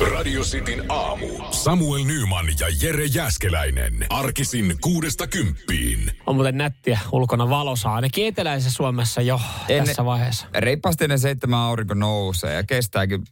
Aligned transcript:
Radio 0.00 0.42
Cityn 0.42 0.84
aamu. 0.88 1.26
Samuel 1.50 2.04
Nyman 2.04 2.46
ja 2.60 2.66
Jere 2.82 3.04
Jäskeläinen. 3.04 4.06
Arkisin 4.10 4.74
kuudesta 4.80 5.26
kymppiin. 5.26 6.12
On 6.26 6.34
muuten 6.34 6.58
nättiä 6.58 6.98
ulkona 7.12 7.48
valosaa, 7.50 7.94
ainakin 7.94 8.26
eteläisessä 8.26 8.76
Suomessa 8.76 9.20
jo 9.22 9.40
En- 9.68 9.84
tässä 9.84 10.04
vaiheessa. 10.04 10.46
Reippaasti 10.54 11.04
ennen 11.04 11.18
seitsemän 11.18 11.58
aurinko 11.58 11.94
nousee 11.94 12.54
ja 12.54 12.62
kestääkin 12.62 13.22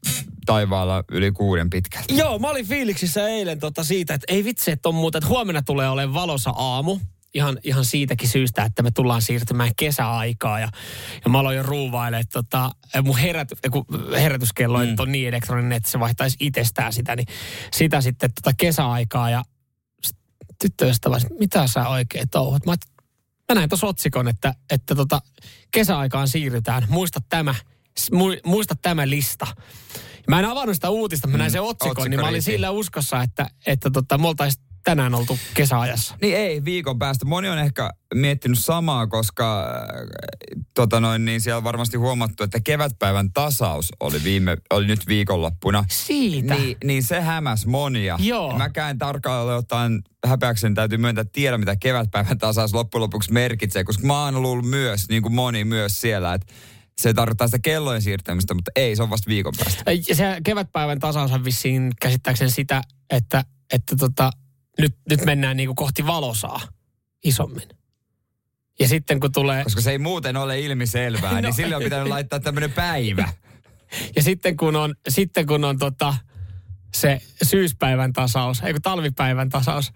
taivaalla 0.46 1.04
yli 1.10 1.32
kuuden 1.32 1.70
pitkälti. 1.70 2.16
Joo, 2.16 2.38
mä 2.38 2.48
olin 2.48 2.66
fiiliksissä 2.66 3.28
eilen 3.28 3.60
tota 3.60 3.84
siitä, 3.84 4.14
että 4.14 4.32
ei 4.34 4.44
vitsi, 4.44 4.70
että 4.70 4.88
on 4.88 4.94
muuten, 4.94 5.18
että 5.18 5.28
huomenna 5.28 5.62
tulee 5.62 5.88
olemaan 5.88 6.14
valosa 6.14 6.50
aamu. 6.50 6.98
Ihan, 7.36 7.58
ihan 7.62 7.84
siitäkin 7.84 8.28
syystä, 8.28 8.64
että 8.64 8.82
me 8.82 8.90
tullaan 8.90 9.22
siirtymään 9.22 9.70
kesäaikaa 9.76 10.60
ja, 10.60 10.68
ja 11.24 11.30
mä 11.30 11.38
aloin 11.38 11.56
jo 11.56 11.62
ruuvailemaan, 11.62 12.20
että 12.20 12.32
tota, 12.32 12.70
mun 13.02 13.18
herät, 13.18 13.48
kun 13.70 13.84
herätyskello 14.12 14.78
mm. 14.78 14.94
on 14.98 15.12
niin 15.12 15.28
elektroninen, 15.28 15.72
että 15.72 15.90
se 15.90 16.00
vaihtaisi 16.00 16.36
itsestään 16.40 16.92
sitä, 16.92 17.16
niin 17.16 17.26
sitä 17.72 18.00
sitten 18.00 18.30
tota 18.34 18.50
kesäaikaa 18.56 19.30
ja 19.30 19.42
tyttöystävä, 20.60 21.16
mitä 21.38 21.66
sä 21.66 21.88
oikein 21.88 22.28
touhut? 22.30 22.66
Mä, 22.66 22.74
mä 23.48 23.54
näin 23.54 23.68
tuossa 23.68 23.86
otsikon, 23.86 24.28
että, 24.28 24.54
että 24.70 24.94
tota, 24.94 25.20
kesäaikaan 25.70 26.28
siirrytään, 26.28 26.86
muista 26.88 27.20
tämä, 27.28 27.54
muista 28.44 28.74
tämä 28.82 29.08
lista. 29.08 29.46
Mä 30.28 30.38
en 30.38 30.44
avannut 30.44 30.74
sitä 30.74 30.90
uutista, 30.90 31.28
mä 31.28 31.38
näin 31.38 31.50
sen 31.50 31.62
otsikon, 31.62 31.90
otsikko 31.90 32.08
niin 32.08 32.20
mä 32.20 32.26
olin 32.26 32.32
riitti. 32.32 32.50
sillä 32.52 32.70
uskossa, 32.70 33.22
että, 33.22 33.46
että 33.66 33.90
tota, 33.90 34.18
me 34.18 34.28
oltaisiin 34.28 34.65
tänään 34.86 35.14
oltu 35.14 35.38
kesäajassa. 35.54 36.14
Niin 36.22 36.36
ei, 36.36 36.64
viikon 36.64 36.98
päästä. 36.98 37.24
Moni 37.24 37.48
on 37.48 37.58
ehkä 37.58 37.90
miettinyt 38.14 38.58
samaa, 38.58 39.06
koska 39.06 39.60
äh, 39.60 40.64
tota 40.74 41.00
noin, 41.00 41.24
niin 41.24 41.40
siellä 41.40 41.56
on 41.56 41.64
varmasti 41.64 41.96
huomattu, 41.96 42.44
että 42.44 42.60
kevätpäivän 42.60 43.32
tasaus 43.32 43.92
oli, 44.00 44.24
viime, 44.24 44.56
oli 44.70 44.86
nyt 44.86 45.06
viikonloppuna. 45.06 45.84
Siitä. 45.88 46.54
Niin, 46.54 46.76
niin 46.84 47.02
se 47.02 47.20
hämäs 47.20 47.66
monia. 47.66 48.18
Joo. 48.20 48.58
Mäkään 48.58 48.98
tarkkaan 48.98 49.56
ottaen 49.56 50.02
häpeäkseni 50.26 50.74
täytyy 50.74 50.98
myöntää 50.98 51.24
tiedä, 51.32 51.58
mitä 51.58 51.76
kevätpäivän 51.76 52.38
tasaus 52.38 52.74
loppujen 52.74 53.02
lopuksi 53.02 53.32
merkitsee, 53.32 53.84
koska 53.84 54.06
mä 54.06 54.24
oon 54.24 54.42
luullut 54.42 54.66
myös, 54.66 55.08
niin 55.08 55.22
kuin 55.22 55.34
moni 55.34 55.64
myös 55.64 56.00
siellä, 56.00 56.34
että 56.34 56.52
se 57.00 57.14
tarkoittaa 57.14 57.46
sitä 57.46 57.58
kellojen 57.58 58.02
siirtämistä, 58.02 58.54
mutta 58.54 58.70
ei, 58.76 58.96
se 58.96 59.02
on 59.02 59.10
vasta 59.10 59.28
viikon 59.28 59.52
päästä. 59.58 59.82
Se 60.12 60.40
kevätpäivän 60.44 60.98
tasaus 60.98 61.32
on 61.32 61.44
vissiin 61.44 61.92
käsittääkseni 62.00 62.50
sitä, 62.50 62.82
että, 63.10 63.44
että 63.72 63.96
tota, 63.96 64.30
nyt, 64.78 64.94
nyt 65.10 65.24
mennään 65.24 65.56
niinku 65.56 65.74
kohti 65.74 66.06
valosaa 66.06 66.60
isommin. 67.24 67.68
Ja 68.80 68.88
sitten 68.88 69.20
kun 69.20 69.32
tulee, 69.32 69.64
Koska 69.64 69.80
se 69.80 69.90
ei 69.90 69.98
muuten 69.98 70.36
ole 70.36 70.60
ilmiselvää, 70.60 71.32
no, 71.34 71.40
niin 71.40 71.52
sille 71.52 71.76
on 71.76 71.82
pitänyt 71.82 72.08
laittaa 72.08 72.40
tämmöinen 72.40 72.72
päivä. 72.72 73.28
ja 74.16 74.22
sitten 74.22 74.56
kun 74.56 74.76
on, 74.76 74.94
sitten 75.08 75.46
kun 75.46 75.64
on 75.64 75.78
tota, 75.78 76.14
se 76.94 77.20
syyspäivän 77.42 78.12
tasaus, 78.12 78.60
ei 78.62 78.72
kun 78.72 78.82
talvipäivän 78.82 79.48
tasaus, 79.48 79.92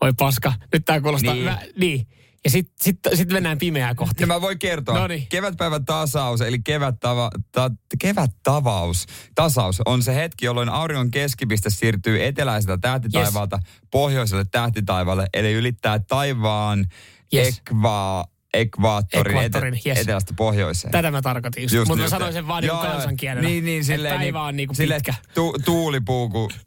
oi 0.00 0.12
paska, 0.18 0.52
nyt 0.72 0.84
tää 0.84 1.00
kuulostaa, 1.00 1.34
Niin. 1.34 1.44
niin, 1.46 1.54
mä, 1.54 1.60
niin. 1.78 2.06
Ja 2.44 2.50
sitten 2.50 2.74
sit, 2.80 2.98
sit 3.14 3.32
mennään 3.32 3.58
pimeää 3.58 3.94
kohti. 3.94 4.22
Ja 4.22 4.26
mä 4.26 4.40
voin 4.40 4.58
kertoa, 4.58 4.98
Noniin. 4.98 5.26
kevätpäivän 5.28 5.84
tasaus, 5.84 6.40
eli 6.40 6.58
kevättava, 6.58 7.30
ta, 7.52 7.70
kevättavaus, 7.98 9.06
tasaus 9.34 9.82
on 9.86 10.02
se 10.02 10.14
hetki, 10.14 10.44
jolloin 10.46 10.68
auringon 10.68 11.10
keskipiste 11.10 11.70
siirtyy 11.70 12.24
eteläiseltä 12.24 12.78
tähtitaivaalta 12.80 13.58
pohjoiselle 13.90 14.44
tähtitaivaalle, 14.50 15.26
eli 15.34 15.52
ylittää 15.52 15.98
taivaan 15.98 16.86
Yes. 17.34 17.58
ekvaa, 17.58 18.24
ekvaattorin, 18.54 19.36
Ekvaattorin, 19.36 19.74
ete, 19.74 19.88
yes. 19.88 19.98
etelästä 19.98 20.34
pohjoiseen. 20.36 20.92
Tätä 20.92 21.10
mä 21.10 21.22
tarkoitin 21.22 21.62
just, 21.62 21.74
Just 21.74 21.88
mutta 21.88 21.98
mä 21.98 22.04
niin, 22.04 22.10
sanoin 22.10 22.28
että- 22.28 22.38
sen 22.38 22.48
vaan 22.48 22.64
Joo, 22.64 22.84
joo. 22.84 22.92
kansankielellä. 22.92 23.48
Niin, 23.48 23.64
niin, 23.64 23.80
että 23.80 23.86
silleen, 23.94 24.14
päivä 24.18 24.38
niin, 24.38 24.46
on 24.48 24.56
niinku 24.56 24.74
silleen, 24.74 25.00
pitkä. 25.06 25.14
Tu, 25.34 25.54
tuulipuu, 25.64 26.28
kun 26.28 26.48
kun 26.48 26.58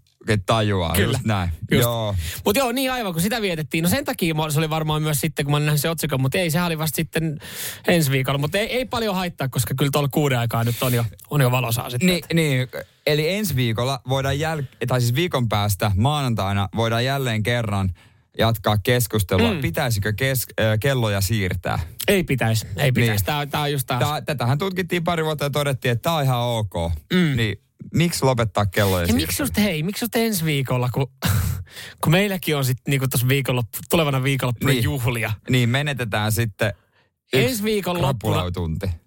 tajuaa. 0.46 0.94
Kyllä. 0.94 1.18
Just 1.18 1.26
näin. 1.26 1.50
Just. 1.72 1.82
Joo. 1.84 2.16
Mutta 2.46 2.60
joo, 2.60 2.72
niin 2.72 2.92
aivan, 2.92 3.14
kun 3.14 3.22
sitä 3.22 3.42
vietettiin. 3.42 3.84
No 3.84 3.90
sen 3.90 4.06
takia 4.06 4.36
se 4.50 4.60
oli 4.60 4.70
varmaan 4.70 5.02
myös 5.02 5.22
sitten, 5.22 5.46
kun 5.46 5.52
mä 5.52 5.60
näin 5.60 5.80
se 5.80 5.90
otsikon, 5.90 6.22
mutta 6.22 6.38
ei, 6.38 6.52
sehän 6.52 6.68
oli 6.68 6.78
vasta 6.78 6.96
sitten 6.96 7.40
ensi 7.88 8.12
viikolla. 8.12 8.38
Mutta 8.38 8.58
ei, 8.58 8.66
ei 8.66 8.86
paljon 8.86 9.16
haittaa, 9.16 9.50
koska 9.50 9.74
kyllä 9.78 9.92
tuolla 9.92 10.10
kuuden 10.10 10.40
aikaa 10.40 10.64
nyt 10.64 10.84
on 10.84 10.94
jo, 10.94 11.06
on 11.30 11.42
jo 11.42 11.52
valosaa 11.52 11.90
sitten. 11.90 12.08
Niin, 12.08 12.24
niin, 12.34 12.68
eli 13.08 13.30
ensi 13.30 13.56
viikolla 13.56 14.02
voidaan 14.10 14.36
jäl- 14.36 14.86
tai 14.88 15.02
siis 15.02 15.16
viikon 15.16 15.50
päästä 15.50 15.92
maanantaina 15.96 16.70
voidaan 16.76 17.06
jälleen 17.06 17.44
kerran 17.44 17.90
jatkaa 18.38 18.78
keskustelua. 18.78 19.54
Mm. 19.54 19.62
Pitäisikö 19.62 20.14
kes- 20.14 20.48
kelloja 20.80 21.22
siirtää? 21.22 21.80
Ei 22.08 22.24
pitäisi, 22.24 22.68
ei 22.78 22.92
pitäisi. 22.92 23.12
Niin. 23.12 23.26
Tämä, 23.26 23.46
tämä 23.46 23.64
on 23.64 23.72
just 23.72 23.88
taas. 23.88 24.00
Tää, 24.04 24.22
tätähän 24.22 24.58
tutkittiin 24.58 25.04
pari 25.04 25.26
vuotta 25.26 25.44
ja 25.46 25.50
todettiin, 25.50 25.92
että 25.92 26.02
tämä 26.04 26.16
on 26.16 26.24
ihan 26.24 26.40
ok. 26.40 26.74
Mm. 27.14 27.36
Niin 27.36 27.62
miksi 27.94 28.26
lopettaa 28.26 28.66
kelloja 28.66 29.06
ja 29.06 29.14
miksi 29.14 29.42
just, 29.44 29.58
hei, 29.58 29.84
miksi 29.84 30.04
just 30.06 30.16
ensi 30.16 30.46
viikolla, 30.46 30.90
kun, 30.94 31.08
kun 32.04 32.12
meilläkin 32.12 32.56
on 32.58 32.66
sitten 32.66 32.84
niinku 32.92 33.08
tuossa 33.08 33.28
viikonloppu, 33.28 33.78
tulevana 33.90 34.24
viikonloppuna 34.24 34.72
Niin. 34.74 34.84
juhlia. 34.84 35.32
Niin 35.50 35.70
menetetään 35.70 36.32
sitten 36.32 36.74
Ensi 37.34 37.64
viikon 37.64 38.02
loppuna, 38.02 38.44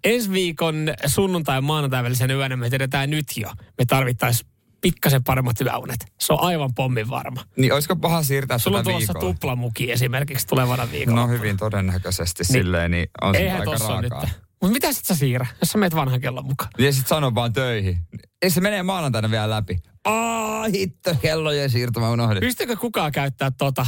ensi 0.03 0.31
viikon 0.31 0.75
sunnuntai 1.05 1.57
ja 1.57 1.61
maanantai 1.61 2.03
välisenä 2.03 2.33
yönä 2.33 2.55
me 2.55 2.69
tiedetään 2.69 3.09
nyt 3.09 3.25
jo. 3.37 3.49
Me 3.77 3.85
tarvittaisiin 3.85 4.49
pikkasen 4.81 5.23
paremmat 5.23 5.61
yöunet. 5.61 6.05
Se 6.19 6.33
on 6.33 6.41
aivan 6.41 6.73
pommin 6.75 7.09
varma. 7.09 7.43
Niin 7.57 7.73
olisiko 7.73 7.95
paha 7.95 8.23
siirtää 8.23 8.57
Sulla 8.57 8.77
on 8.77 8.83
tätä 8.83 8.91
tulossa 8.93 9.13
viikolla? 9.13 9.33
tuplamuki 9.33 9.91
esimerkiksi 9.91 10.47
tulevana 10.47 10.91
viikolla. 10.91 11.21
No 11.21 11.27
hyvin 11.27 11.57
todennäköisesti 11.57 12.43
niin. 12.43 12.53
Niin. 12.53 12.63
silleen, 12.65 12.91
niin 12.91 13.07
on 13.21 13.35
se 13.35 13.51
aika 13.51 13.63
tossa 13.65 14.01
nyt. 14.01 14.13
Mutta 14.61 14.73
mitä 14.73 14.93
sit 14.93 15.05
sä 15.05 15.15
siirrä, 15.15 15.47
jos 15.61 15.69
sä 15.71 15.77
meet 15.77 15.95
vanhan 15.95 16.21
kellon 16.21 16.45
mukaan? 16.45 16.69
Ja 16.77 16.91
sit 16.93 17.07
sano 17.07 17.35
vaan 17.35 17.53
töihin. 17.53 17.97
Ei 18.41 18.49
se 18.49 18.61
menee 18.61 18.83
maanantaina 18.83 19.31
vielä 19.31 19.49
läpi. 19.49 19.77
Aa, 20.05 20.63
hitto, 20.67 21.15
kellojen 21.21 21.69
siirto, 21.69 21.99
mä 21.99 22.09
unohdin. 22.09 22.39
Pystyykö 22.39 22.75
kukaan 22.75 23.11
käyttää 23.11 23.51
tota? 23.51 23.85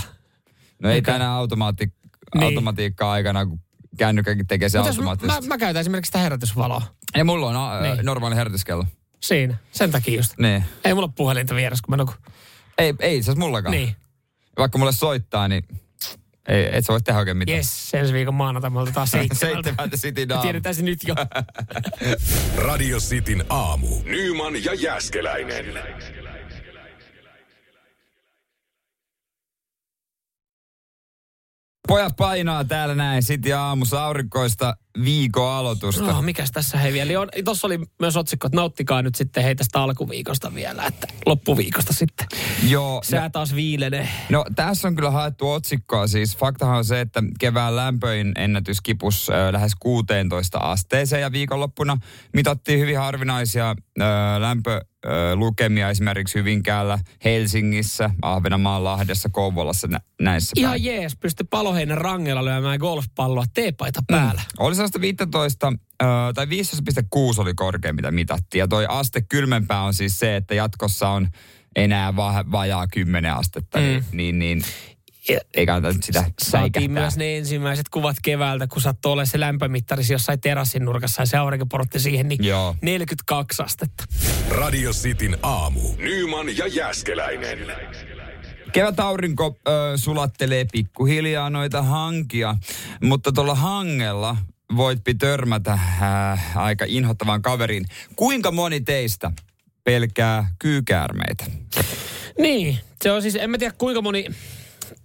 No 0.83 0.89
ei 0.89 1.01
tänään 1.01 1.31
automaatti, 1.31 1.93
Niin. 2.35 2.43
automatiikkaa 2.43 3.11
aikana, 3.11 3.45
kun 3.45 3.59
kännykkäkin 3.97 4.47
tekee 4.47 4.69
se 4.69 4.77
Mutta 4.77 4.89
jos 4.89 4.97
mä, 4.97 5.09
automaattisesti. 5.09 5.47
mä, 5.47 5.53
mä, 5.53 5.57
käytän 5.57 5.81
esimerkiksi 5.81 6.09
sitä 6.09 6.19
herätysvaloa. 6.19 6.81
Ja 7.17 7.25
mulla 7.25 7.47
on 7.47 7.55
a, 7.55 7.81
Niin. 7.81 8.05
normaali 8.05 8.35
herätyskello. 8.35 8.85
Siinä, 9.19 9.55
sen 9.71 9.91
takia 9.91 10.15
just. 10.17 10.33
Niin. 10.37 10.63
Ei 10.85 10.93
mulla 10.93 11.05
ole 11.05 11.13
puhelinta 11.15 11.55
vieressä, 11.55 11.83
kun 11.85 11.91
mä 11.93 11.97
nukun. 11.97 12.15
Ei, 12.77 12.93
ei 12.99 13.17
itse 13.17 13.31
asiassa 13.31 13.45
mullakaan. 13.45 13.71
Niin, 13.71 13.95
Vaikka 14.57 14.77
mulle 14.77 14.91
soittaa, 14.91 15.47
niin 15.47 15.63
ei, 16.49 16.69
et 16.77 16.85
sä 16.85 16.93
voi 16.93 17.01
tehdä 17.01 17.19
oikein 17.19 17.37
mitään. 17.37 17.57
yes, 17.57 17.93
ensi 17.93 18.13
viikon 18.13 18.33
maanantai 18.33 18.69
me 18.71 18.79
otetaan 18.79 19.07
seitsemältä. 19.17 19.63
Seitsemältä 19.63 19.97
City 19.97 20.21
Me 20.21 20.29
Daam. 20.29 20.41
tiedetään 20.41 20.75
se 20.75 20.81
nyt 20.81 20.99
jo. 21.07 21.15
Radio 22.67 22.97
Cityn 22.99 23.45
aamu. 23.49 23.87
Nyman 24.03 24.63
ja 24.63 24.73
Jäskeläinen. 24.73 25.65
Pojat 31.87 32.15
painaa 32.17 32.63
täällä 32.63 32.95
näin 32.95 33.23
City 33.23 33.53
aamussa 33.53 34.03
aurinkoista 34.05 34.75
viikon 35.03 35.51
aloitusta. 35.51 36.03
No, 36.03 36.21
mikäs 36.21 36.51
tässä 36.51 36.77
hei 36.77 36.93
vielä? 36.93 37.21
On, 37.21 37.29
tossa 37.45 37.67
oli 37.67 37.79
myös 37.99 38.17
otsikko, 38.17 38.47
että 38.47 38.55
nauttikaa 38.55 39.01
nyt 39.01 39.15
sitten 39.15 39.43
hei 39.43 39.55
tästä 39.55 39.81
alkuviikosta 39.81 40.55
vielä, 40.55 40.85
että 40.85 41.07
loppuviikosta 41.25 41.93
sitten. 41.93 42.27
Joo, 42.67 43.01
Sää 43.03 43.29
taas 43.29 43.55
viilenee. 43.55 44.09
No 44.29 44.45
tässä 44.55 44.87
on 44.87 44.95
kyllä 44.95 45.11
haettu 45.11 45.49
otsikkoa. 45.51 46.07
Siis 46.07 46.37
faktahan 46.37 46.77
on 46.77 46.85
se, 46.85 47.01
että 47.01 47.23
kevään 47.39 47.75
lämpöin 47.75 48.31
ennätys 48.37 48.81
kipus 48.81 49.29
äh, 49.29 49.51
lähes 49.53 49.71
16 49.79 50.57
asteeseen 50.57 51.21
ja 51.21 51.31
viikonloppuna 51.31 51.97
mitattiin 52.33 52.79
hyvin 52.79 52.97
harvinaisia 52.99 53.69
äh, 53.69 54.05
lämpölukemia 54.39 55.89
esimerkiksi 55.89 56.39
Hyvinkäällä, 56.39 56.99
Helsingissä, 57.25 58.09
Ahvenanmaan, 58.21 58.83
Lahdessa, 58.83 59.29
Kouvolassa 59.29 59.87
nä- 59.87 59.99
näissä 60.21 60.53
Ihan 60.57 60.71
päin. 60.71 60.83
jees, 60.83 61.15
pysty 61.15 61.43
paloheinän 61.43 61.97
rangella 61.97 62.45
lyömään 62.45 62.79
golfpalloa 62.79 63.45
teepaita 63.53 64.03
päällä. 64.07 64.41
Oli 64.59 64.75
sellaista 64.75 64.78
15, 65.01 65.73
äh, 66.03 66.07
tai 66.35 66.45
15,6 66.49 67.41
oli 67.41 67.53
korkein, 67.53 67.95
mitä 67.95 68.11
mitattiin. 68.11 68.59
Ja 68.59 68.67
toi 68.67 68.85
aste 68.89 69.21
kylmempää 69.21 69.83
on 69.83 69.93
siis 69.93 70.19
se, 70.19 70.35
että 70.35 70.55
jatkossa 70.55 71.09
on 71.09 71.27
enää 71.75 72.15
va- 72.15 72.45
vajaa 72.51 72.87
10 72.87 73.33
astetta. 73.33 73.77
Mm. 73.77 73.83
Niin, 73.83 74.03
niin, 74.13 74.39
niin 74.39 74.61
Ja 75.29 75.39
ei 75.53 75.65
kannata 75.65 75.93
nyt 75.93 76.03
sitä 76.03 76.19
Saatiin 76.19 76.51
säikähtää. 76.51 76.87
myös 77.01 77.17
ne 77.17 77.37
ensimmäiset 77.37 77.89
kuvat 77.89 78.15
keväältä, 78.23 78.67
kun 78.67 78.81
sattui 78.81 79.11
olemaan 79.11 79.27
se 79.27 79.39
lämpömittarisi 79.39 80.13
jossain 80.13 80.41
terassin 80.41 80.85
nurkassa 80.85 81.21
ja 81.21 81.25
se 81.25 81.37
aurinko 81.37 81.65
porotti 81.65 81.99
siihen, 81.99 82.27
niin 82.29 82.45
Joo. 82.45 82.75
42 82.81 83.63
astetta. 83.63 84.03
Radio 84.49 84.91
Cityn 84.91 85.37
aamu. 85.43 85.81
Nyman 85.97 86.57
ja 86.57 86.67
Jäskeläinen. 86.67 87.59
Kevät 88.71 88.99
aurinko 88.99 89.57
ö, 89.67 89.71
sulattelee 89.97 90.65
pikkuhiljaa 90.71 91.49
noita 91.49 91.81
hankia, 91.81 92.55
mutta 93.03 93.31
tuolla 93.31 93.55
hangella 93.55 94.37
voitpi 94.75 95.15
törmätä 95.15 95.71
äh, 95.71 96.57
aika 96.57 96.85
inhottavaan 96.87 97.41
kaveriin. 97.41 97.85
Kuinka 98.15 98.51
moni 98.51 98.81
teistä 98.81 99.31
pelkää 99.83 100.51
kyykäärmeitä? 100.59 101.45
Niin, 102.39 102.77
se 103.01 103.11
on 103.11 103.21
siis, 103.21 103.35
en 103.35 103.49
mä 103.49 103.57
tiedä 103.57 103.73
kuinka 103.77 104.01
moni 104.01 104.25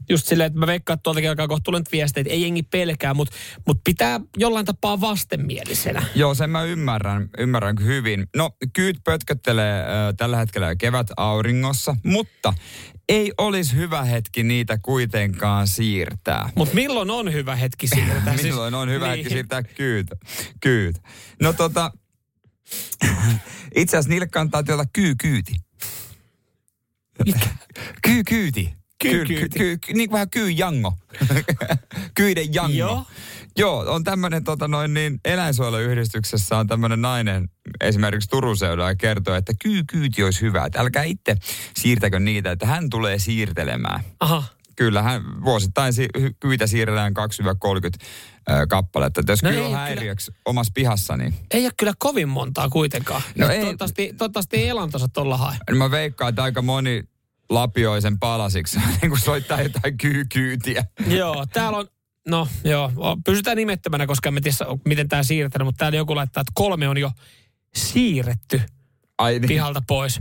just 0.08 0.26
silleen, 0.26 0.46
että 0.46 0.58
mä 0.58 0.66
veikkaan, 0.66 0.94
että 0.94 1.02
tuoltakin 1.02 1.30
alkaa 1.30 1.48
kohta 1.48 1.70
nyt 1.70 1.92
viestejä, 1.92 2.22
että 2.22 2.32
ei 2.32 2.42
jengi 2.42 2.62
pelkää, 2.62 3.14
mutta 3.14 3.36
mut 3.66 3.80
pitää 3.84 4.20
jollain 4.36 4.66
tapaa 4.66 5.00
vastenmielisenä. 5.00 6.02
Joo, 6.14 6.34
sen 6.34 6.50
mä 6.50 6.62
ymmärrän, 6.62 7.28
ymmärrän 7.38 7.76
hyvin. 7.80 8.26
No, 8.36 8.50
kyyt 8.72 8.96
pötköttelee 9.04 9.80
äh, 9.80 9.86
tällä 10.16 10.36
hetkellä 10.36 10.76
kevät 10.76 11.06
auringossa, 11.16 11.96
mutta 12.04 12.54
ei 13.08 13.32
olisi 13.38 13.76
hyvä 13.76 14.04
hetki 14.04 14.42
niitä 14.42 14.78
kuitenkaan 14.82 15.68
siirtää. 15.68 16.50
Mutta 16.56 16.74
milloin 16.74 17.10
on 17.10 17.32
hyvä 17.32 17.56
hetki 17.56 17.86
siirtää? 17.86 18.34
milloin 18.42 18.74
on 18.74 18.90
hyvä 18.90 19.06
niin. 19.06 19.16
hetki 19.16 19.30
siirtää 19.30 19.62
kyyt? 19.62 20.06
kyyt. 20.60 20.96
No 21.42 21.52
tota, 21.52 21.92
itse 23.76 23.96
asiassa 23.96 24.10
niille 24.10 24.26
kannattaa 24.26 24.62
tilata 24.62 24.90
kyy-kyyti. 24.92 25.52
Mikä? 27.24 27.46
Kyy-kyyti. 28.02 28.83
Kyy, 29.02 29.24
Ky, 29.24 29.48
ky, 29.48 29.78
ky, 29.78 29.92
niin 29.92 30.08
kuin 30.08 30.12
vähän 30.12 30.30
kyy-jango. 30.30 30.92
Kyiden 32.14 32.54
jango. 32.54 32.76
Joo. 32.76 33.04
Joo, 33.58 33.78
on 33.94 34.04
tämmöinen 34.04 34.44
tota 34.44 34.68
noin 34.68 34.94
niin, 34.94 35.20
eläinsuojeluyhdistyksessä 35.24 36.58
on 36.58 36.66
tämmöinen 36.66 37.02
nainen 37.02 37.48
esimerkiksi 37.80 38.28
Turun 38.28 38.56
seudulla 38.56 38.88
ja 38.88 38.94
kertoo, 38.96 39.34
että 39.34 39.52
kyy-kyyti 39.62 40.22
olisi 40.24 40.40
hyvä. 40.40 40.64
Että 40.64 40.80
älkää 40.80 41.02
itse 41.02 41.36
siirtäkö 41.76 42.20
niitä, 42.20 42.50
että 42.50 42.66
hän 42.66 42.90
tulee 42.90 43.18
siirtelemään. 43.18 44.00
Aha. 44.20 44.42
Kyllä, 44.76 45.02
hän 45.02 45.22
vuosittain 45.44 45.92
si- 45.92 46.08
kyitä 46.40 46.66
siirrellään 46.66 47.12
2-30 47.14 48.06
ö, 48.50 48.66
kappaletta. 48.66 49.20
Että 49.20 49.32
jos 49.32 49.42
No 49.42 49.48
no 49.50 49.54
kyy 49.54 49.62
on 49.64 49.66
kyllä- 49.68 49.78
häiriöksi 49.78 50.32
omassa 50.44 50.72
pihassa, 50.74 51.16
niin 51.16 51.34
Ei 51.50 51.64
ole 51.64 51.72
kyllä 51.78 51.92
kovin 51.98 52.28
montaa 52.28 52.68
kuitenkaan. 52.70 53.22
No 53.38 53.46
No 53.46 53.52
ei. 53.52 53.60
Toivottavasti, 53.60 54.14
toivottavasti 54.18 54.56
ei 54.56 54.68
elantonsa 54.68 55.08
tuolla 55.08 55.36
hae. 55.36 55.56
niin 55.70 55.78
mä 55.78 55.90
veikkaan, 55.90 56.28
että 56.28 56.42
aika 56.42 56.62
moni 56.62 57.04
lapioi 57.54 58.02
sen 58.02 58.18
palasiksi, 58.18 58.78
niin 59.02 59.10
kuin 59.10 59.20
soittaa 59.20 59.62
jotain 59.62 59.98
kyy-kyytiä. 59.98 60.84
joo, 61.06 61.46
täällä 61.52 61.78
on, 61.78 61.86
no 62.28 62.48
joo, 62.64 62.92
pysytään 63.26 63.56
nimettömänä, 63.56 64.06
koska 64.06 64.28
en 64.28 64.42
tiedä, 64.42 64.56
miten 64.84 65.08
tämä 65.08 65.22
siirretään, 65.22 65.66
mutta 65.66 65.78
täällä 65.78 65.96
joku 65.96 66.16
laittaa, 66.16 66.40
että 66.40 66.52
kolme 66.54 66.88
on 66.88 66.98
jo 66.98 67.10
siirretty 67.74 68.60
Ai 69.18 69.38
niin. 69.38 69.48
pihalta 69.48 69.82
pois. 69.86 70.20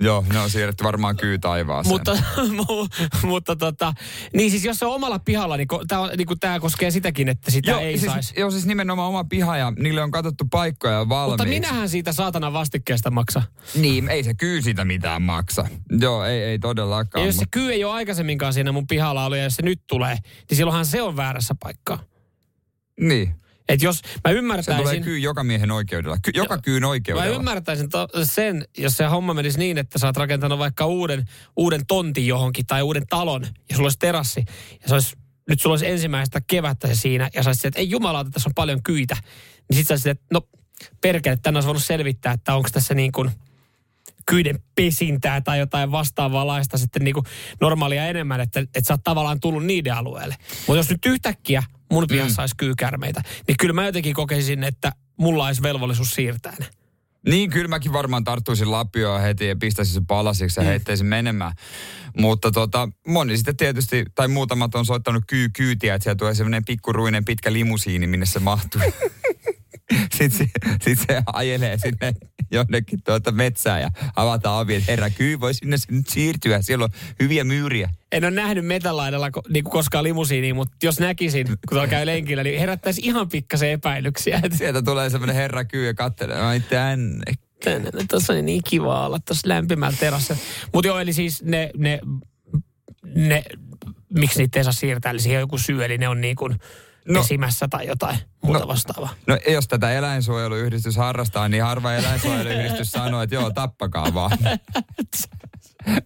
Joo, 0.00 0.24
ne 0.32 0.38
on 0.38 0.50
siirretty 0.50 0.84
varmaan 0.84 1.16
kyy 1.16 1.38
taivaaseen. 1.38 1.94
Mutta, 1.94 2.12
mu- 2.58 3.26
mutta 3.26 3.56
tota, 3.56 3.94
niin 4.34 4.50
siis 4.50 4.64
jos 4.64 4.78
se 4.78 4.86
on 4.86 4.94
omalla 4.94 5.18
pihalla, 5.18 5.56
niin, 5.56 5.68
ko, 5.68 5.84
tää, 5.88 6.00
on, 6.00 6.10
niin 6.16 6.38
tämä 6.40 6.60
koskee 6.60 6.90
sitäkin, 6.90 7.28
että 7.28 7.50
sitä 7.50 7.70
joo, 7.70 7.80
ei 7.80 7.98
siis, 7.98 8.12
saisi. 8.12 8.40
Joo, 8.40 8.50
siis 8.50 8.66
nimenomaan 8.66 9.08
oma 9.08 9.24
piha 9.24 9.56
ja 9.56 9.72
niille 9.78 10.02
on 10.02 10.10
katsottu 10.10 10.44
paikkoja 10.50 11.08
valmiiksi. 11.08 11.30
Mutta 11.30 11.44
minähän 11.44 11.88
siitä 11.88 12.12
saatana 12.12 12.52
vastikkeesta 12.52 13.10
maksa. 13.10 13.42
Niin, 13.74 14.08
ei 14.08 14.24
se 14.24 14.34
kyy 14.34 14.62
siitä 14.62 14.84
mitään 14.84 15.22
maksa. 15.22 15.68
Joo, 16.00 16.24
ei, 16.24 16.42
ei 16.42 16.58
todellakaan. 16.58 17.22
Ja 17.22 17.26
jos 17.26 17.36
se 17.36 17.42
mut- 17.44 17.50
kyy 17.50 17.72
ei 17.72 17.84
ole 17.84 17.94
aikaisemminkaan 17.94 18.52
siinä 18.52 18.72
mun 18.72 18.86
pihalla 18.86 19.24
ollut 19.24 19.38
ja 19.38 19.44
jos 19.44 19.54
se 19.56 19.62
nyt 19.62 19.80
tulee, 19.86 20.16
niin 20.50 20.56
silloinhan 20.56 20.86
se 20.86 21.02
on 21.02 21.16
väärässä 21.16 21.54
paikkaa. 21.62 21.98
Niin, 23.00 23.34
Et 23.68 23.82
jos 23.82 24.02
mä 24.02 24.08
se 24.08 24.20
tulee 24.22 24.38
ymmärtäisin... 24.38 25.02
kyy 25.02 25.18
joka 25.18 25.44
miehen 25.44 25.70
oikeudella. 25.70 26.16
Ky, 26.22 26.30
joka 26.34 26.58
kyyn 26.58 26.82
Mä 26.82 26.88
oikeudella. 26.88 27.36
ymmärtäisin 27.36 27.88
to, 27.88 28.08
sen, 28.24 28.64
jos 28.78 28.96
se 28.96 29.04
homma 29.04 29.34
menisi 29.34 29.58
niin, 29.58 29.78
että 29.78 29.98
sä 29.98 30.06
oot 30.06 30.16
rakentanut 30.16 30.58
vaikka 30.58 30.86
uuden, 30.86 31.24
uuden 31.56 31.86
tontin 31.86 32.26
johonkin 32.26 32.66
tai 32.66 32.82
uuden 32.82 33.06
talon 33.06 33.46
ja 33.70 33.76
sulla 33.76 33.86
olisi 33.86 33.98
terassi 33.98 34.44
ja 34.82 34.88
se 34.88 34.94
olisi, 34.94 35.16
nyt 35.48 35.60
sulla 35.60 35.72
olisi 35.72 35.86
ensimmäistä 35.86 36.40
kevättä 36.46 36.88
se 36.88 36.94
siinä 36.94 37.30
ja 37.34 37.42
sä 37.42 37.50
olisit, 37.50 37.64
että 37.64 37.80
ei 37.80 37.90
jumalauta, 37.90 38.30
tässä 38.30 38.48
on 38.48 38.54
paljon 38.54 38.82
kyitä. 38.82 39.16
Niin 39.70 39.76
sit 39.76 39.88
sä 39.88 39.94
olisit, 39.94 40.06
että 40.06 40.24
no 40.32 40.40
perkele, 41.00 41.36
tänne 41.42 41.56
olisi 41.58 41.66
voinut 41.66 41.84
selvittää, 41.84 42.32
että 42.32 42.54
onko 42.54 42.68
tässä 42.72 42.94
niin 42.94 43.12
kuin 43.12 43.30
kyiden 44.26 44.58
pesintää 44.74 45.40
tai 45.40 45.58
jotain 45.58 45.92
vastaavaa 45.92 46.46
laista 46.46 46.78
sitten 46.78 47.04
niin 47.04 47.14
kuin 47.14 47.26
normaalia 47.60 48.06
enemmän, 48.06 48.40
että, 48.40 48.60
että 48.60 48.80
sä 48.84 48.94
oot 48.94 49.04
tavallaan 49.04 49.40
tullut 49.40 49.64
niiden 49.64 49.94
alueelle. 49.94 50.36
Mutta 50.66 50.76
jos 50.76 50.90
nyt 50.90 51.06
yhtäkkiä 51.06 51.62
mun 51.92 52.04
pihassa 52.08 52.42
olisi 52.42 52.56
kyykärmeitä, 52.56 53.22
niin 53.48 53.56
kyllä 53.60 53.74
mä 53.74 53.86
jotenkin 53.86 54.14
kokisin, 54.14 54.64
että 54.64 54.92
mulla 55.16 55.46
olisi 55.46 55.62
velvollisuus 55.62 56.10
siirtää 56.10 56.54
ne. 56.58 56.66
Niin, 57.28 57.50
kyllä 57.50 57.68
mäkin 57.68 57.92
varmaan 57.92 58.24
tarttuisin 58.24 58.70
lapioon 58.70 59.20
heti 59.20 59.46
ja 59.46 59.56
pistäisin 59.56 59.94
sen 59.94 60.06
palasiksi 60.06 60.60
ja 60.60 60.64
Mm. 60.64 60.68
heittäisin 60.68 61.06
menemään. 61.06 61.52
Mutta 62.18 62.50
tota, 62.50 62.88
moni 63.06 63.36
sitten 63.36 63.56
tietysti, 63.56 64.04
tai 64.14 64.28
muutamat 64.28 64.74
on 64.74 64.86
soittanut 64.86 65.24
kyy 65.26 65.48
kyytiä, 65.48 65.94
että 65.94 66.02
siellä 66.04 66.16
tulee 66.16 66.34
semmoinen 66.34 66.64
pikkuruinen 66.64 67.24
pitkä 67.24 67.52
limusiini, 67.52 68.06
minne 68.06 68.26
se 68.26 68.38
mahtuu. 68.38 68.80
sitten, 70.12 70.30
se, 70.30 70.46
sit 70.82 70.98
se 71.06 71.22
ajelee 71.32 71.78
sinne 71.78 72.14
jonnekin 72.50 73.02
tuota 73.04 73.32
metsään 73.32 73.80
ja 73.80 73.90
avataan 74.16 74.60
ovi, 74.60 74.74
että 74.74 74.92
herra 74.92 75.10
kyy 75.10 75.40
voi 75.40 75.54
sinne 75.54 75.76
nyt 75.90 76.08
siirtyä, 76.08 76.62
siellä 76.62 76.84
on 76.84 76.90
hyviä 77.20 77.44
myyriä. 77.44 77.90
En 78.12 78.24
ole 78.24 78.30
nähnyt 78.30 78.66
metälaidalla 78.66 79.30
ko, 79.30 79.42
niin 79.48 79.64
koskaan 79.64 80.04
limusiiniä, 80.04 80.54
mutta 80.54 80.76
jos 80.82 81.00
näkisin, 81.00 81.46
kun 81.46 81.56
tuolla 81.70 81.88
käy 81.88 82.06
lenkillä, 82.06 82.42
niin 82.42 82.60
herättäisi 82.60 83.00
ihan 83.04 83.28
pikkasen 83.28 83.70
epäilyksiä. 83.70 84.40
Sieltä 84.52 84.82
tulee 84.82 85.10
semmoinen 85.10 85.36
herra 85.36 85.64
kyy 85.64 85.86
ja 85.86 85.94
katselee, 85.94 86.40
ai 86.40 86.60
tänne. 86.60 87.32
tänne, 87.64 87.90
tuossa 88.10 88.32
on 88.32 88.46
niin 88.46 88.62
kiva 88.68 89.06
olla 89.06 89.18
tuossa 89.18 89.48
lämpimällä 89.48 89.96
terassa. 90.00 90.36
Mutta 90.72 90.88
joo, 90.88 90.98
eli 90.98 91.12
siis 91.12 91.42
ne, 91.42 91.70
ne, 91.76 92.00
ne, 93.14 93.44
miksi 94.14 94.38
niitä 94.38 94.60
ei 94.60 94.64
saa 94.64 94.72
siirtää, 94.72 95.10
eli 95.10 95.20
siihen 95.20 95.38
on 95.38 95.42
joku 95.42 95.58
syy, 95.58 95.84
eli 95.84 95.98
ne 95.98 96.08
on 96.08 96.20
niin 96.20 96.36
kuin 96.36 96.56
No. 97.08 97.20
pesimässä 97.20 97.68
tai 97.70 97.86
jotain 97.86 98.18
muuta 98.42 98.58
No. 98.60 98.68
vastaavaa. 98.68 99.14
No 99.26 99.38
jos 99.48 99.68
tätä 99.68 99.92
eläinsuojeluyhdistys 99.92 100.96
harrastaa, 100.96 101.48
niin 101.48 101.62
harva 101.62 101.92
eläinsuojeluyhdistys 101.92 102.90
sanoo, 102.92 103.22
että 103.22 103.34
joo, 103.34 103.50
tappakaa 103.50 104.14
vaan. 104.14 104.38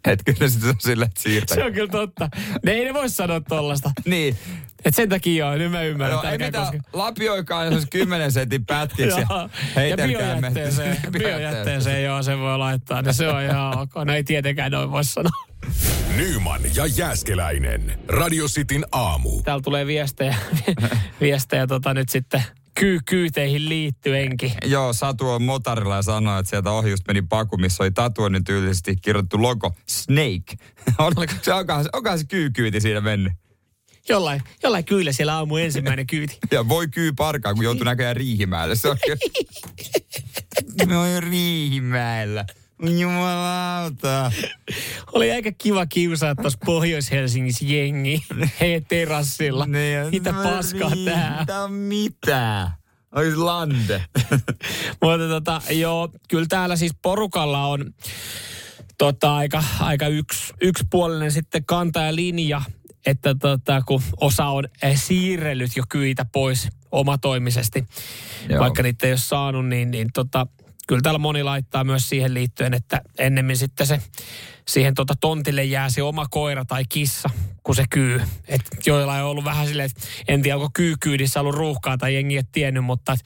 että 0.05 0.33
kyllä 0.35 0.49
se 0.49 0.69
on 0.69 0.75
sille, 0.79 1.05
että 1.05 1.21
siirtää. 1.23 1.55
Se 1.55 1.65
on 1.65 1.73
kyllä 1.73 1.89
totta. 1.89 2.29
Ne 2.65 2.73
ei 2.73 2.85
ne 2.85 2.95
voi 2.95 3.09
sanoa 3.09 3.41
tollasta. 3.41 3.91
Niin. 4.07 4.37
Et 4.85 4.95
sen 4.95 5.09
takia 5.09 5.47
joo, 5.47 5.57
nyt 5.57 5.73
mä 5.73 5.83
ymmärrän. 5.83 6.17
No, 6.17 6.31
ei 6.31 6.39
mitään, 6.39 6.67
koske- 6.67 6.81
lapioikaan 6.93 7.73
jos 7.73 7.87
10 7.91 8.33
sentin 8.33 8.67
pätkiksi 8.67 9.21
ja 9.21 9.49
heitelkää 9.77 10.35
biojätteeseen, 10.37 10.97
biojätteeseen, 11.13 12.05
joo, 12.05 12.23
se 12.23 12.39
voi 12.39 12.59
laittaa. 12.59 13.03
Ne 13.03 13.13
se 13.13 13.29
on 13.29 13.43
ihan 13.43 13.79
ok. 13.79 13.91
No 14.05 14.13
ei 14.15 14.25
tietenkään 14.25 14.73
noin 14.73 14.91
voi 14.91 15.05
sanoa. 15.05 15.47
Nyman 16.17 16.61
ja 16.75 16.87
Jääskeläinen. 16.87 17.99
Radio 18.09 18.47
Cityn 18.49 18.85
aamu. 18.93 19.43
Täällä 19.43 19.63
tulee 19.63 19.87
viestejä, 19.87 20.37
viestejä 21.21 21.67
tota 21.67 21.95
nyt 21.95 22.09
sitten 22.09 22.43
kyy, 22.75 22.99
kyyteihin 23.07 23.69
liittyenkin. 23.69 24.53
Joo, 24.65 24.93
Satu 24.93 25.29
on 25.31 25.43
motarilla 25.43 25.97
ja 25.97 26.03
sanoi, 26.03 26.41
että 26.41 26.51
sieltä 26.51 26.71
ohi 26.71 26.91
just 26.91 27.07
meni 27.09 27.23
paku, 27.23 27.57
missä 27.57 27.83
oli 27.83 27.91
tatuoinnin 27.91 28.45
tyylisesti 28.45 28.97
kirjoittu 28.97 29.43
logo 29.43 29.75
Snake. 29.89 30.57
On- 30.99 31.13
se 31.43 31.53
onkohan, 31.55 31.85
se- 31.85 31.91
onkohan 31.93 32.19
se 32.19 32.25
kyykyyti 32.29 32.81
siinä 32.81 33.01
mennyt? 33.01 33.33
Jollain, 34.09 34.43
jollain 34.63 34.85
kyllä 34.85 35.13
siellä 35.13 35.35
aamu 35.37 35.57
ensimmäinen 35.57 36.07
kyyti. 36.07 36.39
Ja 36.51 36.69
voi 36.69 36.89
kyy 36.89 37.13
parkaa, 37.13 37.55
kun 37.55 37.65
joutuu 37.65 37.85
näköjään 37.85 38.17
Riihimäelle. 38.17 38.77
Se 38.77 38.89
on 38.89 38.97
No 40.87 41.21
Riihimäellä. 41.21 42.45
Jumalauta. 43.01 44.33
Oli 45.13 45.33
aika 45.33 45.53
kiva 45.59 45.87
kiusaa 45.87 46.35
tuossa 46.35 46.59
Pohjois-Helsingissä 46.65 47.65
jengi 47.65 48.23
heidän 48.61 48.85
terassilla. 48.89 49.67
Mitä 50.11 50.33
paskaa 50.33 50.91
tää? 51.05 51.45
Tää 51.47 51.69
mitä? 51.69 52.71
Ois 53.15 53.37
lande. 53.37 54.05
Mutta 55.03 55.29
tota, 55.29 55.63
joo, 55.71 56.09
kyllä 56.29 56.47
täällä 56.49 56.77
siis 56.77 56.93
porukalla 57.03 57.67
on 57.67 57.95
tota, 58.99 59.37
aika, 59.37 59.65
aika 59.81 60.07
yksi, 60.07 60.55
yksipuolinen 60.61 61.33
sitten 61.33 61.65
kanta 61.65 62.01
ja 62.01 62.15
linja, 62.15 62.63
että 63.07 63.35
tota, 63.35 63.83
kun 63.87 64.03
osa 64.21 64.47
on 64.47 64.65
eh, 64.83 65.01
siirrellyt 65.01 65.77
jo 65.77 65.83
kyitä 65.89 66.27
pois 66.33 66.69
omatoimisesti. 66.93 67.85
Joo. 68.49 68.61
vaikka 68.61 68.83
niitä 68.83 69.07
ei 69.07 69.13
ole 69.13 69.19
saanut, 69.19 69.67
niin, 69.67 69.91
niin 69.91 70.09
tota, 70.15 70.47
kyllä 70.91 71.03
täällä 71.03 71.19
moni 71.19 71.43
laittaa 71.43 71.85
myös 71.85 72.09
siihen 72.09 72.35
liittyen, 72.35 72.75
että 72.75 73.01
ennemmin 73.19 73.57
sitten 73.57 73.87
se 73.87 74.01
siihen 74.69 74.95
tota 74.95 75.15
tontille 75.21 75.65
jää 75.65 75.91
se 75.91 76.03
oma 76.03 76.27
koira 76.31 76.65
tai 76.65 76.85
kissa, 76.89 77.31
kun 77.63 77.75
se 77.75 77.85
kyy. 77.91 78.23
Et 78.49 78.61
joilla 78.87 79.15
on 79.15 79.31
ollut 79.31 79.45
vähän 79.45 79.67
silleen, 79.67 79.91
että 79.91 80.09
en 80.29 80.43
tiedä, 80.43 80.57
onko 80.57 80.71
kyykyydissä 80.75 81.41
ollut 81.41 81.55
ruuhkaa 81.55 81.99
tai 81.99 82.15
jengi 82.15 82.37
ei 82.37 82.43
tiennyt, 82.53 82.85
mutta 82.85 83.13
et, 83.13 83.21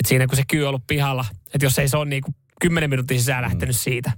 et 0.00 0.06
siinä 0.06 0.26
kun 0.26 0.36
se 0.36 0.42
kyy 0.48 0.62
on 0.62 0.68
ollut 0.68 0.86
pihalla, 0.86 1.24
että 1.54 1.66
jos 1.66 1.78
ei 1.78 1.88
se 1.88 1.96
ole 1.96 2.04
niin 2.04 2.22
kuin 2.22 2.34
10 2.60 2.90
minuutin 2.90 3.18
sisään 3.18 3.44
lähtenyt 3.44 3.76
siitä, 3.76 4.12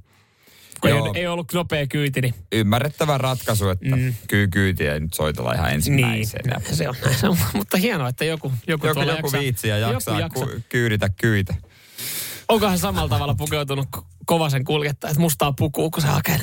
kun 0.80 0.90
ei, 0.90 0.96
Joo. 0.96 1.12
ei 1.14 1.26
ollut 1.26 1.52
nopea 1.52 1.86
kyyti, 1.86 2.20
niin 2.20 2.34
Ymmärrettävä 2.52 3.18
ratkaisu, 3.18 3.68
että 3.68 3.96
mm. 3.96 4.14
kyykyytiä 4.28 4.94
ei 4.94 5.00
nyt 5.00 5.14
soitella 5.14 5.52
ihan 5.52 5.66
niin, 5.66 5.74
ensimmäisenä. 5.74 6.60
se 6.72 6.88
on, 6.88 6.94
se 7.20 7.28
on. 7.28 7.38
Mutta 7.54 7.76
hienoa, 7.76 8.08
että 8.08 8.24
joku, 8.24 8.52
joku, 8.66 8.86
Joku, 8.86 9.00
joku 9.00 9.10
jaksaa. 9.10 9.40
viitsi 9.40 9.68
ja 9.68 9.78
jaksaa 9.78 10.20
Joku 10.20 10.40
ku, 10.40 10.50
kyyditä 10.68 11.08
kyitä. 11.20 11.54
Onkohan 12.50 12.78
samalla 12.78 13.08
tavalla 13.08 13.34
pukeutunut 13.34 13.88
ko- 13.96 14.04
kovasen 14.26 14.64
kuljettaja, 14.64 15.10
että 15.10 15.20
mustaa 15.20 15.52
pukuu, 15.52 15.90
kun 15.90 16.02
se 16.02 16.08
hakee. 16.08 16.40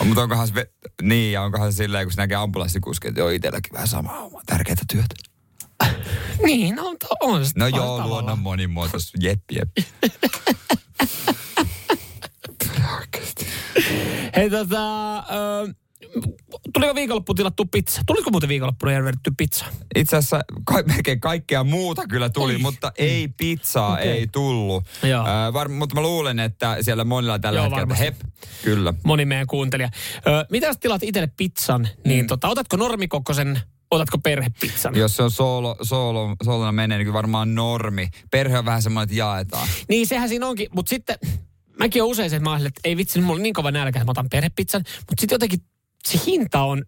On, 0.00 0.06
mutta 0.06 0.22
onkohan 0.22 0.48
se, 0.48 0.70
niin, 1.02 1.32
ja 1.32 1.42
onkohan 1.42 1.72
se 1.72 1.76
silleen, 1.76 2.06
kun 2.06 2.12
se 2.12 2.20
näkee 2.20 2.36
ambulanssikuskeja, 2.36 3.08
että 3.08 3.20
joo, 3.20 3.28
itselläkin 3.28 3.72
vähän 3.72 3.88
sama 3.88 4.12
homma, 4.20 4.40
tärkeää 4.46 4.76
työtä. 4.92 5.14
Niin, 6.46 6.74
no, 6.76 6.86
on, 6.88 6.96
on 7.20 7.46
se 7.46 7.52
No 7.56 7.66
joo, 7.66 7.78
tavallaan. 7.78 8.08
luonnon 8.08 8.38
monimuotoisuus, 8.38 9.12
jep, 9.20 9.40
jep. 9.52 9.68
Hei 14.36 14.50
tota, 14.50 15.16
ö, 15.18 15.74
tuliko 16.74 16.94
viikonloppu 16.94 17.34
tilattu 17.34 17.64
pizza? 17.64 18.00
Tuliko 18.06 18.30
muuten 18.30 18.48
viikonloppuna 18.48 18.92
järvedetty 18.92 19.30
pizza? 19.36 19.64
Itse 19.94 20.16
asiassa 20.16 20.40
ka- 20.64 20.82
melkein 20.82 21.20
kaikkea 21.20 21.64
muuta 21.64 22.06
kyllä 22.08 22.28
tuli, 22.30 22.52
Ei. 22.52 22.58
mutta 22.58 22.92
ei 22.98 23.28
pizzaa 23.28 23.92
Okei. 23.92 24.08
ei 24.10 24.26
tullut. 24.26 24.84
Joo. 25.02 25.26
Äh, 25.26 25.52
var, 25.52 25.68
mutta 25.68 25.94
mä 25.94 26.00
luulen, 26.00 26.38
että 26.40 26.76
siellä 26.80 27.04
monilla 27.04 27.38
tällä 27.38 27.58
Joo, 27.58 27.64
hetkellä, 27.64 27.80
varmasti. 27.80 28.04
hep, 28.04 28.14
kyllä. 28.64 28.94
Moni 29.04 29.24
meidän 29.24 29.46
kuuntelija. 29.46 29.88
Ö, 30.16 30.46
mitä 30.50 30.66
jos 30.66 30.78
tilaat 30.78 31.02
itselle 31.02 31.30
pizzan, 31.36 31.88
niin 32.04 32.24
Mm. 32.24 32.26
tota, 32.26 32.48
otatko 32.48 32.76
normikokoisen, 32.76 33.60
otatko 33.90 34.18
perhepizzan? 34.18 34.94
Jos 34.96 35.16
se 35.16 35.22
on 35.22 35.30
soolo, 35.30 35.76
soolo, 35.82 36.36
soolona 36.44 36.72
menee, 36.72 36.98
niin 36.98 37.12
varmaan 37.12 37.54
normi. 37.54 38.08
Perhe 38.30 38.58
on 38.58 38.64
vähän 38.64 38.82
semmoinen, 38.82 39.04
että 39.04 39.16
jaetaan. 39.18 39.68
Niin 39.88 40.06
sehän 40.06 40.28
siinä 40.28 40.46
onkin, 40.46 40.68
mutta 40.74 40.90
sitten 40.90 41.16
mäkin 41.78 42.02
on 42.02 42.08
usein 42.08 42.30
se, 42.30 42.36
että 42.36 42.50
mä 42.50 42.56
että 42.56 42.80
ei 42.84 42.96
vitsi, 42.96 43.20
mulla 43.20 43.36
on 43.36 43.42
niin 43.42 43.54
kova 43.54 43.70
nälkä, 43.70 43.98
että 43.98 44.04
mä 44.04 44.10
otan 44.10 44.28
perhepizzan. 44.30 44.84
Mutta 44.98 45.20
sitten 45.20 45.34
jotenkin 45.34 45.60
se 46.06 46.20
hinta 46.26 46.62
on 46.62 46.82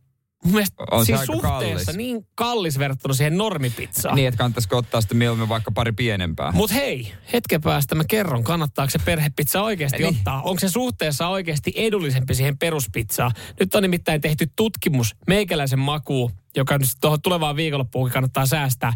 mun 0.44 0.52
mielestä 0.54 0.84
On 0.90 1.06
siis 1.06 1.20
suhteessa 1.26 1.84
kallis. 1.92 1.96
niin 1.96 2.26
kallis 2.34 2.78
verrattuna 2.78 3.14
siihen 3.14 3.36
normipizzaan. 3.38 4.16
Niin, 4.16 4.28
että 4.28 4.38
kannattaisiko 4.38 4.76
ottaa 4.76 5.00
sitten 5.00 5.18
mieluummin 5.18 5.48
vaikka 5.48 5.70
pari 5.70 5.92
pienempää. 5.92 6.52
Mutta 6.52 6.74
hei, 6.74 7.12
hetken 7.32 7.60
päästä 7.60 7.94
mä 7.94 8.04
kerron, 8.08 8.44
kannattaako 8.44 8.90
se 8.90 8.98
perhepizza 8.98 9.62
oikeasti 9.62 9.98
Niin. 10.02 10.16
ottaa. 10.16 10.42
Onko 10.42 10.58
se 10.60 10.68
suhteessa 10.68 11.28
oikeasti 11.28 11.72
edullisempi 11.76 12.34
siihen 12.34 12.58
peruspizzaan? 12.58 13.32
Nyt 13.60 13.74
on 13.74 13.82
nimittäin 13.82 14.20
tehty 14.20 14.50
tutkimus 14.56 15.16
meikäläisen 15.26 15.78
makuun, 15.78 16.32
joka 16.56 16.78
nyt 16.78 16.88
tuohon 17.00 17.22
tulevaan 17.22 17.56
viikonloppuun 17.56 18.10
kannattaa 18.10 18.46
säästää. 18.46 18.92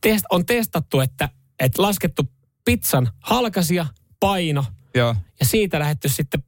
Test, 0.00 0.24
on 0.30 0.46
testattu, 0.46 1.00
että, 1.00 1.28
että 1.58 1.82
laskettu 1.82 2.22
pizzan 2.64 3.08
halkasia, 3.20 3.86
paino 4.20 4.64
Joo. 4.94 5.16
ja 5.40 5.46
siitä 5.46 5.78
lähdetty 5.78 6.08
sitten 6.08 6.42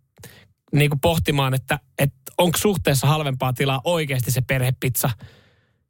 niin 0.72 0.90
kuin 0.90 1.00
pohtimaan, 1.00 1.54
että, 1.54 1.78
että 1.98 2.16
onko 2.42 2.58
suhteessa 2.58 3.06
halvempaa 3.06 3.52
tilaa 3.52 3.80
oikeasti 3.84 4.30
se 4.30 4.40
perhepizza 4.40 5.10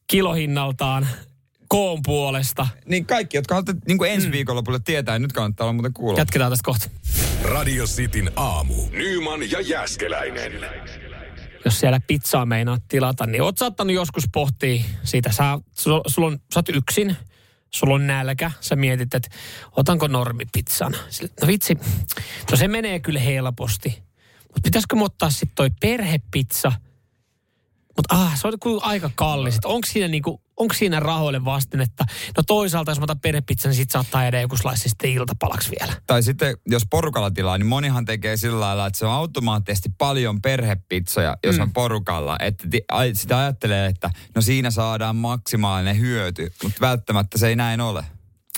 kilohinnaltaan, 0.06 1.08
koon 1.68 2.00
puolesta. 2.04 2.66
Niin 2.86 3.06
kaikki, 3.06 3.36
jotka 3.36 3.54
haluatte 3.54 3.74
niin 3.88 3.98
kuin 3.98 4.10
ensi 4.10 4.26
mm. 4.26 4.32
viikonlopulle 4.32 4.80
tietää, 4.84 5.18
nyt 5.18 5.32
kannattaa 5.32 5.64
olla 5.64 5.72
muuten 5.72 5.92
kuulla. 5.92 6.18
Jatketaan 6.18 6.52
tästä 6.52 6.64
kohta. 6.64 6.90
Radio 7.42 7.84
Cityn 7.86 8.30
aamu. 8.36 8.74
Nyman 8.90 9.50
ja 9.50 9.60
Jäskeläinen. 9.60 10.52
jos 11.64 11.80
siellä 11.80 12.00
pizzaa 12.06 12.46
meinaat 12.46 12.82
tilata, 12.88 13.26
niin 13.26 13.42
oot 13.42 13.58
saattanut 13.58 13.94
joskus 13.94 14.24
pohtia 14.32 14.84
siitä. 15.04 15.32
Sä, 15.32 15.58
sulla, 15.72 16.00
sulla 16.06 16.28
on, 16.28 16.38
sä 16.54 16.58
oot 16.60 16.68
yksin, 16.68 17.16
sulla 17.70 17.94
on 17.94 18.06
nälkä, 18.06 18.50
sä 18.60 18.76
mietit, 18.76 19.14
että 19.14 19.30
otanko 19.76 20.06
normipizzan. 20.06 20.92
No 21.40 21.46
vitsi, 21.46 21.78
no 22.50 22.56
se 22.56 22.68
menee 22.68 23.00
kyllä 23.00 23.20
helposti. 23.20 24.02
Mutta 24.54 24.60
pitäisikö 24.64 24.96
mä 24.96 25.04
ottaa 25.04 25.30
sitten 25.30 25.54
toi 25.54 25.70
perhepizza? 25.80 26.72
Mutta 27.96 28.14
ah, 28.14 28.40
se 28.40 28.48
on 28.48 28.60
kyllä 28.62 28.80
aika 28.82 29.10
kallis. 29.14 29.58
Onko 29.64 29.86
siinä, 29.86 30.08
niinku, 30.08 30.42
onko 30.56 30.74
siinä 30.74 31.00
rahoille 31.00 31.44
vastinetta? 31.44 32.04
No 32.36 32.42
toisaalta, 32.46 32.90
jos 32.90 32.98
mä 32.98 33.04
otan 33.04 33.20
perhepizzan, 33.20 33.70
niin 33.70 33.76
sit 33.76 33.90
saattaa 33.90 34.22
jäädä 34.22 34.40
joku 34.40 34.56
slice 34.56 34.88
sitten 34.88 35.10
iltapalaksi 35.10 35.70
vielä. 35.80 35.92
Tai 36.06 36.22
sitten, 36.22 36.56
jos 36.66 36.82
porukalla 36.90 37.30
tilaa, 37.30 37.58
niin 37.58 37.66
monihan 37.66 38.04
tekee 38.04 38.36
sillä 38.36 38.60
lailla, 38.60 38.86
että 38.86 38.98
se 38.98 39.06
on 39.06 39.12
automaattisesti 39.12 39.88
paljon 39.98 40.42
perhepizzoja, 40.42 41.36
jos 41.44 41.56
mm. 41.56 41.62
on 41.62 41.72
porukalla. 41.72 42.36
Että 42.40 42.68
sitä 43.14 43.38
ajattelee, 43.38 43.86
että 43.86 44.10
no 44.34 44.42
siinä 44.42 44.70
saadaan 44.70 45.16
maksimaalinen 45.16 45.98
hyöty, 45.98 46.52
mutta 46.62 46.80
välttämättä 46.80 47.38
se 47.38 47.48
ei 47.48 47.56
näin 47.56 47.80
ole. 47.80 48.04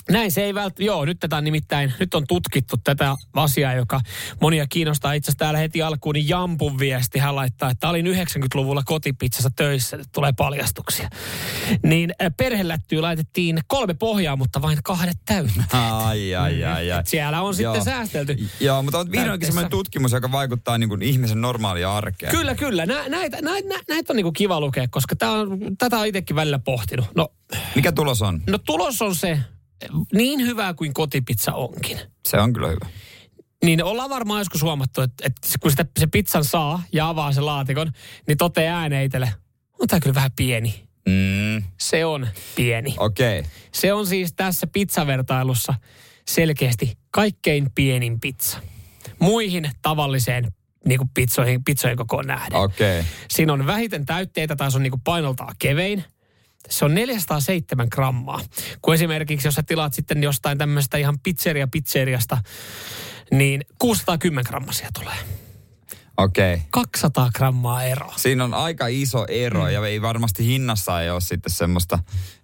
Näin 0.09 0.31
se 0.31 0.43
ei 0.43 0.53
välttämättä, 0.53 0.83
joo, 0.83 1.05
nyt 1.05 1.19
tätä 1.19 1.41
nimittäin, 1.41 1.93
nyt 1.99 2.13
on 2.13 2.23
tutkittu 2.27 2.75
tätä 2.83 3.15
asiaa, 3.33 3.73
joka 3.73 4.01
monia 4.41 4.67
kiinnostaa. 4.67 5.13
Itse 5.13 5.29
asiassa 5.29 5.39
täällä 5.39 5.59
heti 5.59 5.81
alkuun, 5.81 6.13
niin 6.13 6.29
Jampun 6.29 6.79
viesti, 6.79 7.19
hän 7.19 7.35
laittaa, 7.35 7.69
että 7.69 7.89
olin 7.89 8.05
90-luvulla 8.05 8.83
kotipizzassa 8.85 9.49
töissä, 9.55 9.97
nyt 9.97 10.07
tulee 10.11 10.33
paljastuksia. 10.37 11.09
Niin 11.83 12.13
äh, 12.21 12.31
perhelättyy 12.37 13.01
laitettiin 13.01 13.59
kolme 13.67 13.93
pohjaa, 13.93 14.35
mutta 14.35 14.61
vain 14.61 14.77
kahdet 14.83 15.17
täyttä. 15.25 15.63
Ai, 15.73 16.35
ai, 16.35 16.63
ai, 16.63 16.91
ai. 16.91 17.01
Siellä 17.05 17.41
on 17.41 17.55
sitten 17.55 17.75
Joo. 17.75 17.83
säästelty. 17.83 18.37
Joo, 18.59 18.83
mutta 18.83 18.99
on 18.99 19.11
vihdoinkin 19.11 19.47
semmoinen 19.47 19.71
tutkimus, 19.71 20.11
joka 20.11 20.31
vaikuttaa 20.31 20.77
niin 20.77 20.89
kuin 20.89 21.01
ihmisen 21.01 21.41
normaalia 21.41 21.95
arkeen. 21.97 22.31
Kyllä, 22.31 22.55
kyllä. 22.55 22.85
Nä, 22.85 23.09
näitä, 23.09 23.41
näitä, 23.41 23.79
näitä 23.89 24.13
on 24.13 24.17
niinku 24.17 24.31
kiva 24.31 24.59
lukea, 24.59 24.87
koska 24.87 25.15
tää 25.15 25.31
on, 25.31 25.59
tätä 25.77 25.99
on 25.99 26.07
itsekin 26.07 26.35
välillä 26.35 26.59
pohtinut. 26.59 27.05
No, 27.15 27.31
Mikä 27.75 27.91
tulos 27.91 28.21
on? 28.21 28.41
no 28.47 28.57
tulos 28.57 29.01
on 29.01 29.15
se, 29.15 29.39
niin 30.13 30.41
hyvää 30.41 30.73
kuin 30.73 30.93
kotipizza 30.93 31.53
onkin. 31.53 31.99
Se 32.27 32.37
on 32.37 32.53
kyllä 32.53 32.67
hyvä. 32.67 32.85
Niin 33.63 33.83
ollaan 33.83 34.09
varmaan 34.09 34.41
joskus 34.41 34.61
huomattu, 34.61 35.01
että, 35.01 35.25
että 35.25 35.47
kun 35.61 35.71
sitä, 35.71 35.85
se 35.99 36.07
pizzan 36.07 36.45
saa 36.45 36.83
ja 36.93 37.09
avaa 37.09 37.31
sen 37.31 37.45
laatikon, 37.45 37.91
niin 38.27 38.37
toteaa 38.37 38.79
ääneen 38.79 39.05
itselle, 39.05 39.33
on 39.79 39.87
tää 39.87 39.99
kyllä 39.99 40.15
vähän 40.15 40.31
pieni. 40.35 40.85
Mm, 41.09 41.63
Se 41.79 42.05
on 42.05 42.27
pieni. 42.55 42.95
Okei. 42.97 43.39
Okay. 43.39 43.51
Se 43.73 43.93
on 43.93 44.07
siis 44.07 44.33
tässä 44.33 44.67
pizzavertailussa 44.67 45.73
selkeästi 46.27 46.97
kaikkein 47.11 47.71
pienin 47.75 48.19
pizza. 48.19 48.59
Muihin 49.19 49.69
tavalliseen 49.81 50.51
niin 50.85 50.97
kuin 50.97 51.09
pizzoihin, 51.13 51.63
pizzojen 51.63 51.97
kokoon 51.97 52.27
nähden. 52.27 52.59
Okei. 52.59 52.99
Okay. 52.99 53.11
Siinä 53.29 53.53
on 53.53 53.67
vähiten 53.67 54.05
täytteitä 54.05 54.55
tai 54.55 54.71
se 54.71 54.77
on 54.77 54.83
niin 54.83 54.91
kuin 54.91 55.01
painoltaan 55.03 55.55
kevein. 55.59 56.03
Se 56.69 56.85
on 56.85 56.95
407 56.95 57.87
grammaa. 57.91 58.41
Kun 58.81 58.93
esimerkiksi 58.93 59.47
jos 59.47 59.55
sä 59.55 59.63
tilaat 59.63 59.93
sitten 59.93 60.23
jostain 60.23 60.57
tämmöistä 60.57 60.97
ihan 60.97 61.19
pizzeria 61.19 61.67
pizzeriasta, 61.67 62.37
niin 63.31 63.61
610 63.79 64.43
grammasia 64.49 64.89
tulee. 64.99 65.15
Okei. 66.17 66.53
Okay. 66.53 66.65
200 66.71 67.29
grammaa 67.35 67.83
eroa. 67.83 68.13
Siinä 68.17 68.43
on 68.43 68.53
aika 68.53 68.87
iso 68.87 69.25
ero 69.27 69.63
mm. 69.63 69.69
ja 69.69 69.87
ei 69.87 70.01
varmasti 70.01 70.45
hinnassa 70.45 71.01
ei 71.01 71.09
ole 71.09 71.21
sitten 71.21 71.51
semmoista 71.51 71.99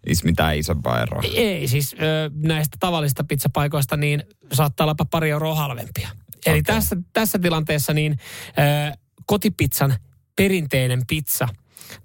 is 0.05 0.23
mitään 0.23 0.57
isompaa 0.57 1.01
eroa. 1.01 1.21
Ei 1.35 1.67
siis 1.67 1.93
ö, 1.93 2.31
näistä 2.33 2.77
tavallisista 2.79 3.23
pizzapaikoista 3.23 3.97
niin 3.97 4.23
saattaa 4.53 4.85
olla 4.85 4.95
pari 5.11 5.29
euroa 5.29 5.55
halvempia. 5.55 6.09
Eli 6.45 6.61
tässä, 6.61 6.97
tässä 7.13 7.39
tilanteessa 7.39 7.93
niin 7.93 8.19
ö, 8.91 8.97
kotipizzan 9.25 9.95
perinteinen 10.35 11.01
pizza 11.07 11.47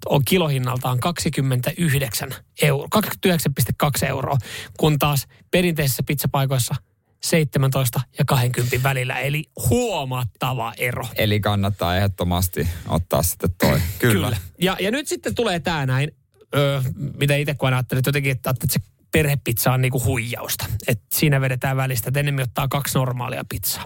on 0.05 0.21
kilohinnaltaan 0.25 0.99
29 0.99 2.29
euro, 2.61 2.87
29,2 2.95 4.05
euroa, 4.07 4.37
kun 4.77 4.99
taas 4.99 5.27
perinteisissä 5.51 6.03
pizzapaikoissa 6.03 6.75
17 7.23 8.01
ja 8.17 8.25
20 8.25 8.83
välillä, 8.83 9.19
eli 9.19 9.43
huomattava 9.69 10.73
ero. 10.77 11.07
Eli 11.15 11.39
kannattaa 11.39 11.97
ehdottomasti 11.97 12.67
ottaa 12.87 13.23
sitten 13.23 13.49
toi. 13.61 13.79
Kyllä. 13.99 14.13
Kyllä. 14.13 14.37
Ja, 14.61 14.77
ja 14.79 14.91
nyt 14.91 15.07
sitten 15.07 15.35
tulee 15.35 15.59
tämä 15.59 15.85
näin, 15.85 16.11
öö, 16.55 16.81
mitä 17.17 17.35
itse 17.35 17.53
kun 17.53 17.73
ajattelin, 17.73 17.99
että 17.99 18.09
jotenkin, 18.09 18.31
että, 18.31 18.49
että 18.49 18.67
se 18.69 18.79
perhepizza 19.11 19.71
on 19.71 19.81
niinku 19.81 20.03
huijausta. 20.03 20.65
Että 20.87 21.05
siinä 21.13 21.41
vedetään 21.41 21.77
välistä, 21.77 22.09
että 22.09 22.19
enemmän 22.19 22.43
ottaa 22.43 22.67
kaksi 22.67 22.97
normaalia 22.97 23.45
pizzaa. 23.49 23.85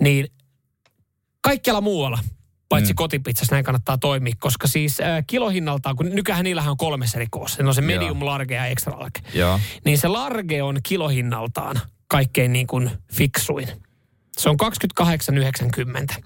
Niin 0.00 0.28
kaikkialla 1.40 1.80
muualla, 1.80 2.18
paitsi 2.74 2.92
mm. 2.92 2.96
kotipizzassa 2.96 3.54
näin 3.54 3.64
kannattaa 3.64 3.98
toimia, 3.98 4.34
koska 4.38 4.66
siis 4.66 5.00
äh, 5.00 5.24
kilohinnaltaan, 5.26 5.96
kun 5.96 6.10
nykyään 6.10 6.44
niillähän 6.44 6.70
on 6.70 6.76
kolmessa 6.76 7.18
eri 7.18 7.26
koossa. 7.30 7.62
Ne 7.62 7.68
on 7.68 7.74
se 7.74 7.80
medium, 7.80 8.18
Joo. 8.18 8.26
large 8.26 8.54
ja 8.54 8.66
extra 8.66 8.98
large. 8.98 9.20
Joo. 9.34 9.60
Niin 9.84 9.98
se 9.98 10.08
large 10.08 10.62
on 10.62 10.78
kilohinnaltaan 10.88 11.80
kaikkein 12.08 12.52
niin 12.52 12.66
kuin 12.66 12.90
fiksuin. 13.12 13.68
Se 14.38 14.48
on 14.48 14.56
28,90. 16.20 16.24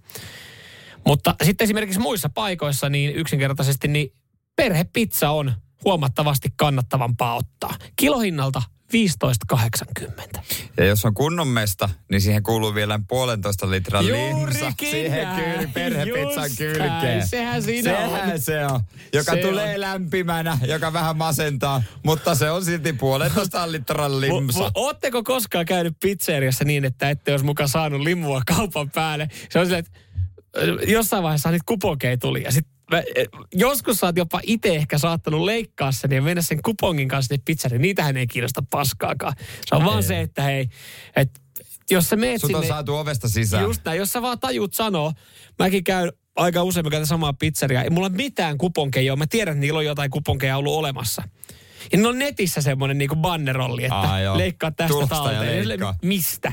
Mutta 1.07 1.35
sitten 1.43 1.65
esimerkiksi 1.65 2.01
muissa 2.01 2.29
paikoissa 2.29 2.89
niin 2.89 3.15
yksinkertaisesti 3.15 3.89
niin 3.89 4.13
perhepizza 4.57 5.31
on 5.31 5.53
huomattavasti 5.85 6.49
kannattavampaa 6.57 7.37
ottaa. 7.37 7.75
Kilohinnalta 7.97 8.63
15,80. 8.93 10.41
Ja 10.77 10.85
jos 10.85 11.05
on 11.05 11.15
kunnon 11.15 11.49
mesta, 11.49 11.89
niin 12.11 12.21
siihen 12.21 12.43
kuuluu 12.43 12.75
vielä 12.75 13.01
puolentoista 13.09 13.71
litran 13.71 14.07
limsa. 14.07 14.73
Siihen 14.81 15.29
kyllä 15.29 15.69
perhepizzan 15.75 16.51
kylkeen. 16.59 17.27
Sehän 17.29 17.63
siinä 17.63 17.91
Sehän 17.91 18.33
on. 18.33 18.41
se 18.41 18.67
on. 18.67 18.81
Joka 19.13 19.33
Se 19.35 19.41
tulee 19.41 19.75
on. 19.75 19.81
lämpimänä, 19.81 20.59
joka 20.67 20.93
vähän 20.93 21.17
masentaa, 21.17 21.83
mutta 22.05 22.35
se 22.35 22.51
on 22.51 22.65
silti 22.65 22.93
puolentoista 22.93 23.73
litran 23.73 24.21
limsa. 24.21 24.69
Mu- 24.69 24.71
Ootteko 24.75 25.23
koskaan 25.23 25.67
käynyt 25.67 25.97
pizzeriassa 26.03 26.65
niin, 26.65 26.85
että 26.85 27.11
ette 27.11 27.31
olisi 27.31 27.45
mukaan 27.45 27.69
saanut 27.69 28.01
limua 28.01 28.43
kaupan 28.57 28.91
päälle? 28.91 29.29
Se 29.51 29.59
on 29.59 29.67
silleen, 29.67 29.85
että 29.87 29.99
jossain 30.93 31.23
vaiheessa 31.23 31.51
niitä 31.51 31.65
kuponkeja 31.67 32.19
tuli 32.19 32.43
ja 32.43 32.53
sitten 32.53 32.78
joskus 33.55 33.97
sä 33.97 34.07
oot 34.07 34.17
jopa 34.17 34.41
itse 34.43 34.77
ehkä 34.77 34.99
saattanut 34.99 35.41
leikkaa 35.41 35.93
sen 35.93 36.11
ja 36.13 36.23
mennä 36.23 36.43
sen 36.43 36.63
kupongin 36.63 37.09
kanssa 37.09 37.29
sinne 37.29 37.43
pizzeriin. 37.45 37.83
Niitähän 37.83 38.17
ei 38.17 38.27
kiinnosta 38.27 38.63
paskaakaan. 38.71 39.33
Se 39.67 39.75
on 39.75 39.85
vaan 39.85 39.97
Ei. 39.97 40.03
se, 40.03 40.21
että 40.21 40.43
hei, 40.43 40.69
että 41.17 41.41
jos 41.91 42.09
sä 42.09 42.17
meet 42.17 42.41
Sut 42.41 42.49
sinne... 42.49 42.59
on 42.59 42.67
saatu 42.67 42.97
ovesta 42.97 43.29
sisään. 43.29 43.63
Just 43.63 43.85
näin, 43.85 43.99
jos 43.99 44.13
sä 44.13 44.23
vaan 44.23 44.41
tajut 44.41 44.75
sanoa, 44.75 45.13
mäkin 45.59 45.85
käyn 45.85 46.13
aika 46.37 46.63
usein, 46.63 46.87
mä 46.87 46.91
käytän 46.91 47.07
samaa 47.07 47.33
pizzeriaa, 47.33 47.83
ei 47.83 47.91
mulla 47.91 48.09
mitään 48.09 48.59
kuponkeja 48.59 49.13
ole. 49.13 49.19
Mä 49.19 49.27
tiedän, 49.27 49.53
että 49.53 49.61
niillä 49.61 49.79
on 49.79 49.85
jotain 49.85 50.11
kuponkeja 50.11 50.57
ollut 50.57 50.75
olemassa. 50.75 51.23
Ja 51.93 51.99
ne 51.99 52.09
on 52.09 52.19
netissä 52.19 52.63
semmoinen 52.63 52.99
niinku 52.99 53.17
bannerolli, 53.17 53.85
että 53.85 53.97
Aa, 53.97 54.21
joo. 54.21 54.39
leikkaa 54.39 54.71
tästä 54.71 54.93
Tulosta 54.93 55.15
ja 55.15 55.23
talteen. 55.23 55.69
Leikkaa. 55.69 55.95
Mistä? 56.03 56.53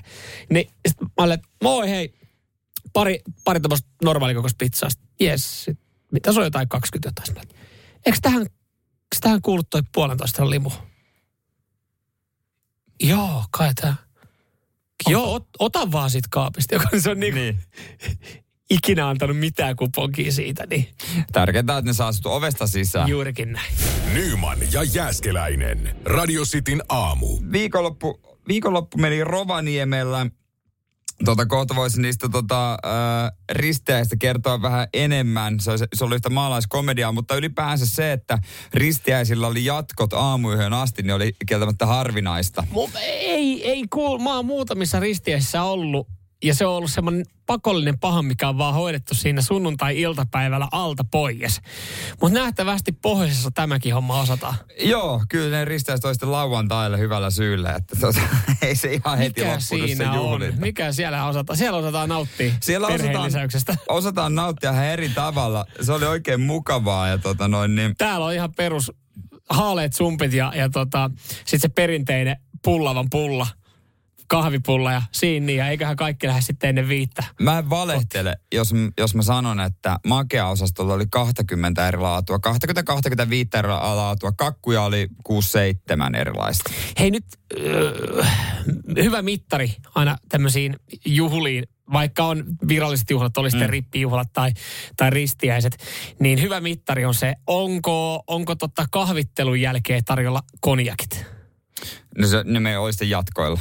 Niin, 0.49 0.69
sit 0.87 1.01
mä 1.01 1.07
olen, 1.17 1.39
moi 1.63 1.89
hei, 1.89 2.13
pari, 2.93 3.19
pari 3.43 3.59
tämmöistä 3.59 3.87
normaalikokoista 4.03 4.57
pizzaa. 4.59 4.89
Yes, 5.21 5.65
sit 5.65 5.79
mitä 6.15 6.33
se 6.33 6.39
on 6.39 6.45
jotain 6.45 6.69
20 6.69 7.21
jotain. 7.27 7.47
Eikö 8.05 8.17
tähän, 8.21 8.41
eikö 8.41 9.17
tähän 9.21 9.41
kuulu 9.41 9.63
toi 9.63 9.81
puolentoista 9.93 10.49
limu? 10.49 10.71
Joo, 13.03 13.43
kai 13.51 13.73
tää. 13.73 13.95
Joo, 15.07 15.33
ot, 15.33 15.47
ota 15.59 15.91
vaan 15.91 16.09
siitä 16.09 16.27
kaapista, 16.31 16.75
joka 16.75 16.89
se 16.99 17.09
on 17.09 17.19
niinku 17.19 17.39
Niin. 17.39 17.59
ikinä 18.69 19.09
antanut 19.09 19.37
mitään 19.37 19.75
kuponkia 19.75 20.31
siitä, 20.31 20.65
niin 20.69 20.87
Tärkeintä 21.31 21.73
on, 21.73 21.79
että 21.79 21.89
ne 21.89 21.93
saa 21.93 22.11
sut 22.11 22.25
ovesta 22.25 22.67
sisään. 22.67 23.09
juurikin 23.09 23.51
näin. 23.53 23.73
Nyman 24.13 24.57
ja 24.71 24.83
Jääskeläinen. 24.83 25.95
Radio 26.05 26.43
Cityn 26.43 26.81
aamu. 26.89 27.27
Viikonloppu, 27.51 28.19
viikonloppu 28.47 28.97
meni 28.97 29.23
Rovaniemellä. 29.23 30.27
Tota, 31.25 31.45
kohta 31.45 31.75
voisin 31.75 32.01
niistä 32.01 32.29
tota, 32.29 32.71
äh, 32.71 33.31
risteäistä 33.51 34.15
kertoa 34.15 34.61
vähän 34.61 34.87
enemmän. 34.93 35.59
Se, 35.59 35.71
se 35.93 36.03
oli 36.03 36.15
yhtä 36.15 36.29
maalaiskomediaa, 36.29 37.11
mutta 37.11 37.35
ylipäänsä 37.35 37.85
se, 37.85 38.11
että 38.11 38.39
risteäisillä 38.73 39.47
oli 39.47 39.65
jatkot 39.65 40.13
aamuyhön 40.13 40.73
asti, 40.73 41.03
niin 41.03 41.13
oli 41.13 41.35
kieltämättä 41.47 41.85
harvinaista. 41.85 42.63
Mu- 42.71 42.97
ei, 42.99 43.69
ei 43.69 43.85
kuul, 43.89 44.17
mä 44.17 44.35
oon 44.35 44.45
muutamissa 44.45 44.99
ristiäisissä 44.99 45.63
ollut 45.63 46.07
ja 46.43 46.55
se 46.55 46.65
on 46.65 46.75
ollut 46.75 46.91
semmoinen 46.91 47.25
pakollinen 47.45 47.99
paha, 47.99 48.21
mikä 48.21 48.49
on 48.49 48.57
vaan 48.57 48.73
hoidettu 48.73 49.15
siinä 49.15 49.41
sunnuntai-iltapäivällä 49.41 50.67
alta 50.71 51.03
pois. 51.03 51.61
Mutta 52.21 52.39
nähtävästi 52.39 52.91
pohjoisessa 52.91 53.51
tämäkin 53.51 53.93
homma 53.93 54.21
osataan. 54.21 54.55
Joo, 54.79 55.23
kyllä 55.29 55.57
ne 55.57 55.65
risteäiset 55.65 56.05
oli 56.05 56.13
sitten 56.13 56.31
lauantaille 56.31 56.99
hyvällä 56.99 57.29
syyllä, 57.29 57.73
että 57.73 57.95
tota, 57.99 58.21
ei 58.61 58.75
se 58.75 58.93
ihan 58.93 59.17
heti 59.17 59.41
Mikä 59.41 59.53
loppunut 59.53 59.81
se 59.81 59.87
siinä 59.87 60.11
on? 60.11 60.41
Mikä 60.57 60.91
siellä 60.91 61.25
osataan? 61.25 61.57
Siellä 61.57 61.79
osataan 61.79 62.09
nauttia 62.09 62.53
Siellä 62.61 62.87
osataan, 62.87 63.31
osataan 63.89 64.35
nauttia 64.35 64.71
ihan 64.71 64.85
eri 64.85 65.09
tavalla. 65.09 65.65
Se 65.81 65.91
oli 65.91 66.05
oikein 66.05 66.41
mukavaa 66.41 67.07
ja 67.07 67.17
tota 67.17 67.47
noin 67.47 67.75
niin, 67.75 67.95
Täällä 67.97 68.25
on 68.25 68.33
ihan 68.33 68.53
perus 68.53 68.91
haaleet 69.49 69.93
sumpit 69.93 70.33
ja, 70.33 70.53
ja 70.55 70.69
tota, 70.69 71.11
sitten 71.35 71.59
se 71.59 71.69
perinteinen 71.69 72.37
pullavan 72.63 73.07
pulla, 73.09 73.47
kahvipulla 74.35 74.91
ja 74.91 75.01
siinä 75.11 75.45
niin, 75.45 75.57
ja 75.57 75.67
eiköhän 75.67 75.95
kaikki 75.95 76.27
lähde 76.27 76.41
sitten 76.41 76.69
ennen 76.69 76.89
viittä. 76.89 77.23
Mä 77.41 77.57
en 77.57 77.69
valehtele, 77.69 78.37
jos, 78.53 78.73
jos 78.97 79.15
mä 79.15 79.21
sanon, 79.21 79.59
että 79.59 79.99
makea-osastolla 80.07 80.93
oli 80.93 81.05
20 81.11 81.87
eri 81.87 81.97
laatua, 81.97 82.37
20-25 82.37 83.59
eri 83.59 83.67
laatua, 83.67 84.31
kakkuja 84.31 84.81
oli 84.81 85.07
6-7 85.29 86.17
erilaista. 86.17 86.71
Hei 86.99 87.11
nyt, 87.11 87.25
öö, 87.59 88.23
hyvä 89.03 89.21
mittari 89.21 89.75
aina 89.95 90.17
tämmöisiin 90.29 90.75
juhliin, 91.05 91.63
vaikka 91.93 92.23
on 92.23 92.43
viralliset 92.67 93.09
juhlat, 93.09 93.37
oli 93.37 93.51
sitten 93.51 93.67
mm. 93.67 93.71
rippijuhlat 93.71 94.33
tai, 94.33 94.51
tai 94.97 95.09
ristiäiset, 95.09 95.77
niin 96.19 96.41
hyvä 96.41 96.59
mittari 96.59 97.05
on 97.05 97.13
se, 97.13 97.35
onko, 97.47 98.23
onko 98.27 98.55
totta 98.55 98.85
kahvittelun 98.91 99.61
jälkeen 99.61 100.05
tarjolla 100.05 100.41
konjakit. 100.59 101.25
No 102.17 102.27
se, 102.27 102.43
ne 102.43 102.59
me 102.59 102.77
oli 102.77 102.93
sitten 102.93 103.09
jatkoilla. 103.09 103.59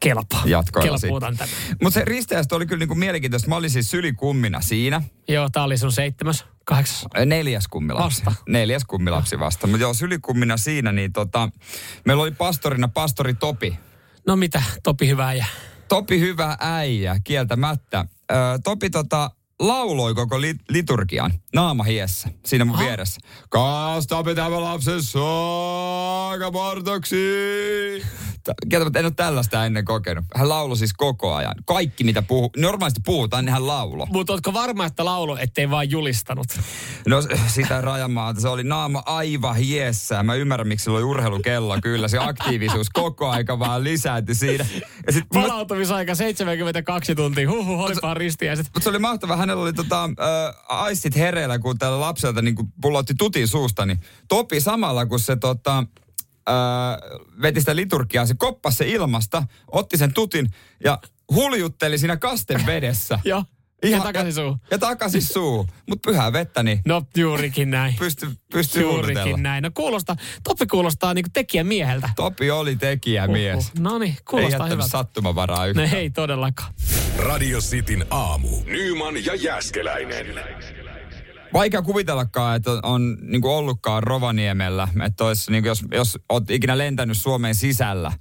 Kelpaa. 0.00 0.42
Jatkoilla 0.46 1.20
tänne. 1.20 1.46
Mutta 1.82 1.94
se 2.00 2.04
risteästä 2.04 2.56
oli 2.56 2.66
kyllä 2.66 2.78
niinku 2.78 2.94
mielenkiintoista. 2.94 3.48
Mä 3.48 3.56
olin 3.56 3.70
siis 3.70 3.90
sylikummina 3.90 4.60
siinä. 4.60 5.02
Joo, 5.28 5.48
tää 5.52 5.62
oli 5.64 5.78
sun 5.78 5.92
seitsemäs, 5.92 6.44
kahdeksas. 6.64 7.06
Neljäs 7.26 7.68
kummilapsi. 7.68 8.24
Vasta. 8.24 8.42
Neljäs 8.48 8.84
kummilapsi 8.84 9.38
vasta. 9.38 9.66
Mutta 9.66 9.82
joo, 9.82 9.94
sylikummina 9.94 10.56
siinä, 10.56 10.92
niin 10.92 11.12
tota, 11.12 11.48
meillä 12.04 12.22
oli 12.22 12.30
pastorina 12.30 12.88
pastori 12.88 13.34
Topi. 13.34 13.78
No 14.26 14.36
mitä, 14.36 14.62
Topi 14.82 15.08
hyvää 15.08 15.34
ja 15.34 15.44
Topi 15.88 16.20
hyvä 16.20 16.56
äijä, 16.60 17.16
kieltämättä. 17.24 18.04
Ö, 18.32 18.34
Topi 18.64 18.90
tota, 18.90 19.30
lauloi 19.60 20.14
koko 20.14 20.40
li- 20.40 20.54
liturgian 20.68 21.32
naama 21.54 21.84
hiessä, 21.84 22.28
siinä 22.46 22.64
mun 22.64 22.74
Aha. 22.74 22.84
vieressä. 22.84 23.20
Kasta 23.48 24.22
pitävä 24.22 24.60
lapsen. 24.60 25.00
Tä- 28.39 28.39
Kieltämättä 28.68 28.98
en 28.98 29.04
ole 29.04 29.12
tällaista 29.16 29.66
ennen 29.66 29.84
kokenut. 29.84 30.24
Hän 30.34 30.48
lauloi 30.48 30.76
siis 30.76 30.92
koko 30.92 31.34
ajan. 31.34 31.54
Kaikki 31.64 32.04
mitä 32.04 32.22
puhu, 32.22 32.50
normaalisti 32.56 33.00
puhutaan, 33.04 33.44
niin 33.44 33.52
hän 33.52 33.66
laulo. 33.66 34.06
Mutta 34.10 34.32
ootko 34.32 34.52
varma, 34.52 34.86
että 34.86 35.04
laulu, 35.04 35.36
ettei 35.36 35.70
vaan 35.70 35.90
julistanut? 35.90 36.46
No 37.06 37.22
sitä 37.46 37.80
rajamaata, 37.80 38.40
se 38.40 38.48
oli 38.48 38.64
naama 38.64 39.02
aivan 39.06 39.56
hiessä. 39.56 40.22
Mä 40.22 40.34
ymmärrän, 40.34 40.68
miksi 40.68 40.84
sillä 40.84 40.96
oli 40.96 41.04
urheilukello. 41.04 41.78
Kyllä 41.82 42.08
se 42.08 42.18
aktiivisuus 42.18 42.90
koko 42.90 43.28
aika 43.28 43.58
vaan 43.58 43.84
lisääntyi 43.84 44.34
siinä. 44.34 44.66
Ja 45.06 45.12
sit, 45.12 45.24
Palautumisaika 45.34 46.14
72 46.14 47.14
tuntia. 47.14 47.50
Huhu, 47.50 47.82
olipa 47.82 48.14
ristiäiset. 48.14 48.66
mut 48.74 48.82
se 48.82 48.88
oli 48.88 48.98
mahtavaa. 48.98 49.36
Hänellä 49.36 49.62
oli 49.62 49.72
tota, 49.72 50.04
äh, 50.04 50.54
aistit 50.68 51.16
hereillä, 51.16 51.58
kun 51.58 51.78
tällä 51.78 52.00
lapselta 52.00 52.42
niin 52.42 52.56
pullotti 52.80 53.14
tutin 53.18 53.48
suusta. 53.48 53.86
Niin 53.86 54.00
Topi 54.28 54.60
samalla, 54.60 55.06
kun 55.06 55.20
se 55.20 55.36
tota, 55.36 55.84
äh, 56.48 56.54
veti 57.42 57.60
sitä 57.60 57.76
liturgiaa, 57.76 58.26
se 58.26 58.34
koppasi 58.34 58.76
se 58.76 58.88
ilmasta, 58.88 59.42
otti 59.72 59.96
sen 59.96 60.14
tutin 60.14 60.48
ja 60.84 60.98
huljutteli 61.34 61.98
siinä 61.98 62.16
kasten 62.16 62.66
vedessä. 62.66 63.18
Joo, 63.24 63.44
ja 63.84 64.00
takaisin 64.00 64.32
suu. 64.32 64.56
Ja 64.70 64.78
takaisin 64.78 65.22
suu. 65.22 65.68
Mutta 65.88 66.10
pyhää 66.10 66.32
vettä, 66.32 66.62
niin 66.62 66.80
No 66.86 67.02
juurikin 67.16 67.70
näin. 67.70 67.94
pysty, 67.98 68.28
pysty. 68.52 68.80
Juurikin 68.80 69.42
näin. 69.42 69.62
No 69.62 69.70
kuulostaa, 69.74 70.16
Toppi 70.44 70.66
kuulostaa 70.66 71.14
niinku 71.14 71.30
tekijämieheltä. 71.32 72.08
Topi 72.16 72.50
oli 72.50 72.76
tekijämies. 72.76 73.74
No 73.78 73.98
niin, 73.98 74.12
Ei 74.12 74.18
kuulostaa 74.30 74.50
jättänyt 74.52 74.72
hyvältä. 74.72 74.90
sattumavaraa 74.90 75.58
No 75.58 75.66
yhtään. 75.66 75.94
ei 75.94 76.10
todellakaan. 76.10 76.74
Radio 77.18 77.58
Cityn 77.58 78.06
aamu. 78.10 78.48
Nyman 78.66 79.24
ja 79.24 79.34
Jääskeläinen. 79.34 80.26
Vaikea 81.52 81.82
kuvitellakaan, 81.82 82.56
että 82.56 82.70
on, 82.70 82.80
on 82.82 83.18
niin 83.22 83.40
kuin 83.40 83.52
ollutkaan 83.52 84.02
Rovaniemellä. 84.02 84.88
Että 85.06 85.24
olisi, 85.24 85.50
niin 85.50 85.62
kuin 85.62 85.68
jos, 85.68 85.84
jos 85.92 86.18
olet 86.28 86.50
ikinä 86.50 86.78
lentänyt 86.78 87.16
Suomen 87.16 87.54
sisällä, 87.54 88.12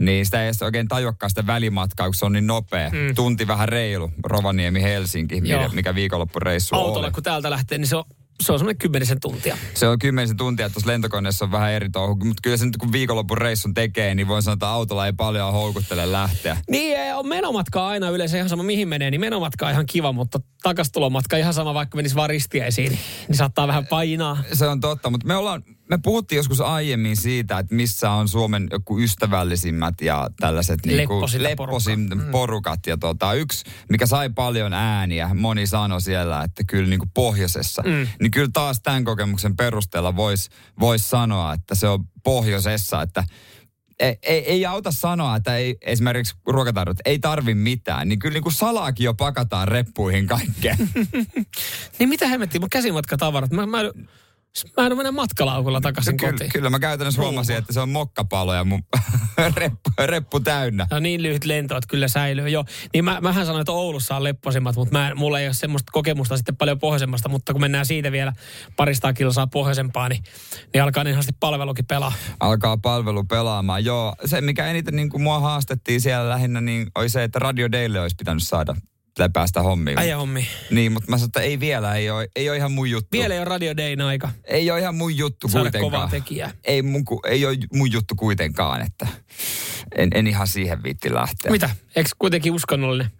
niin 0.00 0.24
sitä 0.24 0.44
ei 0.44 0.52
oikein 0.62 0.88
tajuakaan 0.88 1.30
sitä 1.30 1.46
välimatkaa, 1.46 2.06
kun 2.06 2.14
se 2.14 2.26
on 2.26 2.32
niin 2.32 2.46
nopea. 2.46 2.90
Mm. 2.90 3.14
Tunti 3.14 3.46
vähän 3.46 3.68
reilu 3.68 4.10
Rovaniemi-Helsinki, 4.26 5.40
mikä, 5.40 5.70
mikä 5.72 5.94
viikonloppureissu 5.94 6.76
Autolla 6.76 7.06
oli. 7.06 7.12
kun 7.12 7.22
täältä 7.22 7.50
lähtee, 7.50 7.78
niin 7.78 7.88
se 7.88 7.96
on, 7.96 8.04
se 8.40 8.52
on 8.52 8.58
semmoinen 8.58 8.78
kymmenisen 8.78 9.20
tuntia. 9.20 9.58
Se 9.74 9.88
on 9.88 9.98
kymmenisen 9.98 10.36
tuntia, 10.36 10.66
että 10.66 10.74
tuossa 10.74 10.90
lentokoneessa 10.90 11.44
on 11.44 11.52
vähän 11.52 11.72
eri 11.72 11.90
touhu. 11.90 12.14
Mutta 12.14 12.40
kyllä 12.42 12.56
se 12.56 12.66
nyt 12.66 12.76
kun 12.76 12.92
viikonloppun 12.92 13.38
reissun 13.38 13.74
tekee, 13.74 14.14
niin 14.14 14.28
voin 14.28 14.42
sanoa, 14.42 14.54
että 14.54 14.68
autolla 14.68 15.06
ei 15.06 15.12
paljon 15.12 15.52
houkuttele 15.52 16.12
lähteä. 16.12 16.56
Niin, 16.70 16.96
ei, 16.96 17.12
on 17.12 17.28
menomatka 17.28 17.86
aina 17.86 18.10
yleensä 18.10 18.36
ihan 18.36 18.48
sama 18.48 18.62
mihin 18.62 18.88
menee, 18.88 19.10
niin 19.10 19.20
menomatka 19.20 19.66
on 19.66 19.72
ihan 19.72 19.86
kiva, 19.86 20.12
mutta 20.12 20.40
takastulomatka 20.62 21.36
ihan 21.36 21.54
sama, 21.54 21.74
vaikka 21.74 21.96
menisi 21.96 22.14
vaan 22.14 22.30
ristiäisiin, 22.30 22.92
niin, 22.92 23.00
niin 23.28 23.36
saattaa 23.36 23.68
vähän 23.68 23.86
painaa. 23.86 24.38
Se 24.52 24.66
on 24.66 24.80
totta, 24.80 25.10
mutta 25.10 25.26
me 25.26 25.36
ollaan, 25.36 25.62
me 25.90 25.98
puhuttiin 26.02 26.36
joskus 26.36 26.60
aiemmin 26.60 27.16
siitä, 27.16 27.58
että 27.58 27.74
missä 27.74 28.10
on 28.10 28.28
Suomen 28.28 28.68
joku 28.70 28.98
ystävällisimmät 28.98 30.00
ja 30.00 30.30
tällaiset 30.40 30.86
niinku 30.86 31.20
lepposin 31.38 32.08
porukkaa. 32.08 32.26
Mm. 32.26 32.30
porukat. 32.30 32.86
Ja 32.86 32.96
tota, 32.96 33.34
yksi, 33.34 33.64
mikä 33.88 34.06
sai 34.06 34.30
paljon 34.30 34.72
ääniä, 34.72 35.30
moni 35.34 35.66
sanoi 35.66 36.00
siellä, 36.00 36.42
että 36.42 36.64
kyllä 36.64 36.88
niinku 36.88 37.06
pohjoisessa. 37.14 37.82
Mm. 37.82 38.06
Niin 38.20 38.30
kyllä 38.30 38.50
taas 38.52 38.80
tämän 38.82 39.04
kokemuksen 39.04 39.56
perusteella 39.56 40.16
voisi 40.16 40.50
vois 40.80 41.10
sanoa, 41.10 41.52
että 41.52 41.74
se 41.74 41.88
on 41.88 42.04
pohjoisessa, 42.24 43.02
että 43.02 43.24
ei, 44.00 44.18
ei, 44.22 44.44
ei 44.50 44.66
auta 44.66 44.90
sanoa, 44.90 45.36
että 45.36 45.56
ei, 45.56 45.76
esimerkiksi 45.80 46.34
ruokatarjot 46.46 46.96
ei 47.04 47.18
tarvi 47.18 47.54
mitään, 47.54 48.08
niin 48.08 48.18
kyllä 48.18 48.32
niin 48.32 48.42
kuin 48.42 48.52
salaakin 48.52 49.04
jo 49.04 49.14
pakataan 49.14 49.68
reppuihin 49.68 50.26
kaikkea. 50.26 50.76
Niin 51.98 52.08
mitä 52.08 52.28
hemmettiin, 52.28 52.62
mun 52.62 52.70
käsimatkatavarat, 52.70 53.50
mä, 53.50 53.66
mä, 53.66 53.78
mä 54.76 54.86
en 54.86 54.96
mennä 54.96 55.12
matkalaukulla 55.12 55.80
takaisin 55.80 56.16
kyllä, 56.16 56.32
kotiin. 56.32 56.52
kyllä 56.52 56.70
mä 56.70 56.78
käytännössä 56.78 57.22
huomasin, 57.22 57.56
että 57.56 57.72
se 57.72 57.80
on 57.80 57.88
mokkapaloja 57.88 58.64
mun 58.64 58.82
reppu, 59.56 59.90
reppu 59.98 60.40
täynnä. 60.40 60.86
No 60.90 60.98
niin 60.98 61.22
lyhyt 61.22 61.44
lento, 61.44 61.76
että 61.76 61.88
kyllä 61.88 62.08
säilyy. 62.08 62.48
Joo. 62.48 62.64
Niin 62.92 63.04
mä, 63.04 63.20
mähän 63.20 63.46
sanoin, 63.46 63.60
että 63.60 63.72
Oulussa 63.72 64.16
on 64.16 64.24
lepposimmat, 64.24 64.76
mutta 64.76 64.98
mä, 64.98 65.12
mulla 65.14 65.40
ei 65.40 65.46
ole 65.46 65.54
semmoista 65.54 65.92
kokemusta 65.92 66.36
sitten 66.36 66.56
paljon 66.56 66.78
pohjoisemmasta, 66.78 67.28
mutta 67.28 67.52
kun 67.52 67.60
mennään 67.60 67.86
siitä 67.86 68.12
vielä 68.12 68.32
parista 68.76 69.12
kilsaa 69.12 69.46
pohjoisempaa, 69.46 70.08
niin, 70.08 70.22
niin 70.74 70.82
alkaa 70.82 71.04
niin 71.04 71.16
palvelukin 71.40 71.86
pelaa. 71.86 72.12
Alkaa 72.40 72.76
palvelu 72.76 73.24
pelaamaan. 73.24 73.84
Joo, 73.84 74.14
se 74.24 74.40
mikä 74.40 74.66
eniten 74.66 74.96
niin 74.96 75.08
kuin 75.08 75.22
mua 75.22 75.40
haastettiin 75.40 76.00
siellä 76.00 76.30
lähinnä, 76.30 76.60
niin 76.60 76.86
oli 76.94 77.08
se, 77.08 77.22
että 77.22 77.38
Radio 77.38 77.72
Daily 77.72 77.98
olisi 77.98 78.16
pitänyt 78.16 78.42
saada 78.42 78.76
läpäästä 79.18 79.62
hommiin. 79.62 79.98
Äijä 79.98 80.16
hommi. 80.16 80.46
Niin, 80.70 80.92
mutta 80.92 81.10
mä 81.10 81.16
sanoin, 81.18 81.28
että 81.28 81.40
ei 81.40 81.60
vielä, 81.60 81.94
ei 81.94 82.10
ole, 82.10 82.28
ei 82.36 82.48
ole 82.50 82.56
ihan 82.56 82.72
mun 82.72 82.90
juttu. 82.90 83.08
Vielä 83.12 83.34
ei 83.34 83.40
ole 83.40 83.44
Radio 83.44 83.76
Dayn 83.76 84.00
aika. 84.00 84.30
Ei 84.44 84.70
ole 84.70 84.80
ihan 84.80 84.94
mun 84.94 85.16
juttu 85.16 85.48
Saada 85.48 85.62
kuitenkaan. 85.64 85.92
kovaa 85.92 86.08
tekijää. 86.08 86.50
Ei, 86.64 86.82
mun, 86.82 87.04
ei 87.28 87.46
ole 87.46 87.56
mun 87.74 87.92
juttu 87.92 88.14
kuitenkaan, 88.14 88.82
että 88.82 89.06
en, 89.96 90.08
en 90.14 90.26
ihan 90.26 90.48
siihen 90.48 90.82
viitti 90.82 91.14
lähteä. 91.14 91.50
Mitä? 91.50 91.70
Eikö 91.96 92.10
kuitenkin 92.18 92.52
uskonnollinen? 92.52 93.10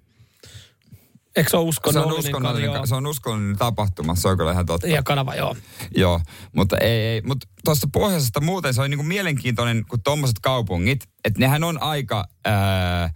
Eikö 1.37 1.51
se 1.51 1.57
ole 1.57 1.65
Se 1.65 1.69
uskonnollinen? 1.69 2.15
on, 2.15 2.19
uskonnollinen, 2.25 2.71
kanava? 2.71 2.87
se 2.87 2.95
on 2.95 3.07
uskonnollinen 3.07 3.57
tapahtuma, 3.59 4.15
se 4.15 4.29
on 4.29 4.37
kyllä 4.37 4.53
ihan 4.53 4.67
totta. 4.67 4.87
Ja 4.87 5.03
kanava, 5.03 5.35
joo. 5.35 5.57
Joo, 5.97 6.21
mutta 6.53 6.79
ei, 6.79 6.91
ei. 7.01 7.23
Mutta 7.23 7.49
tuosta 7.65 7.89
pohjoisesta 7.93 8.41
muuten 8.41 8.75
se 8.75 8.83
on 8.83 8.91
niinku 8.91 9.05
mielenkiintoinen, 9.05 9.85
kun 9.89 10.03
tuommoiset 10.03 10.39
kaupungit, 10.43 11.05
että 11.25 11.41
nehän 11.41 11.65
on 11.65 11.83
aika 11.83 12.25
ää, 12.45 13.11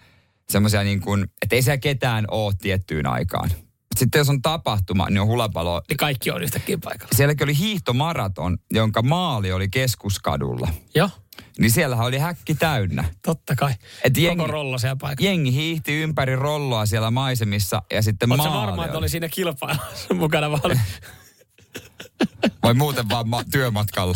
semmoisia 0.51 0.83
niin 0.83 1.01
kuin, 1.01 1.27
että 1.43 1.57
ei 1.57 1.63
siellä 1.63 1.79
ketään 1.79 2.25
ole 2.31 2.53
tiettyyn 2.63 3.07
aikaan. 3.07 3.51
Sitten 3.97 4.19
jos 4.19 4.29
on 4.29 4.43
tapahtuma, 4.43 5.07
niin 5.11 5.21
on 5.21 5.27
hulapalo. 5.27 5.83
Niin 5.89 5.97
kaikki 5.97 6.31
on 6.31 6.43
yhtäkkiä 6.43 6.79
paikalla. 6.85 7.13
Sielläkin 7.17 7.45
oli 7.45 7.59
hiihtomaraton, 7.59 8.59
jonka 8.71 9.03
maali 9.03 9.53
oli 9.53 9.69
keskuskadulla. 9.69 10.69
Joo, 10.95 11.11
Niin 11.59 11.71
siellähän 11.71 12.07
oli 12.07 12.19
häkki 12.19 12.55
täynnä. 12.55 13.05
totta 13.23 13.57
kai. 13.57 13.71
Et 14.05 14.13
Koko 14.15 14.21
jengi, 14.21 14.47
rollo 14.47 14.79
siellä 14.79 14.97
paikalla. 14.97 15.31
jengi 15.31 15.53
hiihti 15.55 15.93
ympäri 16.03 16.37
rolloa 16.37 16.87
siellä 16.87 17.11
maisemissa 17.11 17.83
ja 17.93 18.03
sitten 18.03 18.33
Oletko 18.33 18.49
maali 18.51 18.67
varma, 18.67 18.85
että 18.85 18.99
oli. 18.99 19.05
oli 19.05 19.09
siinä 19.09 19.29
kilpailussa 19.29 20.15
mukana 20.15 20.51
vaan? 20.51 20.61
oli- 20.65 20.75
Vai 22.63 22.75
muuten 22.75 23.09
vaan 23.09 23.29
ma- 23.29 23.45
työmatkalla? 23.45 24.15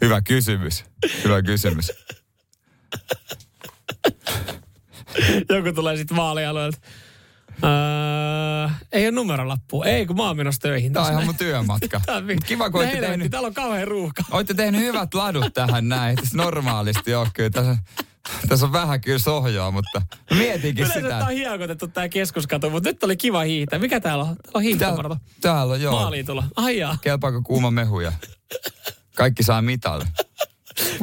Hyvä 0.00 0.20
kysymys. 0.22 0.84
Hyvä 1.24 1.42
kysymys. 1.42 1.92
Joku 5.56 5.72
tulee 5.74 5.96
sitten 5.96 6.16
vaalialueelta. 6.16 6.78
Öö, 7.64 8.68
ei 8.92 9.04
ole 9.04 9.10
numerolappua. 9.10 9.84
Ei, 9.84 10.06
kun 10.06 10.16
mä 10.16 10.22
oon 10.26 10.36
menossa 10.36 10.60
töihin. 10.60 10.92
Tämä 10.92 11.06
on 11.06 11.12
ihan 11.12 11.24
mun 11.24 11.36
työmatka. 11.36 12.00
On 12.16 12.24
kiva, 12.46 12.70
kun 12.70 12.80
olette 12.80 13.00
tehnyt, 13.00 13.30
Täällä 13.30 13.46
on 13.46 13.54
kauhean 13.54 13.88
ruuhka. 13.88 14.22
olette 14.30 14.54
tehnyt 14.54 14.80
hyvät 14.80 15.14
ladut 15.14 15.54
tähän 15.54 15.88
näin. 15.88 16.16
Tässä 16.16 16.36
normaalisti 16.36 17.14
ole 17.14 17.28
kyllä. 17.34 17.50
Tässä, 17.50 17.76
tässä 18.48 18.66
on 18.66 18.72
vähän 18.72 19.00
kyllä 19.00 19.18
sohjoa, 19.18 19.70
mutta 19.70 20.02
mietinkin 20.30 20.84
Yleensä 20.84 20.94
sitä. 20.94 21.08
tää 21.08 21.24
on 21.26 21.32
hiekotettu 21.32 21.88
tää 21.88 22.08
keskuskatu, 22.08 22.70
mutta 22.70 22.88
nyt 22.88 23.04
oli 23.04 23.16
kiva 23.16 23.40
hiihtää. 23.42 23.78
Mikä 23.78 24.00
täällä 24.00 24.24
on? 24.24 24.36
Täällä 24.36 24.50
on 24.58 24.62
hiihtomaraton. 24.62 25.18
Täällä, 25.20 25.40
täällä 25.40 25.72
on, 25.74 25.80
joo. 25.82 25.92
Maaliin 25.92 26.26
tulla. 26.26 26.44
Ai 26.56 26.78
jaa. 26.78 26.98
Kelpaako 27.00 27.42
kuuma 27.42 27.70
mehuja? 27.70 28.12
Kaikki 29.16 29.42
saa 29.42 29.62
mitalli. 29.62 30.04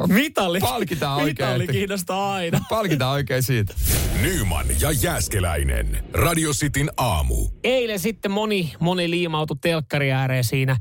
Mitalli. 0.07 0.59
Palkitaan 0.59 1.23
Mitalli 1.23 1.53
oikein. 1.53 1.71
kiinnostaa 1.71 2.33
aina. 2.33 2.59
Palkitaan 2.69 3.11
oikein 3.11 3.43
siitä. 3.43 3.73
Nyman 4.21 4.65
ja 4.81 4.91
Jääskeläinen. 4.91 6.03
Radio 6.13 6.51
Cityn 6.51 6.91
aamu. 6.97 7.47
Eilen 7.63 7.99
sitten 7.99 8.31
moni, 8.31 8.73
moni 8.79 9.09
liimautui 9.09 9.57
telkkari 9.61 10.11
ääreen 10.11 10.43
siinä 10.43 10.77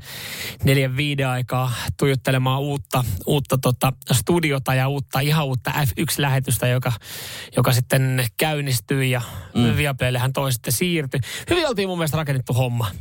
neljän 0.63 0.97
viiden 0.97 1.27
aikaa 1.27 1.73
tuijottelemaan 1.99 2.61
uutta, 2.61 3.03
uutta 3.25 3.57
tota 3.57 3.93
studiota 4.11 4.73
ja 4.73 4.87
uutta, 4.87 5.19
ihan 5.19 5.45
uutta 5.45 5.71
F1-lähetystä, 5.71 6.67
joka, 6.67 6.93
joka 7.57 7.73
sitten 7.73 8.25
käynnistyi 8.37 9.11
ja 9.11 9.21
mm. 9.55 9.77
Viaplaylle 9.77 10.21
toi 10.33 10.53
sitten 10.53 10.73
siirtyi. 10.73 11.19
Hyvin 11.49 11.67
oltiin 11.67 11.87
mun 11.87 11.97
mielestä 11.97 12.17
rakennettu 12.17 12.53
homma. 12.53 12.91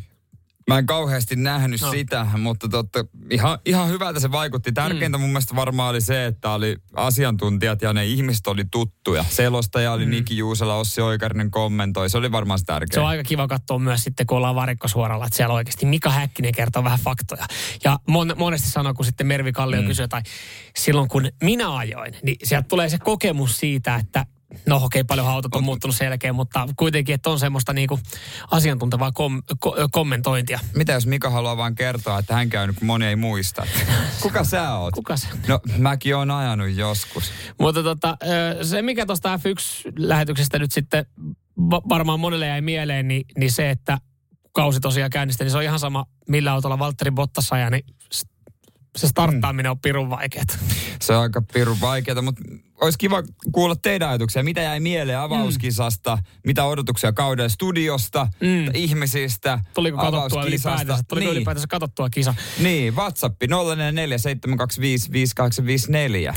Mä 0.70 0.78
en 0.78 0.86
kauheasti 0.86 1.36
nähnyt 1.36 1.80
No. 1.80 1.90
sitä, 1.90 2.26
mutta 2.38 2.68
totta, 2.68 3.04
ihan, 3.30 3.58
ihan 3.66 3.88
hyvältä 3.88 4.20
se 4.20 4.32
vaikutti. 4.32 4.72
Tärkeintä 4.72 5.18
mm. 5.18 5.22
mun 5.22 5.30
mielestä 5.30 5.56
varmaan 5.56 5.90
oli 5.90 6.00
se, 6.00 6.26
että 6.26 6.50
oli 6.50 6.76
asiantuntijat 6.94 7.82
ja 7.82 7.92
ne 7.92 8.06
ihmiset 8.06 8.46
oli 8.46 8.64
tuttuja. 8.70 9.24
Selostaja 9.28 9.92
oli 9.92 10.04
mm. 10.04 10.10
Niki 10.10 10.36
Juusela, 10.36 10.76
Ossi 10.76 11.00
Oikarinen 11.00 11.50
kommentoi. 11.50 12.10
Se 12.10 12.18
oli 12.18 12.32
varmaan 12.32 12.58
se 12.58 12.64
tärkein. 12.64 12.94
Se 12.94 13.00
on 13.00 13.06
aika 13.06 13.22
kiva 13.22 13.48
katsoa 13.48 13.78
myös 13.78 14.04
sitten, 14.04 14.26
kun 14.26 14.36
ollaan 14.36 14.54
varikkosuoralla, 14.54 15.24
että 15.24 15.36
siellä 15.36 15.54
oikeasti 15.54 15.86
Mika 15.86 16.10
Häkkinen 16.10 16.52
kertoo 16.52 16.84
vähän 16.84 16.98
faktoja. 16.98 17.46
Ja 17.84 17.98
mon, 18.08 18.34
monesti 18.36 18.70
sanoo, 18.70 18.94
kun 18.94 19.04
sitten 19.04 19.26
Mervi 19.26 19.52
Kallio 19.52 19.82
mm. 19.82 19.88
kysyy, 19.88 20.08
tai 20.08 20.22
silloin 20.76 21.08
kun 21.08 21.28
minä 21.42 21.76
ajoin, 21.76 22.14
niin 22.22 22.36
sieltä 22.44 22.68
tulee 22.68 22.88
se 22.88 22.98
kokemus 22.98 23.56
siitä, 23.56 23.96
että 23.96 24.26
No 24.66 24.76
okei, 24.76 24.86
okay, 24.86 25.04
paljon 25.04 25.28
autot 25.28 25.54
on 25.54 25.64
muuttunut 25.64 25.96
selkeä, 25.96 26.32
mutta 26.32 26.68
kuitenkin, 26.76 27.14
että 27.14 27.30
on 27.30 27.38
semmoista 27.38 27.72
niinku 27.72 28.00
asiantuntevaa 28.50 29.12
kom, 29.12 29.42
ko, 29.60 29.76
kommentointia. 29.90 30.60
Mitä 30.74 30.92
jos 30.92 31.06
Mika 31.06 31.30
haluaa 31.30 31.56
vaan 31.56 31.74
kertoa, 31.74 32.18
että 32.18 32.34
hän 32.34 32.50
käynyt, 32.50 32.76
kun 32.78 32.86
moni 32.86 33.06
ei 33.06 33.16
muista? 33.16 33.66
Kuka 34.22 34.44
sä 34.44 34.74
oot? 34.74 34.94
Kuka 34.94 35.16
se? 35.16 35.28
No 35.48 35.60
mäkin 35.78 36.16
oon 36.16 36.30
ajanut 36.30 36.70
joskus. 36.70 37.32
Mutta 37.60 37.82
tota, 37.82 38.16
se, 38.62 38.82
mikä 38.82 39.06
tuosta 39.06 39.36
F1-lähetyksestä 39.36 40.58
nyt 40.58 40.72
sitten 40.72 41.06
va- 41.58 41.82
varmaan 41.88 42.20
monelle 42.20 42.46
jäi 42.46 42.60
mieleen, 42.60 43.08
niin, 43.08 43.24
niin 43.38 43.52
se, 43.52 43.70
että 43.70 43.98
kausi 44.52 44.80
tosiaan 44.80 45.10
käynnistyi, 45.10 45.44
niin 45.44 45.52
se 45.52 45.58
on 45.58 45.64
ihan 45.64 45.78
sama, 45.78 46.06
millä 46.28 46.52
autolla 46.52 46.78
Valtteri 46.78 47.10
Bottas 47.10 47.52
ajaa, 47.52 47.70
niin 47.70 47.84
se 48.98 49.08
starttaaminen 49.08 49.70
on 49.70 49.78
pirun 49.78 50.10
vaikeaa. 50.10 50.44
Se 51.02 51.12
on 51.12 51.22
aika 51.22 51.42
pirun 51.52 51.80
vaikeaa, 51.80 52.22
mutta 52.22 52.42
olisi 52.80 52.98
kiva 52.98 53.22
kuulla 53.52 53.76
teidän 53.76 54.08
ajatuksia. 54.08 54.42
Mitä 54.42 54.60
jäi 54.60 54.80
mieleen 54.80 55.18
avauskisasta? 55.18 56.16
Mm. 56.16 56.22
Mitä 56.46 56.64
odotuksia 56.64 57.12
kauden 57.12 57.50
studiosta, 57.50 58.28
Mm. 58.40 58.46
mm. 58.48 58.70
ihmisistä, 58.74 59.60
Tuliko 59.74 59.96
katsottua 59.96 60.18
avauskisasta? 60.20 60.48
ylipäätänsä? 60.70 61.04
Tuliko 61.08 61.24
niin. 61.26 61.36
ylipäätänsä 61.36 61.66
katsottua 61.70 62.10
kisa? 62.10 62.34
Niin, 62.58 62.96
WhatsApp 62.96 63.42
0447255854. 63.42 63.46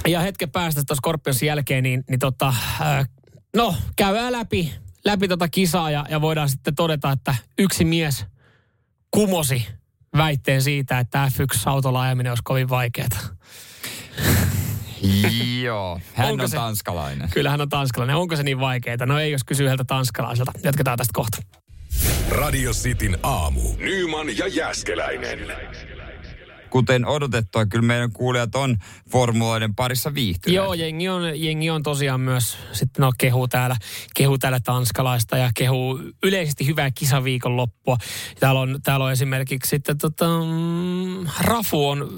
Ja 0.07 0.19
hetken 0.19 0.51
päästä 0.51 0.81
tuon 0.87 0.97
Scorpionsin 0.97 1.47
jälkeen, 1.47 1.83
niin, 1.83 2.03
niin 2.09 2.19
tota, 2.19 2.47
äh, 2.81 3.09
no, 3.55 3.75
käydään 3.95 4.31
läpi, 4.31 4.73
läpi 5.05 5.27
tota 5.27 5.47
kisaa 5.47 5.91
ja, 5.91 6.05
ja 6.09 6.21
voidaan 6.21 6.49
sitten 6.49 6.75
todeta, 6.75 7.11
että 7.11 7.35
yksi 7.57 7.85
mies 7.85 8.25
kumosi 9.11 9.67
väitteen 10.17 10.61
siitä, 10.61 10.99
että 10.99 11.31
F1-autolla 11.35 12.01
ajaminen 12.01 12.31
olisi 12.31 12.43
kovin 12.43 12.69
vaikeaa. 12.69 13.07
Joo, 15.63 15.99
hän 16.13 16.27
Onko 16.31 16.43
on 16.43 16.49
se- 16.49 16.57
tanskalainen. 16.57 17.29
Kyllä 17.33 17.49
hän 17.49 17.61
on 17.61 17.69
tanskalainen. 17.69 18.15
Onko 18.15 18.35
se 18.35 18.43
niin 18.43 18.59
vaikeaa? 18.59 19.05
No 19.05 19.19
ei, 19.19 19.31
jos 19.31 19.43
kysyy 19.43 19.65
yhdeltä 19.65 19.83
tanskalaiselta. 19.83 20.51
Jatketaan 20.63 20.97
tästä 20.97 21.11
kohta. 21.13 21.37
Radio 22.29 22.71
Cityn 22.71 23.17
aamu. 23.23 23.61
Nyman 23.77 24.37
ja 24.37 24.47
Jääskeläinen. 24.47 25.39
Kuten 26.73 27.05
odotettua, 27.05 27.65
kyllä 27.65 27.85
meidän 27.85 28.11
kuulijat 28.11 28.55
on 28.55 28.77
formuloiden 29.11 29.75
parissa 29.75 30.13
viihtyneet. 30.13 30.55
Joo, 30.55 30.73
jengi 30.73 31.09
on, 31.09 31.41
jengi 31.41 31.69
on 31.69 31.83
tosiaan 31.83 32.19
myös, 32.19 32.57
sitten 32.71 33.01
no 33.01 33.11
kehu 33.17 33.47
täällä, 33.47 33.75
kehu 34.15 34.37
täällä 34.37 34.59
tanskalaista 34.59 35.37
ja 35.37 35.49
kehu 35.55 35.99
yleisesti 36.23 36.67
hyvää 36.67 36.91
kisaviikon 36.91 37.57
loppua. 37.57 37.97
Täällä 38.39 38.61
on, 38.61 38.79
täällä 38.83 39.05
on 39.05 39.11
esimerkiksi 39.11 39.69
sitten 39.69 39.97
tota, 39.97 40.25
mm, 40.27 41.27
Rafu 41.39 41.89
on 41.89 42.09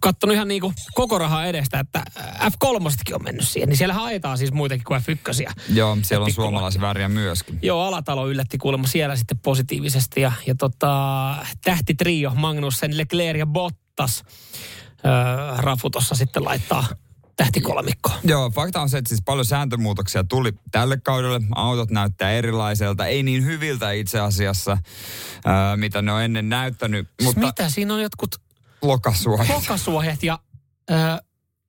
kattonut 0.00 0.34
ihan 0.34 0.48
niinku 0.48 0.72
koko 0.94 1.18
rahaa 1.18 1.46
edestä, 1.46 1.80
että 1.80 2.02
F3 2.38 3.14
on 3.14 3.22
mennyt 3.24 3.48
siihen, 3.48 3.68
niin 3.68 3.76
siellä 3.76 4.04
ajetaan 4.04 4.38
siis 4.38 4.52
muitakin 4.52 4.84
kuin 4.84 5.00
F1. 5.00 5.52
Joo, 5.74 5.98
siellä 6.02 6.24
on 6.24 6.32
suomalaisväriä 6.32 7.08
myöskin. 7.08 7.58
Joo, 7.62 7.82
Alatalo 7.82 8.28
yllätti 8.28 8.58
kuulemma 8.58 8.86
siellä 8.86 9.16
sitten 9.16 9.38
positiivisesti 9.38 10.20
ja, 10.20 10.32
ja 10.46 10.54
tota, 10.54 11.34
tähti 11.64 11.94
trio 11.94 12.32
Magnussen, 12.34 12.98
Leclerc 12.98 13.38
ja 13.38 13.46
Bottas. 13.96 14.24
Öö, 15.04 15.56
Rafu 15.56 15.90
tuossa 15.90 16.14
sitten 16.14 16.44
laittaa 16.44 16.86
tähtikolmikkoon. 17.36 18.16
Joo, 18.24 18.50
fakta 18.50 18.80
on 18.82 18.90
se, 18.90 18.98
että 18.98 19.08
siis 19.08 19.22
paljon 19.24 19.44
sääntömuutoksia 19.46 20.24
tuli 20.24 20.52
tälle 20.70 20.96
kaudelle. 20.96 21.40
Autot 21.54 21.90
näyttää 21.90 22.30
erilaiselta, 22.30 23.06
ei 23.06 23.22
niin 23.22 23.44
hyviltä 23.44 23.92
itse 23.92 24.20
asiassa, 24.20 24.78
ää, 25.44 25.76
mitä 25.76 26.02
ne 26.02 26.12
on 26.12 26.22
ennen 26.22 26.48
näyttänyt. 26.48 27.08
Mutta... 27.08 27.40
Mutta 27.40 27.62
Mitä? 27.62 27.68
Siinä 27.68 27.94
on 27.94 28.02
jotkut 28.02 28.36
lokasuojat. 28.82 29.46
pokasuohet 29.48 30.22
ja 30.22 30.38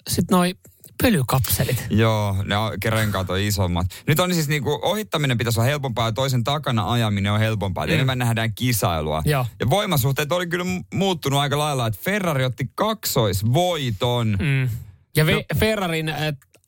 sitten 0.10 0.36
noi 0.38 0.56
pölykapselit. 1.02 1.86
Joo, 1.90 2.36
ne 2.46 2.58
on, 2.58 2.72
renkaat 2.86 3.30
on 3.30 3.40
isommat. 3.40 3.88
Nyt 4.08 4.20
on 4.20 4.34
siis 4.34 4.48
niinku, 4.48 4.80
ohittaminen 4.82 5.38
pitäisi 5.38 5.60
olla 5.60 5.70
helpompaa 5.70 6.08
ja 6.08 6.12
toisen 6.12 6.44
takana 6.44 6.92
ajaminen 6.92 7.32
on 7.32 7.40
helpompaa. 7.40 7.86
Mm. 7.86 7.90
Mm. 7.90 7.94
Enemmän 7.94 8.18
nähdään 8.18 8.54
kisailua. 8.56 9.22
Joo. 9.26 9.46
Ja 9.60 9.70
voimasuhteet 9.70 10.32
oli 10.32 10.48
kyllä 10.48 10.66
mu- 10.66 10.84
muuttunut 10.94 11.40
aika 11.40 11.58
lailla, 11.58 11.88
että 11.88 12.00
Ferrari 12.04 12.46
otti 12.46 12.70
kaksoisvoiton. 12.76 14.38
Mm. 14.40 14.46
Mm. 14.46 14.70
Ja 15.16 15.26
ve- 15.26 15.32
No. 15.34 15.44
Ferrarin 15.60 16.10
äh, 16.10 16.18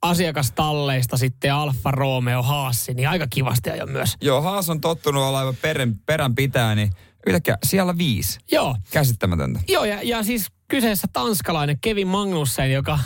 asiakastalleista 0.02 1.18
sitten 1.18 1.54
Alfa 1.54 1.92
Romeo 1.92 2.44
Haassi, 2.44 2.94
niin 2.94 3.10
aika 3.10 3.28
kivasti 3.30 3.70
ajo 3.70 3.86
myös. 3.86 4.16
Joo, 4.22 4.42
Haas 4.42 4.70
on 4.70 4.82
tottunut 4.82 5.24
olla 5.24 5.40
aivan 5.40 5.56
perän, 5.62 5.96
perän 6.06 6.36
pitää, 6.36 6.76
niin 6.76 6.90
yhtäkkiä 7.28 7.58
siellä 7.66 7.98
viisi. 7.98 8.40
Joo, 8.52 8.76
Käsittämätöntä. 8.92 9.60
Joo, 9.68 9.86
ja, 9.86 10.00
ja 10.04 10.24
siis 10.24 10.48
kyseessä 10.68 11.08
tanskalainen 11.14 11.78
Kevin 11.82 12.08
Magnussen, 12.08 12.72
joka, 12.72 13.00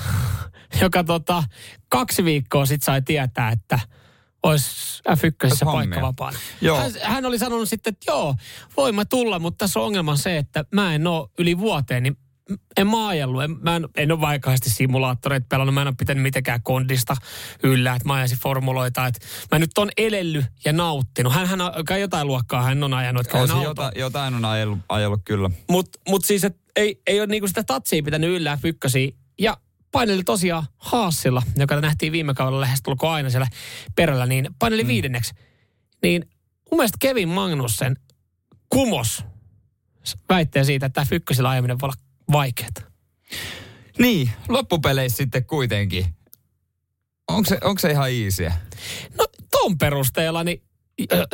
joka 0.82 1.04
tota, 1.04 1.44
kaksi 1.90 2.24
viikkoa 2.24 2.66
sitten 2.66 2.86
sai 2.86 3.02
tietää, 3.02 3.52
että 3.52 3.80
olisi 4.44 5.02
F1 5.10 5.34
Olisi 5.44 5.66
hommia. 5.66 5.78
paikka 5.80 6.02
vapaana. 6.02 6.38
Joo. 6.62 6.78
Hän, 6.78 6.92
hän 7.02 7.26
oli 7.26 7.40
sanonut 7.40 7.70
sitten, 7.70 7.92
että 7.94 8.12
joo, 8.12 8.36
voin 8.78 8.96
mä 8.96 9.06
tulla, 9.06 9.40
mutta 9.40 9.66
tässä 9.66 9.80
on 9.80 9.86
ongelma 9.86 10.16
se, 10.16 10.38
että 10.38 10.66
mä 10.76 10.96
en 10.96 11.08
ole 11.08 11.30
yli 11.40 11.58
vuoteen, 11.58 12.04
niin 12.04 12.18
en 12.78 12.88
mä 12.88 13.08
ajellut. 13.08 13.44
En, 13.44 13.58
mä 13.62 13.76
en, 13.76 13.88
en 13.98 14.12
ole 14.12 14.22
vaikaasti 14.22 14.70
simulaattoreita 14.70 15.46
pelannut. 15.50 15.74
Mä 15.74 15.82
en 15.82 15.88
ole 15.88 15.96
pitänyt 16.00 16.24
mitenkään 16.24 16.64
kondista 16.64 17.16
yllä, 17.64 17.96
että 17.96 18.08
mä 18.08 18.14
ajaisin 18.14 18.38
formuloita. 18.38 19.08
Että 19.08 19.20
mä 19.52 19.60
nyt 19.60 19.78
on 19.78 19.90
elellyt 19.98 20.46
ja 20.66 20.74
nauttinut. 20.74 21.34
Hän, 21.34 21.62
on 21.62 21.86
kai 21.86 22.02
jotain 22.02 22.28
luokkaa 22.28 22.64
hän 22.64 22.84
on 22.84 22.94
ajanut. 22.94 23.26
Että 23.26 23.38
On 23.38 23.50
hän 23.50 23.64
jota, 23.64 23.92
jotain 23.96 24.34
on 24.36 24.46
ajellut, 24.46 24.80
ajellut 24.90 25.22
kyllä. 25.26 25.50
Mutta 25.70 26.00
mut 26.10 26.26
siis, 26.26 26.44
et 26.44 26.58
ei, 26.76 27.02
ei 27.08 27.20
ole 27.20 27.28
niinku 27.28 27.48
sitä 27.48 27.64
tatsia 27.64 28.04
pitänyt 28.04 28.30
yllä 28.30 28.56
F1. 28.56 29.16
Ja 29.40 29.58
paineli 29.92 30.24
tosiaan 30.24 30.66
Haasilla, 30.78 31.44
joka 31.56 31.82
nähtiin 31.82 32.12
viime 32.12 32.34
kaudella 32.34 32.62
lähestulkoon 32.62 33.14
aina 33.14 33.30
siellä 33.30 33.48
perällä, 33.96 34.26
niin 34.26 34.50
paineli 34.60 34.84
mm. 34.84 34.88
viidenneksi. 34.88 35.34
Niin 36.04 36.30
mun 36.72 36.78
mielestä 36.78 36.98
Kevin 37.00 37.30
Magnussen 37.30 37.96
kumos 38.70 39.24
väitteen 40.30 40.66
siitä, 40.66 40.86
että 40.86 41.04
F1 41.04 41.46
ajaminen 41.46 41.80
voi 41.80 41.88
olla 41.88 42.02
vaikeaa. 42.32 42.70
Niin, 44.00 44.30
loppupeleissä 44.48 45.18
sitten 45.18 45.46
kuitenkin. 45.46 46.06
Onko 47.28 47.50
se, 47.50 47.58
onko 47.64 47.80
se 47.80 47.92
ihan 47.92 48.12
easyä? 48.12 48.54
No 49.18 49.26
ton 49.52 49.78
perusteella, 49.78 50.44
niin 50.44 50.64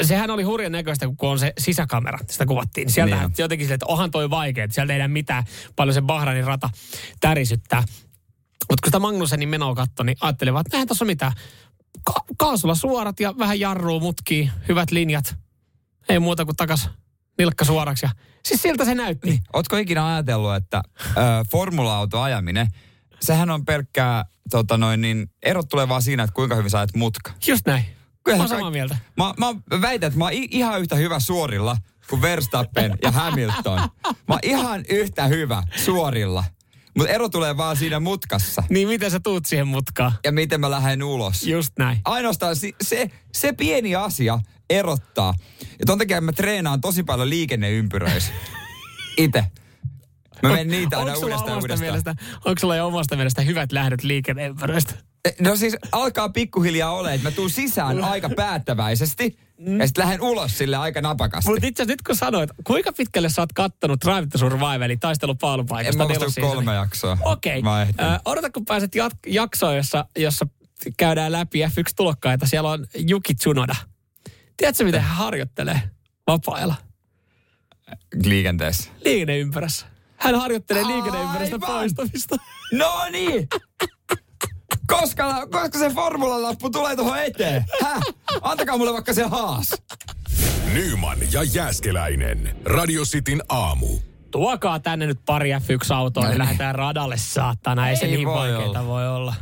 sehän 0.01 0.29
oli 0.29 0.43
hurjan 0.43 0.71
näköistä, 0.71 1.07
kun 1.17 1.29
on 1.29 1.39
se 1.39 1.53
sisäkamera, 1.57 2.19
sitä 2.29 2.45
kuvattiin. 2.45 2.89
Sieltä 2.89 3.15
Niin 3.15 3.31
jotenkin 3.37 3.65
silleen, 3.65 3.75
että 3.75 3.85
onhan 3.85 4.11
toi 4.11 4.29
vaikea, 4.29 4.63
että 4.63 4.75
sieltä 4.75 4.93
ei 4.93 4.99
näe 4.99 5.07
mitään, 5.07 5.43
paljon 5.75 5.93
se 5.93 6.01
Bahrainin 6.01 6.43
rata 6.43 6.69
tärisyttää. 7.19 7.83
Mutta 8.69 8.81
kun 8.83 8.87
sitä 8.87 8.99
Magnusenin 8.99 9.49
menoa 9.49 9.75
katsoi, 9.75 10.05
niin 10.05 10.17
ajattelin 10.21 10.53
vaan, 10.53 10.65
että 10.67 10.77
eihän 10.77 10.87
tuossa 10.87 11.05
mitään. 11.05 11.31
Ka- 12.03 12.25
kaasulla 12.37 12.75
suorat 12.75 13.19
ja 13.19 13.33
vähän 13.37 13.59
jarruu, 13.59 13.99
mutkii, 13.99 14.51
hyvät 14.69 14.91
linjat. 14.91 15.35
Ei 16.09 16.19
muuta 16.19 16.45
kuin 16.45 16.55
takas 16.55 16.89
nilkka 17.37 17.65
suoraksi. 17.65 18.05
Ja, 18.05 18.09
siis 18.45 18.61
siltä 18.61 18.85
se 18.85 18.95
näytti. 18.95 19.29
Niin. 19.29 19.41
Ootko 19.53 19.77
ikinä 19.77 20.07
ajatellut, 20.07 20.55
että 20.55 20.83
ö, 20.99 21.11
formula-auto 21.51 22.21
ajaminen, 22.21 22.67
sehän 23.21 23.49
on 23.49 23.65
pelkkää, 23.65 24.25
tota 24.49 24.77
noin, 24.77 25.01
niin 25.01 25.27
erot 25.43 25.69
tulee 25.69 25.89
vaan 25.89 26.01
siinä, 26.01 26.23
että 26.23 26.33
kuinka 26.33 26.55
hyvin 26.55 26.69
sä 26.71 26.77
ajat 26.77 26.95
mutka. 26.95 27.31
Just 27.47 27.67
näin. 27.67 27.85
Kyllähän 28.23 28.39
Mä 28.39 28.43
oon 28.43 28.59
samaa 28.59 28.71
mieltä. 28.71 28.97
Mä, 29.17 29.33
mä 29.37 29.81
väitän, 29.81 30.07
että 30.07 30.19
mä 30.19 30.25
oon 30.25 30.33
ihan 30.33 30.81
yhtä 30.81 30.95
hyvä 30.95 31.19
suorilla 31.19 31.77
kuin 32.09 32.21
Verstappen 32.21 32.97
ja 33.01 33.11
Hamilton. 33.11 33.79
Mä 34.05 34.33
oon 34.33 34.39
ihan 34.43 34.83
yhtä 34.89 35.27
hyvä 35.27 35.63
suorilla. 35.75 36.43
Mutta 36.97 37.11
ero 37.13 37.29
tulee 37.29 37.57
vaan 37.57 37.77
siinä 37.77 37.99
mutkassa. 37.99 38.63
Niin 38.69 38.87
miten 38.87 39.11
sä 39.11 39.19
tuut 39.19 39.45
siihen 39.45 39.67
mutkaan? 39.67 40.11
Ja 40.23 40.31
miten 40.31 40.59
mä 40.61 40.71
lähden 40.71 41.03
ulos. 41.03 41.43
Just 41.43 41.73
näin. 41.79 41.97
Ainoastaan 42.05 42.55
si- 42.55 42.75
se, 42.81 43.09
se 43.33 43.53
pieni 43.53 43.95
asia 43.95 44.39
erottaa. 44.69 45.33
Ja 45.61 45.85
ton 45.85 45.97
takia 45.97 46.21
mä 46.21 46.31
treenaan 46.31 46.81
tosi 46.81 47.03
paljon 47.03 47.29
liikenneympyröissä. 47.29 48.31
Ite. 49.17 49.45
Mä 50.43 50.49
menen 50.49 50.67
niitä 50.67 50.99
aina 50.99 51.17
uudestaan 51.17 51.57
uudestaan. 51.57 51.79
mielestä, 51.79 52.15
onko 52.45 52.59
sulla 52.59 52.75
jo 52.75 52.87
omasta 52.87 53.15
mielestä 53.15 53.41
hyvät 53.41 53.71
lähdöt 53.71 54.03
liikenneympäröistä? 54.03 54.93
No 55.39 55.55
siis 55.55 55.77
alkaa 55.91 56.29
pikkuhiljaa 56.29 56.91
ole, 56.91 57.13
että 57.13 57.27
mä 57.27 57.31
tuun 57.31 57.49
sisään 57.49 58.03
aika 58.03 58.29
päättäväisesti 58.29 59.39
ja 59.79 59.87
sitten 59.87 60.03
lähden 60.05 60.21
ulos 60.21 60.57
sille 60.57 60.77
aika 60.77 61.01
napakasti. 61.01 61.49
Mutta 61.51 61.67
itse 61.67 61.85
nyt 61.85 62.01
kun 62.01 62.15
sanoit, 62.15 62.49
kuinka 62.63 62.93
pitkälle 62.93 63.29
sä 63.29 63.41
oot 63.41 63.53
kattonut 63.53 63.99
Drive 64.05 64.27
to 64.27 64.37
Survive, 64.37 64.85
eli 64.85 64.97
taistelu 64.97 65.31
En 65.31 65.37
paalupaikasta? 65.37 65.97
mä 65.97 66.07
vasta 66.09 66.19
nelosseasonin? 66.19 66.55
kolme 66.55 66.75
jaksoa. 66.75 67.17
Okei. 67.21 67.61
Mä. 67.61 67.81
Okay. 67.81 68.19
Odota, 68.25 68.49
kun 68.49 68.65
pääset 68.65 68.95
jat- 68.95 69.19
jaksoon, 69.27 69.75
jossa, 69.75 70.05
jossa 70.17 70.47
käydään 70.97 71.31
läpi 71.31 71.59
F1-tulokkaita. 71.65 72.45
Siellä 72.47 72.69
on 72.71 72.85
Yuki 73.09 73.35
Tsunoda. 73.35 73.75
Tiedätkö, 74.57 74.83
miten 74.83 75.01
hän 75.01 75.15
harjoittelee 75.17 75.81
vapaa-ajalla? 76.27 76.75
Liikenteessä. 78.23 78.91
Liikenneympyrässä. 79.05 79.85
Hän 80.17 80.35
harjoittelee 80.35 80.87
liikenneympyrästä 80.87 81.55
Aivan. 81.55 81.67
poistamista. 81.79 82.35
No 82.73 83.05
niin! 83.11 83.47
Koska, 84.87 85.47
koska 85.51 85.79
se 85.79 85.89
formulalappu 85.89 86.69
tulee 86.69 86.95
tuohon 86.95 87.19
eteen? 87.19 87.65
Häh? 87.83 88.01
Antakaa 88.41 88.77
mulle 88.77 88.93
vaikka 88.93 89.13
se 89.13 89.23
haas. 89.23 89.73
Nyman 90.73 91.17
ja 91.31 91.43
Jääskeläinen. 91.43 92.55
Radio 92.65 93.03
Cityn 93.05 93.41
aamu. 93.49 93.87
Tuokaa 94.31 94.79
tänne 94.79 95.07
nyt 95.07 95.19
pari 95.25 95.51
F1-autoa, 95.53 96.23
No 96.23 96.29
niin 96.29 96.37
lähdetään 96.39 96.75
radalle 96.75 97.17
saatana. 97.17 97.89
Ei, 97.89 97.95
se 97.95 98.05
Ei 98.05 98.11
niin 98.11 98.27
voi 98.27 98.35
vaikeaa 98.35 98.69
olla. 98.69 98.85
voi 98.85 99.07
olla. 99.07 99.33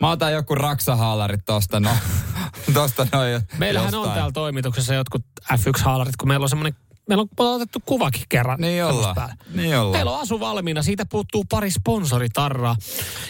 Mä 0.00 0.10
otan 0.10 0.32
joku 0.32 0.54
raksahaalarit 0.54 1.40
tosta, 1.44 1.80
no. 1.80 1.90
tosta 2.74 3.06
noin 3.12 3.42
Meillähän 3.58 3.94
on 3.94 4.10
täällä 4.10 4.32
toimituksessa 4.32 4.94
jotkut 4.94 5.24
F1-haalarit, 5.52 6.12
kun 6.18 6.28
meillä 6.28 6.44
on 6.44 6.48
semmoinen, 6.48 6.74
meillä 7.08 7.26
on 7.38 7.54
otettu 7.54 7.78
kuvakin 7.86 8.24
kerran. 8.28 8.60
Niin 8.60 8.84
ollaan. 8.84 9.36
Niin 9.54 9.78
ollaan. 9.78 9.92
Meillä 9.92 10.10
on 10.10 10.20
asu 10.20 10.40
valmiina, 10.40 10.82
siitä 10.82 11.06
puuttuu 11.06 11.44
pari 11.50 11.70
sponsoritarraa. 11.70 12.76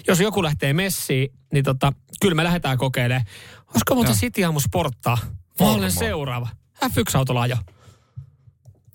Jos 0.08 0.20
joku 0.20 0.42
lähtee 0.42 0.72
messiin, 0.72 1.32
niin 1.52 1.64
tota, 1.64 1.92
kyllä 2.20 2.34
me 2.34 2.44
lähdetään 2.44 2.78
kokeilemaan. 2.78 3.26
Olisiko 3.74 3.94
Joo. 3.94 4.14
City 4.14 4.44
Aamu 4.44 4.60
sporttaa? 4.60 5.18
Mä 5.60 5.66
olen 5.66 5.92
seuraava. 5.92 6.48
F1-autolla 6.84 7.40
ajo. 7.40 7.56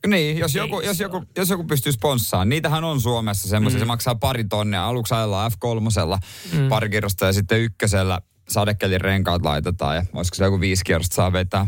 Niin, 0.07 0.37
jos 0.37 0.55
joku, 0.55 0.81
jos, 0.81 0.99
joku, 0.99 1.23
jos 1.37 1.49
joku 1.49 1.63
pystyy 1.63 1.91
sponssaamaan. 1.91 2.49
Niitähän 2.49 2.83
on 2.83 3.01
Suomessa 3.01 3.47
semmoisia, 3.47 3.77
mm. 3.77 3.81
se 3.81 3.85
maksaa 3.85 4.15
pari 4.15 4.43
tonnia. 4.43 4.87
Aluksi 4.87 5.13
ajellaan 5.13 5.51
F3, 5.51 6.17
mm. 6.53 6.69
pari 6.69 6.89
ja 7.21 7.33
sitten 7.33 7.61
ykkösellä 7.61 8.21
sadekelin 8.49 9.01
renkaat 9.01 9.41
laitetaan 9.41 9.95
ja 9.95 10.05
olisiko 10.13 10.35
se 10.35 10.43
joku 10.43 10.59
viisi 10.59 10.83
kierrosta 10.83 11.15
saa 11.15 11.33
vetää. 11.33 11.67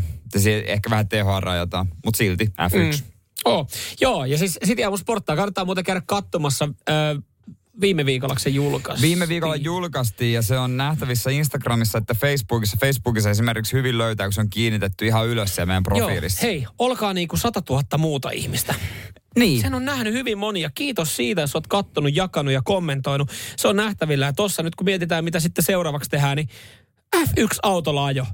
Ehkä 0.66 0.90
vähän 0.90 1.08
tehoa 1.08 1.40
rajataan, 1.40 1.88
mutta 2.04 2.18
silti 2.18 2.44
F1. 2.46 2.76
Mm. 2.76 3.10
Oh, 3.44 3.68
joo, 4.00 4.24
ja 4.24 4.38
siis 4.38 4.58
City 4.66 4.84
Aamu 4.84 4.96
sporttaa. 4.96 5.36
Kannattaa 5.36 5.64
muuten 5.64 5.84
käydä 5.84 6.02
katsomassa. 6.06 6.68
Ö, 6.88 6.92
viime 7.80 8.06
viikolla 8.06 8.38
se 8.38 8.50
julkaisi. 8.50 9.02
Viime 9.02 9.28
viikolla 9.28 9.56
julkaistiin 9.56 10.32
ja 10.32 10.42
se 10.42 10.58
on 10.58 10.76
nähtävissä 10.76 11.30
Instagramissa 11.30 11.98
että 11.98 12.14
Facebookissa. 12.14 12.76
Facebookissa 12.80 13.30
esimerkiksi 13.30 13.72
hyvin 13.72 13.98
löytää, 13.98 14.26
kun 14.26 14.32
se 14.32 14.40
on 14.40 14.50
kiinnitetty 14.50 15.06
ihan 15.06 15.26
ylös 15.26 15.54
siellä 15.54 15.66
meidän 15.66 15.82
profiilissa. 15.82 16.46
Joo, 16.46 16.52
hei, 16.52 16.66
olkaa 16.78 17.12
niinku 17.14 17.36
100 17.36 17.62
000 17.70 17.98
muuta 17.98 18.30
ihmistä. 18.30 18.74
Niin. 19.36 19.60
Sen 19.60 19.74
on 19.74 19.84
nähnyt 19.84 20.12
hyvin 20.14 20.38
monia. 20.38 20.70
Kiitos 20.74 21.16
siitä, 21.16 21.40
jos 21.40 21.54
olet 21.56 21.66
kattonut, 21.66 22.16
jakanut 22.16 22.52
ja 22.54 22.62
kommentoinut. 22.64 23.30
Se 23.56 23.68
on 23.68 23.76
nähtävillä. 23.76 24.26
Ja 24.26 24.32
tossa 24.32 24.62
nyt 24.62 24.74
kun 24.74 24.84
mietitään, 24.84 25.24
mitä 25.24 25.40
sitten 25.40 25.64
seuraavaksi 25.64 26.10
tehdään, 26.10 26.36
niin 26.36 26.48
F1-autolla 27.16 28.04
ajo. 28.04 28.26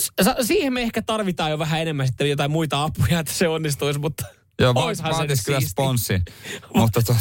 S- 0.00 0.10
s- 0.22 0.46
Siihen 0.46 0.72
me 0.72 0.82
ehkä 0.82 1.02
tarvitaan 1.02 1.50
jo 1.50 1.58
vähän 1.58 1.80
enemmän 1.80 2.06
sitten 2.06 2.30
jotain 2.30 2.50
muita 2.50 2.82
apuja, 2.82 3.18
että 3.20 3.32
se 3.32 3.48
onnistuisi, 3.48 3.98
mutta 3.98 4.24
Joo, 4.58 4.72
oishan 4.76 5.14
se 5.14 5.18
kyllä 5.44 5.60
siisti. 5.60 5.70
sponssin. 5.70 6.22
Mutta 6.74 7.02
tuota, 7.02 7.20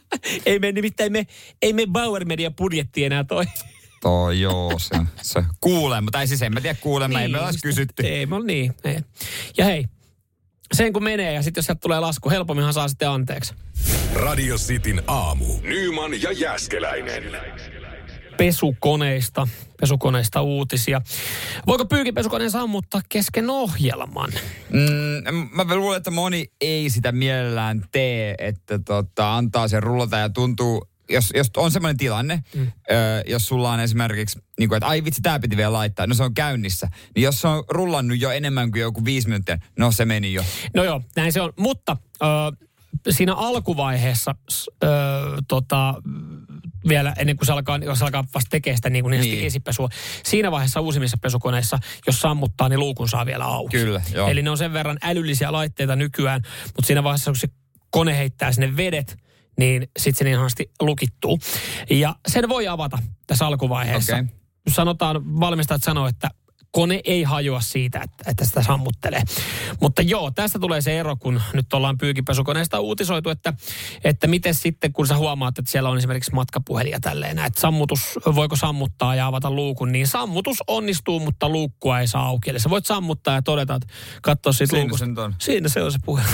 Ei 0.46 0.58
me 0.58 0.72
nimittäin 0.72 1.12
me, 1.12 1.26
ei 1.62 1.72
me 1.72 1.86
Bauer 1.86 2.24
Media 2.24 2.50
budjetti 2.50 3.04
enää 3.04 3.24
toi. 3.24 3.44
toi 4.02 4.40
joo, 4.40 4.78
se, 4.78 4.96
se 5.22 5.44
kuulemma. 5.60 6.10
Tai 6.10 6.26
siis 6.26 6.42
en 6.42 6.54
mä 6.54 6.60
tiedä 6.60 6.78
kuulemma, 6.80 7.20
ei 7.20 7.28
me 7.28 7.40
olisi 7.40 7.56
just- 7.58 7.62
kysytty. 7.62 8.02
Ei, 8.06 8.26
me 8.26 8.34
on 8.36 8.46
niin. 8.46 8.74
Ei. 8.84 8.98
Ja 9.58 9.64
hei, 9.64 9.86
sen 10.74 10.92
kun 10.92 11.04
menee 11.04 11.32
ja 11.32 11.42
sitten 11.42 11.58
jos 11.60 11.66
sieltä 11.66 11.80
tulee 11.80 12.00
lasku, 12.00 12.30
helpomminhan 12.30 12.74
saa 12.74 12.88
sitten 12.88 13.08
anteeksi. 13.08 13.54
Radio 14.14 14.56
Cityn 14.56 15.02
aamu. 15.06 15.44
Nyman 15.62 16.22
ja 16.22 16.32
Jääskeläinen. 16.32 17.22
pesukoneista, 18.36 19.48
pesukoneista 19.80 20.42
uutisia. 20.42 21.00
Voiko 21.66 21.84
pyykipesukoneen 21.84 22.50
sammuttaa 22.50 23.00
kesken 23.08 23.50
ohjelman? 23.50 24.30
Mm, 24.70 25.48
mä 25.52 25.74
luulen, 25.74 25.96
että 25.96 26.10
moni 26.10 26.46
ei 26.60 26.90
sitä 26.90 27.12
mielellään 27.12 27.84
tee, 27.92 28.34
että 28.38 28.78
tota, 28.78 29.36
antaa 29.36 29.68
sen 29.68 29.82
rullata 29.82 30.18
ja 30.18 30.28
tuntuu, 30.28 30.89
jos, 31.10 31.30
jos 31.34 31.50
on 31.56 31.70
semmoinen 31.70 31.96
tilanne, 31.96 32.42
mm. 32.54 32.72
ö, 32.90 32.94
jos 33.26 33.48
sulla 33.48 33.72
on 33.72 33.80
esimerkiksi, 33.80 34.38
niin 34.58 34.68
kuin, 34.68 34.76
että 34.76 34.86
ai 34.86 35.04
vitsi, 35.04 35.20
tämä 35.20 35.38
piti 35.38 35.56
vielä 35.56 35.72
laittaa, 35.72 36.06
no 36.06 36.14
se 36.14 36.22
on 36.22 36.34
käynnissä. 36.34 36.88
Niin 37.14 37.24
jos 37.24 37.40
se 37.40 37.48
on 37.48 37.64
rullannut 37.68 38.20
jo 38.20 38.30
enemmän 38.30 38.70
kuin 38.70 38.80
joku 38.80 39.04
viisi 39.04 39.28
minuuttia, 39.28 39.58
no 39.78 39.92
se 39.92 40.04
meni 40.04 40.34
jo. 40.34 40.44
No 40.74 40.84
joo, 40.84 41.02
näin 41.16 41.32
se 41.32 41.40
on. 41.40 41.52
Mutta 41.58 41.96
ö, 42.22 42.26
siinä 43.10 43.34
alkuvaiheessa 43.34 44.34
ö, 44.84 44.86
tota, 45.48 45.94
vielä 46.88 47.14
ennen 47.18 47.36
kuin 47.36 47.46
se 47.46 47.52
alkaa, 47.52 47.76
jos 47.76 48.02
alkaa 48.02 48.24
vasta 48.34 48.50
tekemään 48.50 48.78
sitä 48.78 48.90
niin 48.90 49.04
kuin 49.04 49.10
niin. 49.10 49.22
Niin. 49.22 49.46
esipesua, 49.46 49.88
siinä 50.24 50.50
vaiheessa 50.50 50.80
uusimmissa 50.80 51.16
pesukoneissa, 51.22 51.78
jos 52.06 52.20
sammuttaa, 52.20 52.68
niin 52.68 52.80
luukun 52.80 53.08
saa 53.08 53.26
vielä 53.26 53.44
auki. 53.44 53.76
Kyllä, 53.76 54.02
joo. 54.14 54.28
Eli 54.28 54.42
ne 54.42 54.50
on 54.50 54.58
sen 54.58 54.72
verran 54.72 54.98
älyllisiä 55.02 55.52
laitteita 55.52 55.96
nykyään, 55.96 56.42
mutta 56.66 56.86
siinä 56.86 57.02
vaiheessa, 57.02 57.30
kun 57.30 57.36
se 57.36 57.48
kone 57.90 58.18
heittää 58.18 58.52
sinne 58.52 58.76
vedet, 58.76 59.16
niin 59.58 59.88
sitten 59.98 60.18
se 60.18 60.24
niin 60.24 60.68
lukittuu. 60.82 61.38
Ja 61.90 62.14
sen 62.28 62.48
voi 62.48 62.68
avata 62.68 62.98
tässä 63.26 63.46
alkuvaiheessa. 63.46 64.16
Okei. 64.16 64.28
Sanotaan, 64.68 65.40
valmistajat 65.40 65.82
sanoo, 65.82 66.06
että 66.06 66.30
kone 66.72 67.00
ei 67.04 67.22
hajoa 67.22 67.60
siitä, 67.60 68.00
että, 68.04 68.30
että 68.30 68.44
sitä 68.44 68.62
sammuttelee. 68.62 69.22
Mutta 69.80 70.02
joo, 70.02 70.30
tästä 70.30 70.58
tulee 70.58 70.80
se 70.80 70.98
ero, 70.98 71.16
kun 71.16 71.42
nyt 71.52 71.72
ollaan 71.72 71.98
pyykipesukoneesta 71.98 72.80
uutisoitu, 72.80 73.30
että, 73.30 73.52
että 74.04 74.26
miten 74.26 74.54
sitten, 74.54 74.92
kun 74.92 75.06
sä 75.06 75.16
huomaat, 75.16 75.58
että 75.58 75.70
siellä 75.70 75.88
on 75.88 75.98
esimerkiksi 75.98 76.34
matkapuhelin 76.34 76.92
ja 76.92 77.00
tälleen, 77.00 77.38
että 77.38 77.60
sammutus, 77.60 78.00
voiko 78.34 78.56
sammuttaa 78.56 79.14
ja 79.14 79.26
avata 79.26 79.50
luukun, 79.50 79.92
niin 79.92 80.06
sammutus 80.06 80.56
onnistuu, 80.66 81.20
mutta 81.20 81.48
luukkua 81.48 82.00
ei 82.00 82.06
saa 82.08 82.26
auki. 82.26 82.50
Eli 82.50 82.60
sä 82.60 82.70
voit 82.70 82.86
sammuttaa 82.86 83.34
ja 83.34 83.42
todeta, 83.42 83.74
että 83.74 83.88
katsoa 84.22 84.52
siitä 84.52 84.70
Siinä 84.70 84.82
luukusta. 84.82 85.04
se 85.04 85.08
nyt 85.08 85.18
on. 85.18 85.34
Siinä 85.38 85.68
se 85.68 85.82
on 85.82 85.92
se 85.92 85.98
puhelin. 86.04 86.30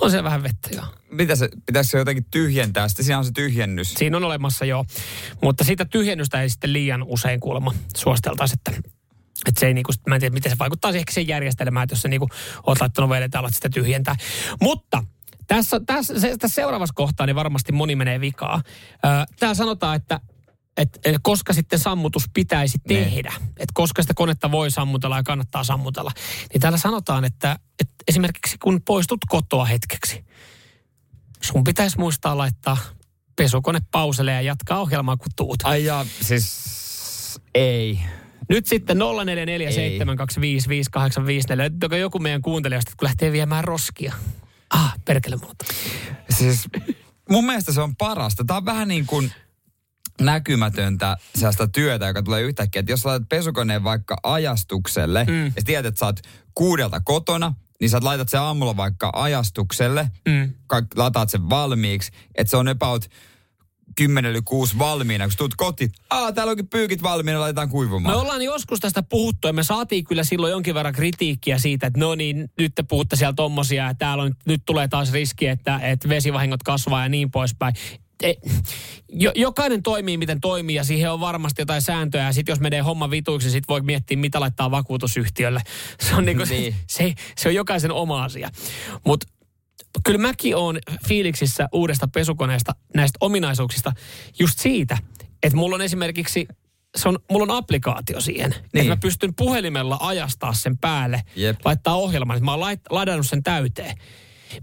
On 0.00 0.10
se 0.10 0.24
vähän 0.24 0.42
vettä, 0.42 0.68
joo. 0.72 0.84
Mitä 1.10 1.36
se, 1.36 1.48
pitäisi 1.66 1.90
se 1.90 1.98
jotenkin 1.98 2.26
tyhjentää? 2.30 2.88
Sitten 2.88 3.04
siinä 3.04 3.18
on 3.18 3.24
se 3.24 3.32
tyhjennys. 3.32 3.94
Siinä 3.94 4.16
on 4.16 4.24
olemassa 4.24 4.64
jo, 4.64 4.84
mutta 5.42 5.64
sitä 5.64 5.84
tyhjennystä 5.84 6.42
ei 6.42 6.50
sitten 6.50 6.72
liian 6.72 7.02
usein 7.02 7.40
kuulemma 7.40 7.74
suositeltaisi, 7.96 8.54
että 8.54 8.88
että 9.46 9.60
se 9.60 9.66
ei 9.66 9.74
niinku, 9.74 9.92
mä 10.06 10.14
en 10.14 10.20
tiedä, 10.20 10.34
miten 10.34 10.52
se 10.52 10.58
vaikuttaa 10.58 10.90
ehkä 10.90 11.12
siihen 11.12 11.28
järjestelmään, 11.28 11.84
että 11.84 11.92
jos 11.92 12.02
sä 12.02 12.08
niinku 12.08 12.28
oot 12.66 12.80
laittanut 12.80 13.10
vedet 13.10 13.34
alat 13.34 13.54
sitä 13.54 13.68
tyhjentää. 13.68 14.16
Mutta 14.62 15.04
tässä, 15.46 15.80
tässä, 15.86 16.14
tässä 16.14 16.54
seuraavassa 16.54 16.94
kohtaa 16.94 17.26
niin 17.26 17.36
varmasti 17.36 17.72
moni 17.72 17.96
menee 17.96 18.20
vikaa. 18.20 18.62
Tää 19.38 19.54
sanotaan, 19.54 19.96
että 19.96 20.20
et, 20.78 20.98
et 21.04 21.16
koska 21.22 21.52
sitten 21.52 21.78
sammutus 21.78 22.24
pitäisi 22.34 22.78
Niin. 22.88 23.04
tehdä, 23.04 23.32
että 23.46 23.72
koska 23.74 24.02
sitä 24.02 24.14
konetta 24.14 24.50
voi 24.50 24.70
sammutella 24.70 25.16
ja 25.16 25.22
kannattaa 25.22 25.64
sammutella, 25.64 26.12
niin 26.52 26.60
täällä 26.60 26.78
sanotaan, 26.78 27.24
että, 27.24 27.58
että 27.80 27.94
esimerkiksi 28.08 28.56
kun 28.58 28.82
poistut 28.82 29.20
kotoa 29.28 29.64
hetkeksi, 29.64 30.24
sun 31.42 31.64
pitäisi 31.64 31.98
muistaa 31.98 32.38
laittaa 32.38 32.76
pesukone 33.36 33.78
pauselle 33.90 34.32
ja 34.32 34.40
jatkaa 34.40 34.80
ohjelmaa 34.80 35.16
kun 35.16 35.32
tuut. 35.36 35.56
Ai 35.64 35.84
ja, 35.84 36.06
siis 36.20 37.40
ei. 37.54 38.00
Nyt 38.48 38.66
sitten 38.66 38.98
0447255854. 38.98 39.00
Löytyykö 41.56 41.96
joku 41.96 42.18
meidän 42.18 42.42
kuuntelijasta, 42.42 42.92
kun 42.98 43.06
lähtee 43.06 43.32
viemään 43.32 43.64
roskia? 43.64 44.14
Ah, 44.70 44.94
perkele 45.04 45.36
muuta. 45.36 45.64
Siis 46.30 46.68
mun 47.30 47.46
mielestä 47.46 47.72
se 47.72 47.80
on 47.80 47.96
parasta. 47.96 48.44
Tämä 48.44 48.56
on 48.56 48.64
vähän 48.64 48.88
niin 48.88 49.06
kuin 49.06 49.32
näkymätöntä 50.20 51.16
sellaista 51.34 51.68
työtä, 51.68 52.06
joka 52.06 52.22
tulee 52.22 52.42
yhtäkkiä. 52.42 52.80
Että 52.80 52.92
jos 52.92 53.04
laitat 53.04 53.28
pesukoneen 53.28 53.84
vaikka 53.84 54.16
ajastukselle 54.22 55.24
mm. 55.24 55.46
ja 55.46 55.62
tiedät, 55.64 55.86
että 55.86 55.98
sä 55.98 56.06
oot 56.06 56.20
kuudelta 56.54 57.00
kotona, 57.00 57.54
niin 57.80 57.90
sä 57.90 57.98
laitat 58.02 58.28
sen 58.28 58.40
aamulla 58.40 58.76
vaikka 58.76 59.10
ajastukselle, 59.14 60.10
mm. 60.28 60.52
lataat 60.96 61.30
sen 61.30 61.50
valmiiksi, 61.50 62.12
että 62.34 62.50
se 62.50 62.56
on 62.56 62.68
about 62.68 63.08
10 63.96 64.30
yli 64.30 64.42
6 64.44 64.78
valmiina, 64.78 65.28
kun 65.28 65.36
tulet 65.36 65.54
kotiin. 65.56 65.90
Aa, 66.10 66.32
täällä 66.32 66.50
onkin 66.50 66.68
pyykit 66.68 67.02
valmiina, 67.02 67.40
laitetaan 67.40 67.68
kuivumaan. 67.68 68.14
Me 68.14 68.20
ollaan 68.20 68.42
joskus 68.42 68.80
tästä 68.80 69.02
puhuttu 69.02 69.46
ja 69.46 69.52
me 69.52 69.62
saatiin 69.62 70.04
kyllä 70.04 70.24
silloin 70.24 70.50
jonkin 70.50 70.74
verran 70.74 70.94
kritiikkiä 70.94 71.58
siitä, 71.58 71.86
että 71.86 72.00
no 72.00 72.14
niin, 72.14 72.50
nyt 72.58 72.74
te 72.74 72.82
puhutte 72.82 73.16
siellä 73.16 73.32
tommosia 73.32 73.84
ja 73.84 73.94
täällä 73.94 74.24
on, 74.24 74.34
nyt 74.44 74.62
tulee 74.66 74.88
taas 74.88 75.12
riski, 75.12 75.46
että, 75.46 75.78
että 75.78 76.08
vesivahingot 76.08 76.62
kasvaa 76.62 77.02
ja 77.02 77.08
niin 77.08 77.30
poispäin. 77.30 77.74
Jo, 79.12 79.32
jokainen 79.34 79.82
toimii 79.82 80.16
miten 80.16 80.40
toimii 80.40 80.76
ja 80.76 80.84
siihen 80.84 81.12
on 81.12 81.20
varmasti 81.20 81.62
jotain 81.62 81.82
sääntöjä. 81.82 82.24
Ja 82.24 82.32
sitten 82.32 82.52
jos 82.52 82.60
menee 82.60 82.80
homma 82.80 83.10
vituiksi, 83.10 83.50
sitten 83.50 83.68
voi 83.74 83.80
miettiä, 83.80 84.16
mitä 84.16 84.40
laittaa 84.40 84.70
vakuutusyhtiölle. 84.70 85.60
Se 86.08 86.14
on, 86.14 86.24
niinku, 86.24 86.44
niin. 86.48 86.74
se, 86.86 87.14
se 87.36 87.48
on 87.48 87.54
jokaisen 87.54 87.92
oma 87.92 88.24
asia. 88.24 88.50
Mutta 89.04 89.26
kyllä 90.04 90.18
mäkin 90.18 90.56
on 90.56 90.78
fiiliksissä 91.08 91.68
uudesta 91.72 92.08
pesukoneesta 92.08 92.72
näistä 92.94 93.16
ominaisuuksista 93.20 93.92
just 94.38 94.58
siitä, 94.58 94.98
että 95.42 95.56
mulla 95.56 95.74
on 95.74 95.82
esimerkiksi 95.82 96.48
se 96.96 97.08
on, 97.08 97.18
mulla 97.30 97.42
on 97.42 97.58
applikaatio 97.58 98.20
siihen. 98.20 98.50
Niin. 98.50 98.62
Että 98.74 98.92
mä 98.92 98.96
pystyn 98.96 99.34
puhelimella 99.34 99.98
ajastaa 100.00 100.52
sen 100.52 100.78
päälle, 100.78 101.22
Jep. 101.36 101.58
laittaa 101.64 101.94
ohjelman. 101.94 102.36
Että 102.36 102.44
mä 102.44 102.50
oon 102.50 102.60
lait, 102.60 102.80
ladannut 102.90 103.26
sen 103.26 103.42
täyteen. 103.42 103.96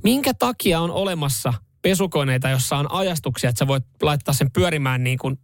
Minkä 0.03 0.33
takia 0.33 0.79
on 0.79 0.91
olemassa 0.91 1.53
pesukoneita, 1.85 2.49
jossa 2.49 2.77
on 2.77 2.91
ajastuksia, 2.91 3.49
että 3.49 3.59
sä 3.59 3.67
voit 3.67 3.83
laittaa 4.01 4.33
sen 4.33 4.51
pyörimään 4.51 5.03
niin 5.03 5.17
kuin 5.17 5.39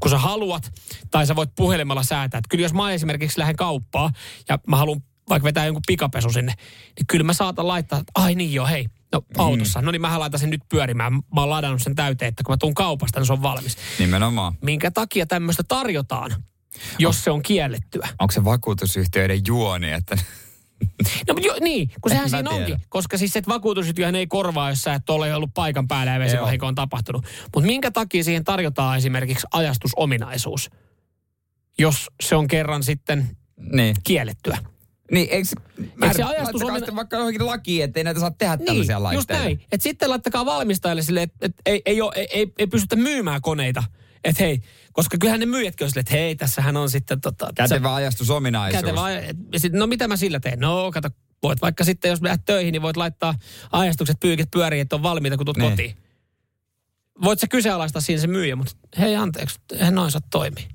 kun 0.00 0.10
sä 0.10 0.18
haluat, 0.18 0.72
tai 1.10 1.26
sä 1.26 1.36
voit 1.36 1.50
puhelimella 1.56 2.02
säätää. 2.02 2.38
Että 2.38 2.48
kyllä 2.48 2.64
jos 2.64 2.74
mä 2.74 2.92
esimerkiksi 2.92 3.38
lähden 3.38 3.56
kauppaan 3.56 4.12
ja 4.48 4.58
mä 4.66 4.76
haluan 4.76 5.02
vaikka 5.28 5.44
vetää 5.44 5.66
jonkun 5.66 5.82
pikapesu 5.86 6.30
sinne, 6.30 6.54
niin 6.98 7.06
kyllä 7.06 7.24
mä 7.24 7.32
saatan 7.32 7.68
laittaa, 7.68 7.98
että 7.98 8.12
ai 8.14 8.34
niin 8.34 8.52
joo, 8.52 8.66
hei, 8.66 8.86
no 9.12 9.20
mm. 9.20 9.26
autossa. 9.38 9.80
Mm. 9.80 9.84
No 9.84 9.90
niin 9.90 10.00
mähän 10.00 10.20
laitan 10.20 10.40
sen 10.40 10.50
nyt 10.50 10.62
pyörimään. 10.68 11.12
Mä 11.12 11.40
oon 11.40 11.50
ladannut 11.50 11.82
sen 11.82 11.94
täyteen, 11.94 12.28
että 12.28 12.42
kun 12.44 12.52
mä 12.52 12.56
tuun 12.56 12.74
kaupasta, 12.74 13.20
niin 13.20 13.26
se 13.26 13.32
on 13.32 13.42
valmis. 13.42 13.76
Nimenomaan. 13.98 14.54
Minkä 14.62 14.90
takia 14.90 15.26
tämmöistä 15.26 15.62
tarjotaan, 15.68 16.44
jos 16.98 17.16
on, 17.16 17.22
se 17.22 17.30
on 17.30 17.42
kiellettyä? 17.42 18.08
Onko 18.18 18.32
se 18.32 18.44
vakuutusyhtiöiden 18.44 19.40
juoni, 19.46 19.92
että 19.92 20.18
No 21.28 21.34
jo, 21.42 21.54
niin, 21.60 21.90
kun 22.00 22.10
sehän 22.10 22.30
siinä 22.30 22.50
tiedä. 22.50 22.64
onkin. 22.64 22.80
Koska 22.88 23.18
siis 23.18 23.32
se 23.32 23.42
vakuutusyhtiöhän 23.48 24.14
ei 24.14 24.26
korvaa, 24.26 24.70
jos 24.70 24.82
sä 24.82 24.94
et 24.94 25.10
ole 25.10 25.34
ollut 25.34 25.50
paikan 25.54 25.88
päällä 25.88 26.12
ja 26.12 26.18
vesivahinko 26.18 26.66
on 26.66 26.74
tapahtunut. 26.74 27.24
Mutta 27.54 27.66
minkä 27.66 27.90
takia 27.90 28.24
siihen 28.24 28.44
tarjotaan 28.44 28.98
esimerkiksi 28.98 29.46
ajastusominaisuus, 29.52 30.70
jos 31.78 32.10
se 32.22 32.36
on 32.36 32.48
kerran 32.48 32.82
sitten 32.82 33.36
niin. 33.72 33.96
kiellettyä? 34.04 34.58
Niin, 35.10 35.28
eikö, 35.30 35.48
eikö 36.02 36.14
se 36.16 36.22
ajastus 36.22 36.62
on... 36.62 36.96
vaikka 36.96 37.16
johonkin 37.16 37.46
lakiin, 37.46 37.84
ettei 37.84 38.04
näitä 38.04 38.20
saa 38.20 38.30
tehdä 38.30 38.56
niin, 38.56 38.66
tällaisia 38.66 39.02
laitteita. 39.02 39.34
just 39.34 39.44
näin. 39.44 39.60
Että 39.72 39.82
sitten 39.82 40.10
laittakaa 40.10 40.46
valmistajille 40.46 41.02
sille, 41.02 41.22
että 41.22 41.46
et 41.46 41.52
ei, 41.66 41.82
ei, 41.86 41.98
ei, 42.14 42.28
ei, 42.32 42.52
ei 42.58 42.66
pystytä 42.66 42.96
myymään 42.96 43.40
koneita. 43.40 43.82
Että 44.24 44.42
hei, 44.42 44.60
koska 44.96 45.18
kyllähän 45.18 45.40
ne 45.40 45.46
myyjätkin 45.46 45.84
on 45.84 45.90
sille, 45.90 46.00
että 46.00 46.14
hei, 46.14 46.36
tässähän 46.36 46.76
on 46.76 46.90
sitten... 46.90 47.20
Tota, 47.20 47.50
kätevä 47.54 47.94
ajastusominaisuus. 47.94 48.82
Kätevä, 48.82 49.00
sit, 49.56 49.72
no 49.72 49.86
mitä 49.86 50.08
mä 50.08 50.16
sillä 50.16 50.40
teen? 50.40 50.60
No 50.60 50.90
kato, 50.92 51.08
voit 51.42 51.62
vaikka 51.62 51.84
sitten, 51.84 52.08
jos 52.08 52.22
lähdet 52.22 52.44
töihin, 52.44 52.72
niin 52.72 52.82
voit 52.82 52.96
laittaa 52.96 53.34
ajastukset, 53.72 54.20
pyykit 54.20 54.50
pyöriin, 54.50 54.82
että 54.82 54.96
on 54.96 55.02
valmiita, 55.02 55.36
kun 55.36 55.46
tulet 55.46 55.58
niin. 55.58 55.70
kotiin. 55.70 55.96
Voit 57.22 57.40
sä 57.40 57.46
kyseenalaistaa 57.48 58.02
siinä 58.02 58.20
se 58.20 58.26
myyjä, 58.26 58.56
mutta 58.56 58.72
hei 58.98 59.16
anteeksi, 59.16 59.60
eihän 59.72 59.94
noin 59.94 60.10
saa 60.10 60.20
toimia. 60.30 60.66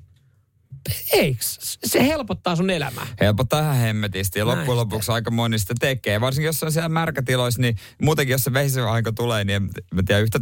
Eikö? 1.12 1.38
Se 1.84 2.06
helpottaa 2.06 2.56
sun 2.56 2.70
elämää. 2.70 3.06
Helpottaa 3.20 3.60
ihan 3.60 3.76
hemmetisti 3.76 4.38
ja 4.38 4.46
loppujen 4.46 4.76
lopuksi 4.76 5.12
aika 5.12 5.30
moni 5.30 5.58
sitä 5.58 5.74
tekee. 5.80 6.20
Varsinkin 6.20 6.46
jos 6.46 6.62
on 6.62 6.72
siellä 6.72 6.88
märkätiloissa, 6.88 7.60
niin 7.60 7.76
muutenkin 8.02 8.32
jos 8.32 8.44
se 8.44 8.52
vesivahinko 8.52 9.12
tulee, 9.12 9.44
niin 9.44 9.70
en 9.98 10.04
tiedä 10.04 10.20
yhtä 10.20 10.40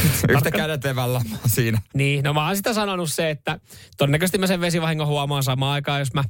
Yhtä 0.28 0.50
kädet 0.50 0.86
evällä 0.86 1.20
siinä. 1.46 1.82
Niin, 1.94 2.24
no 2.24 2.32
mä 2.32 2.46
oon 2.46 2.56
sitä 2.56 2.74
sanonut 2.74 3.12
se, 3.12 3.30
että 3.30 3.60
todennäköisesti 3.96 4.38
mä 4.38 4.46
sen 4.46 4.60
vesivahingon 4.60 5.06
huomaan 5.06 5.42
samaan 5.42 5.72
aikaan, 5.72 6.00
jos 6.00 6.14
mä, 6.14 6.24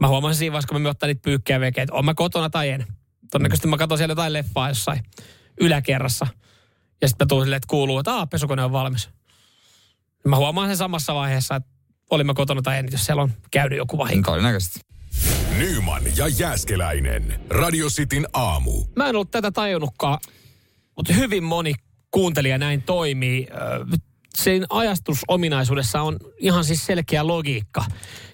mä 0.00 0.08
huomaan 0.08 0.34
siinä 0.34 0.52
vaiheessa, 0.52 0.68
kun 0.68 0.82
mä 0.82 0.88
ottaa 0.88 1.06
niitä 1.06 1.22
pyykkejä 1.24 1.60
vekeä, 1.60 1.82
että 1.84 1.94
on 1.94 2.04
mä 2.04 2.14
kotona 2.14 2.50
tai 2.50 2.68
en. 2.68 2.86
Todennäköisesti 3.30 3.68
mä 3.68 3.76
katson 3.76 3.98
siellä 3.98 4.12
jotain 4.12 4.32
leffaa 4.32 4.68
jossain 4.68 5.00
yläkerrassa. 5.60 6.26
Ja 7.02 7.08
sitten 7.08 7.24
mä 7.24 7.28
tuun 7.28 7.42
silleen, 7.42 7.56
että 7.56 7.70
kuuluu, 7.70 7.98
että 7.98 8.14
aah, 8.14 8.28
pesukone 8.28 8.64
on 8.64 8.72
valmis. 8.72 9.08
Mä 10.24 10.36
huomaan 10.36 10.68
sen 10.68 10.76
samassa 10.76 11.14
vaiheessa, 11.14 11.56
että 11.56 11.70
olin 12.10 12.26
mä 12.26 12.34
kotona 12.34 12.62
tai 12.62 12.78
en, 12.78 12.88
jos 12.92 13.04
siellä 13.04 13.22
on 13.22 13.32
käynyt 13.50 13.78
joku 13.78 13.98
vahinko. 13.98 14.30
Todennäköisesti. 14.30 14.80
Nyman 15.58 16.02
ja 16.16 16.28
Jääskeläinen. 16.28 17.40
Radio 17.50 17.88
Cityn 17.88 18.26
aamu. 18.32 18.84
Mä 18.96 19.08
en 19.08 19.16
ollut 19.16 19.30
tätä 19.30 19.50
tajunnutkaan, 19.50 20.18
mutta 20.96 21.12
hyvin 21.12 21.44
moni 21.44 21.74
kuuntelija 22.10 22.58
näin 22.58 22.82
toimii. 22.82 23.48
Sen 24.36 24.66
ajastusominaisuudessa 24.70 26.02
on 26.02 26.16
ihan 26.38 26.64
siis 26.64 26.86
selkeä 26.86 27.26
logiikka. 27.26 27.84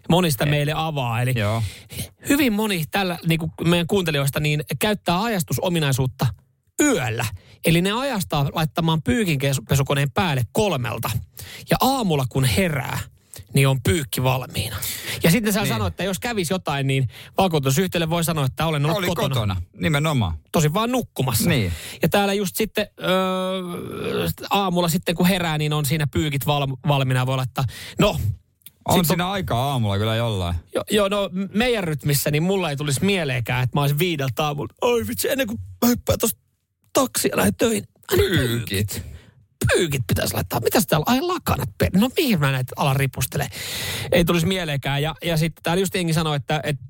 Monista 0.09 0.47
meille 0.47 0.73
avaa. 0.77 1.23
Eli 1.23 1.33
Joo. 1.37 1.63
hyvin 2.29 2.53
moni 2.53 2.85
tällä 2.91 3.19
niin 3.27 3.39
kuin 3.39 3.53
meidän 3.65 3.87
kuuntelijoista 3.87 4.41
niin 4.41 4.65
käyttää 4.79 5.23
ajastusominaisuutta 5.23 6.27
yöllä. 6.83 7.25
Eli 7.67 7.83
ne 7.83 7.93
ajastaa 7.93 8.51
laittamaan 8.53 9.03
pyykinpesukoneen 9.03 10.11
päälle 10.11 10.43
kolmelta. 10.53 11.11
Ja 11.71 11.77
aamulla 11.81 12.25
kun 12.29 12.45
herää, 12.45 12.99
niin 13.53 13.69
on 13.69 13.83
pyykki 13.83 14.23
valmiina. 14.23 14.77
Ja 15.23 15.31
sitten 15.31 15.53
sä 15.53 15.61
niin. 15.61 15.69
sanoit, 15.69 15.93
että 15.93 16.05
jos 16.05 16.19
kävisi 16.19 16.55
jotain, 16.55 16.87
niin 16.87 17.09
vakuutusyhtiölle 17.39 18.11
voi 18.11 18.25
sanoa, 18.25 18.45
että 18.45 18.67
olen 18.67 18.85
ollut 18.85 18.99
Oli 18.99 19.07
kotona. 19.07 19.29
kotona. 19.29 19.57
nimenomaan. 19.73 20.35
Tosi 20.53 20.75
vaan 20.75 20.93
nukkumassa. 20.93 21.49
Niin. 21.49 21.73
Ja 22.03 22.09
täällä 22.09 22.35
just 22.35 22.57
sitten 22.57 22.87
öö, 23.01 24.29
aamulla 24.51 24.89
sitten 24.89 25.15
kun 25.15 25.27
herää, 25.27 25.59
niin 25.59 25.73
on 25.73 25.85
siinä 25.85 26.07
pyykit 26.07 26.47
val, 26.47 26.67
valmiina. 26.89 27.27
Voi 27.27 27.37
laittaa, 27.37 27.65
no 27.99 28.19
on 28.89 29.05
siinä 29.05 29.27
on, 29.27 29.33
aikaa 29.33 29.71
aamulla 29.71 29.99
kyllä 29.99 30.17
jollain. 30.17 30.57
Joo, 30.75 30.85
jo, 30.91 31.09
no 31.09 31.31
meidän 31.55 31.85
rytmissä, 31.85 32.31
niin 32.31 32.43
mulla 32.43 32.71
ei 32.71 32.77
tulisi 32.77 33.05
mieleenkään, 33.05 33.65
että 33.65 33.77
mä 33.77 33.81
olisin 33.81 33.99
viideltä 33.99 34.45
aamulla. 34.45 34.75
Oi 34.83 35.07
vitsi, 35.07 35.29
ennen 35.29 35.47
kuin 35.47 35.59
mä 35.83 35.89
hyppään 35.89 36.19
tuosta 36.19 36.41
taksia 36.93 37.37
lähden 37.37 37.55
töihin. 37.55 37.85
Pyykit 38.17 39.14
pyykit 39.75 40.03
pitäisi 40.07 40.35
laittaa. 40.35 40.61
Mitäs 40.61 40.87
täällä? 40.87 41.05
Ai 41.07 41.21
lakanat. 41.21 41.69
No 41.97 42.11
mihin 42.17 42.41
mä 42.41 42.53
näitä 42.53 42.73
alan 42.77 42.97
ripustele? 42.97 43.49
Ei 44.13 44.25
tulisi 44.25 44.47
mieleenkään. 44.47 45.03
Ja, 45.03 45.15
ja 45.23 45.37
sitten 45.37 45.63
täällä 45.63 45.81
just 45.81 45.95
jengi 45.95 46.13
sanoi, 46.13 46.37
että, 46.37 46.61
että 46.65 46.83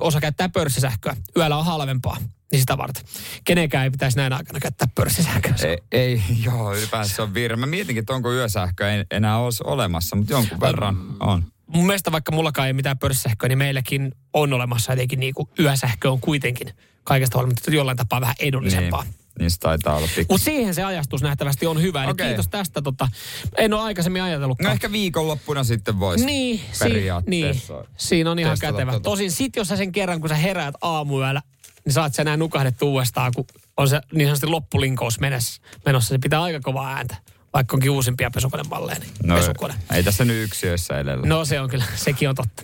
osa 0.00 0.20
käyttää 0.20 0.48
pörssisähköä. 0.48 1.16
Yöllä 1.36 1.56
on 1.56 1.64
halvempaa. 1.64 2.16
Niin 2.52 2.60
sitä 2.60 2.78
varten. 2.78 3.04
Kenenkään 3.44 3.84
ei 3.84 3.90
pitäisi 3.90 4.16
näin 4.16 4.32
aikana 4.32 4.60
käyttää 4.60 4.88
pörssisähköä. 4.94 5.54
Ei, 5.64 5.78
ei 5.92 6.22
joo, 6.44 6.74
ylipäänsä 6.74 7.16
se 7.16 7.22
on 7.22 7.34
virhe. 7.34 7.56
Mä 7.56 7.66
mietinkin, 7.66 8.00
että 8.00 8.14
onko 8.14 8.32
yösähkö 8.32 8.92
ei 8.92 9.04
enää 9.10 9.38
olisi 9.38 9.62
olemassa, 9.66 10.16
mutta 10.16 10.32
jonkun 10.32 10.60
verran 10.60 10.96
on. 11.20 11.44
Mun 11.66 11.86
mielestä 11.86 12.12
vaikka 12.12 12.32
mullakaan 12.32 12.66
ei 12.66 12.72
mitään 12.72 12.98
pörssisähköä, 12.98 13.48
niin 13.48 13.58
meilläkin 13.58 14.12
on 14.32 14.52
olemassa 14.52 14.92
jotenkin 14.92 15.20
niin 15.20 15.34
kuin 15.34 15.48
yösähkö 15.58 16.10
on 16.10 16.20
kuitenkin 16.20 16.70
kaikesta 17.04 17.38
huolimatta 17.38 17.70
jollain 17.70 17.96
tapaa 17.96 18.20
vähän 18.20 18.34
edullisempaa. 18.38 19.02
Niin. 19.04 19.14
Niistä 19.38 19.62
taitaa 19.62 19.96
olla 19.96 20.08
pikku. 20.16 20.34
Mutta 20.34 20.44
siihen 20.44 20.74
se 20.74 20.82
ajastus 20.82 21.22
nähtävästi 21.22 21.66
on 21.66 21.82
hyvä. 21.82 22.08
Okay. 22.08 22.26
kiitos 22.26 22.48
tästä. 22.48 22.82
Tota, 22.82 23.08
en 23.56 23.74
ole 23.74 23.82
aikaisemmin 23.82 24.22
ajatellut. 24.22 24.60
No 24.60 24.70
ehkä 24.70 24.92
viikonloppuna 24.92 25.64
sitten 25.64 26.00
voisi 26.00 26.26
niin, 26.26 26.60
periaatteessa. 26.78 27.74
niin, 27.74 27.88
siinä 27.96 28.30
on 28.30 28.38
ihan 28.38 28.56
kätevä. 28.60 28.92
Tota. 28.92 29.02
Tosin 29.02 29.30
sit 29.30 29.56
jos 29.56 29.68
sä 29.68 29.76
sen 29.76 29.92
kerran, 29.92 30.20
kun 30.20 30.28
sä 30.28 30.34
heräät 30.34 30.74
aamuyöllä, 30.82 31.42
niin 31.84 31.92
saat 31.92 32.14
sä 32.14 32.22
enää 32.22 32.36
nukahdet 32.36 32.82
uudestaan, 32.82 33.32
kun 33.36 33.44
on 33.76 33.88
se 33.88 34.00
niin 34.12 34.26
sanotusti 34.26 34.46
loppulinkous 34.46 35.20
menossa. 35.20 35.60
Se 36.00 36.18
pitää 36.18 36.42
aika 36.42 36.60
kovaa 36.60 36.94
ääntä 36.94 37.16
vaikka 37.52 37.76
onkin 37.76 37.90
uusimpia 37.90 38.30
pesukonemalleja, 38.30 38.98
niin 38.98 39.10
no, 39.24 39.36
pesukone. 39.36 39.74
Ei 39.94 40.02
tässä 40.02 40.24
nyt 40.24 40.44
yksiöissä 40.44 40.98
edellä. 40.98 41.26
No 41.26 41.44
se 41.44 41.60
on 41.60 41.70
kyllä, 41.70 41.84
sekin 41.96 42.28
on 42.28 42.34
totta. 42.34 42.62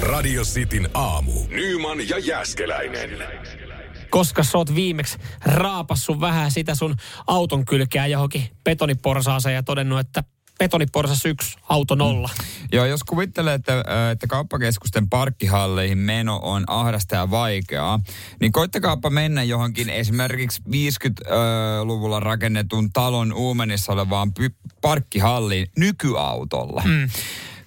Radio 0.00 0.42
Cityn 0.42 0.88
aamu. 0.94 1.32
Nyman 1.48 2.08
ja 2.08 2.18
Jäskeläinen 2.18 3.10
koska 4.10 4.42
sä 4.42 4.58
oot 4.58 4.74
viimeksi 4.74 5.18
raapassu 5.44 6.20
vähän 6.20 6.50
sitä 6.50 6.74
sun 6.74 6.96
auton 7.26 7.64
kylkeä 7.64 8.06
johonkin 8.06 8.50
betoniporsaaseen 8.64 9.54
ja 9.54 9.62
todennut, 9.62 9.98
että 9.98 10.24
betoniporsas 10.58 11.24
yksi, 11.24 11.56
auto 11.68 11.94
nolla. 11.94 12.30
Mm. 12.38 12.68
Joo, 12.72 12.84
jos 12.84 13.04
kuvittelee, 13.04 13.54
että, 13.54 13.84
että 14.12 14.26
kauppakeskusten 14.26 15.08
parkkihalleihin 15.08 15.98
meno 15.98 16.40
on 16.42 16.64
ahdasta 16.66 17.16
ja 17.16 17.30
vaikeaa, 17.30 18.00
niin 18.40 18.52
koittakaapa 18.52 19.10
mennä 19.10 19.42
johonkin 19.42 19.90
esimerkiksi 19.90 20.62
50-luvulla 20.62 22.20
rakennetun 22.20 22.92
talon 22.92 23.32
uumenissa 23.32 23.92
olevaan 23.92 24.32
parkkihalliin 24.80 25.66
nykyautolla. 25.76 26.82
Mm 26.86 27.08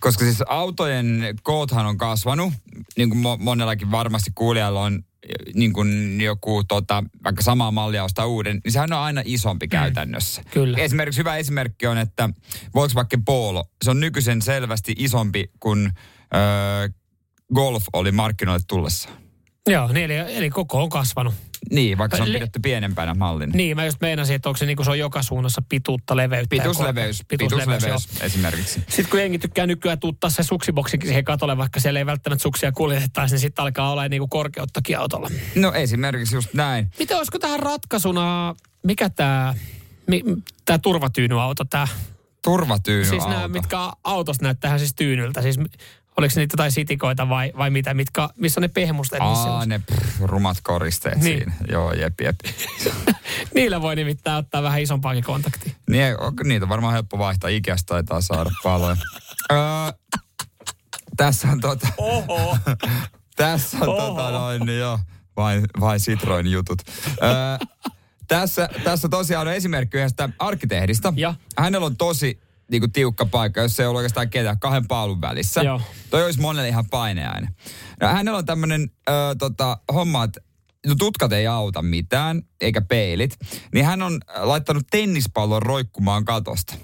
Koska 0.04 0.26
siis 0.26 0.44
autojen 0.48 1.36
koothan 1.44 1.86
on 1.86 1.98
kasvanut, 1.98 2.54
niin 2.98 3.10
kuin 3.10 3.24
mo- 3.24 3.44
monellakin 3.44 3.92
varmasti 3.92 4.32
kuulijalla 4.36 4.82
on 4.82 5.04
niin 5.54 5.74
kuin 5.74 6.22
joku 6.22 6.64
tota, 6.64 7.04
vaikka 7.24 7.42
samaa 7.42 7.72
mallia 7.72 8.04
ostaa 8.04 8.26
uuden, 8.26 8.62
niin 8.64 8.72
sehän 8.72 8.94
on 8.94 9.00
aina 9.00 9.22
isompi 9.26 9.68
käytännössä. 9.68 10.42
Kyllä. 10.52 10.78
Esimerkiksi 10.78 11.20
hyvä 11.20 11.38
esimerkki 11.38 11.88
on, 11.88 11.98
että 11.98 12.30
Volkswagen 12.76 13.26
Polo, 13.26 13.64
se 13.84 13.92
on 13.92 14.00
nykyisen 14.00 14.42
selvästi 14.42 14.96
isompi 14.98 15.52
kuin 15.60 15.92
öö, 16.36 16.90
Golf 17.54 17.84
oli 17.94 18.12
markkinoille 18.12 18.66
tullessa. 18.68 19.10
Joo, 19.68 19.88
niin 19.88 20.12
eli, 20.12 20.38
eli 20.38 20.50
koko 20.50 20.84
on 20.84 20.90
kasvanut. 20.90 21.34
Niin, 21.72 21.98
vaikka 21.98 22.18
se 22.18 22.24
on 22.24 22.34
Le- 22.34 22.38
pidetty 22.38 22.60
pienempänä 22.60 23.14
mallina. 23.14 23.52
Niin, 23.56 23.76
mä 23.76 23.86
just 23.86 24.02
meinasin, 24.02 24.36
että 24.36 24.50
onko 24.50 24.58
se, 24.58 24.66
niin 24.66 24.76
kuin 24.76 24.86
se 24.86 24.92
on 24.92 25.00
joka 25.00 25.24
suunnassa 25.24 25.62
pituutta, 25.70 26.18
leveyttä. 26.18 26.56
Pitusleveys, 26.56 27.20
joo. 27.20 27.26
pitusleveys 27.28 28.10
esimerkiksi. 28.22 28.80
Sitten 28.80 29.10
kun 29.10 29.20
jengi 29.20 29.40
tykkää 29.40 29.68
nykyään 29.68 30.00
tuuttaa 30.00 30.30
se 30.30 30.44
suksiboksikin 30.44 31.08
siihen 31.08 31.26
katolle, 31.26 31.58
vaikka 31.58 31.80
siellä 31.80 32.00
ei 32.00 32.06
välttämättä 32.06 32.44
suksia 32.44 32.72
kuljetettaisi, 32.72 33.34
niin 33.34 33.40
sitten 33.40 33.64
alkaa 33.64 33.92
olla 33.92 34.08
niinku 34.08 34.28
korkeuttakin 34.28 34.98
autolla. 34.98 35.30
No 35.56 35.74
esimerkiksi 35.74 36.36
just 36.36 36.54
näin. 36.54 36.92
Mitä 37.00 37.18
olisiko 37.18 37.40
tähän 37.40 37.60
ratkaisuna, 37.60 38.56
mikä 38.84 39.10
tämä 39.10 39.54
tää 40.66 40.78
turvatyynyauto, 40.78 41.66
tämä? 41.66 41.88
Turvatyyny 42.44 43.06
Siis 43.06 43.28
nämä, 43.28 43.48
mitkä 43.48 43.78
autosta 44.04 44.46
näyttää 44.46 44.78
siis 44.78 44.94
tyynyltä. 44.94 45.42
Siis 45.42 45.60
oliko 46.18 46.34
niitä 46.36 46.54
jotain 46.54 46.72
sitikoita 46.72 47.30
vai, 47.30 47.54
vai 47.58 47.70
mitä, 47.70 47.94
mitkä, 47.94 48.30
missä 48.38 48.60
on 48.60 48.62
ne 48.62 48.68
pehmusteet? 48.68 49.22
Aa, 49.22 49.54
on? 49.58 49.70
ne 49.70 49.80
pff, 49.80 50.20
rumat 50.22 50.58
koristeet 50.64 51.18
Niin. 51.22 51.38
siinä. 51.40 51.54
Joo, 51.72 51.94
jep, 51.94 52.22
jep. 52.22 52.36
Niillä 53.56 53.82
voi 53.82 53.96
nimittäin 53.96 54.38
ottaa 54.38 54.64
vähän 54.64 54.82
isompaakin 54.82 55.24
kontaktia. 55.24 55.74
Niin, 55.90 56.16
niitä 56.44 56.66
on 56.66 56.70
varmaan 56.70 56.94
helppo 56.94 57.18
vaihtaa. 57.18 57.50
Ikästä 57.50 57.88
taitaa 57.88 58.22
saada 58.22 58.50
paljon. 58.64 58.98
öö, 59.52 59.58
tässä 61.18 61.48
on 61.48 61.60
tota... 61.60 61.88
Oho. 61.98 62.58
Tässä 63.36 63.78
on 63.82 63.90
Oho. 63.90 64.08
tota 64.08 64.32
noin, 64.32 64.66
niin 64.66 64.80
joo, 64.80 65.00
vain, 65.38 65.66
vain 65.80 66.00
Citroen 66.02 66.48
jutut. 66.48 66.82
Öö, 67.24 67.68
tässä, 68.28 68.70
tässä 68.84 69.10
tosiaan 69.10 69.48
on 69.48 69.54
esimerkki 69.54 69.98
yhdestä 69.98 70.30
arkkitehdistä. 70.40 71.14
Ja. 71.16 71.34
Hänellä 71.58 71.86
on 71.86 71.98
tosi 71.98 72.42
niin 72.72 72.82
kuin, 72.82 72.92
tiukka 72.92 73.26
paikka, 73.26 73.62
jos 73.62 73.80
ei 73.80 73.86
ole 73.86 73.98
oikeastaan 73.98 74.30
ketään 74.30 74.60
kahden 74.60 74.88
paalun 74.88 75.22
välissä. 75.22 75.62
Joo. 75.62 75.82
Toi 76.10 76.24
olisi 76.24 76.42
monelle 76.42 76.70
ihan 76.70 76.90
paineainen. 76.90 77.56
No, 78.02 78.08
hänellä 78.08 78.38
on 78.38 78.46
tämmöinen 78.46 78.92
tota, 79.40 79.78
homma, 79.94 80.24
että 80.24 80.42
no, 80.88 80.96
tutkat 80.96 81.34
ei 81.34 81.48
auta 81.48 81.82
mitään, 81.82 82.42
eikä 82.62 82.82
peilit. 82.82 83.38
Niin 83.74 83.86
hän 83.86 84.02
on 84.02 84.20
laittanut 84.36 84.84
tennispallon 84.92 85.62
roikkumaan 85.62 86.26
katosta. 86.26 86.76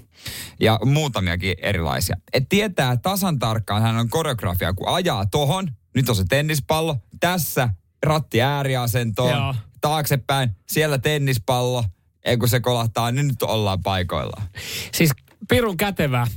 Ja 0.60 0.80
muutamiakin 0.86 1.56
erilaisia. 1.62 2.16
Et 2.34 2.50
tietää 2.50 2.98
tasan 2.98 3.40
tarkkaan, 3.40 3.82
hän 3.82 3.98
on 3.98 4.10
koreografia, 4.10 4.74
kun 4.74 4.88
ajaa 4.88 5.26
tohon, 5.26 5.68
nyt 5.96 6.10
on 6.10 6.16
se 6.16 6.24
tennispallo, 6.30 6.98
tässä 7.20 7.70
ratti 8.04 8.42
ääriasentoon, 8.42 9.38
Joo. 9.38 9.56
taaksepäin, 9.82 10.50
siellä 10.68 10.98
tennispallo, 10.98 11.84
ei 12.26 12.38
kun 12.38 12.50
se 12.50 12.60
kolahtaa, 12.60 13.12
niin 13.12 13.28
nyt 13.28 13.44
ollaan 13.44 13.84
paikoillaan. 13.84 14.48
Siis 14.94 15.12
pirun 15.50 15.78
kätevää. 15.78 16.28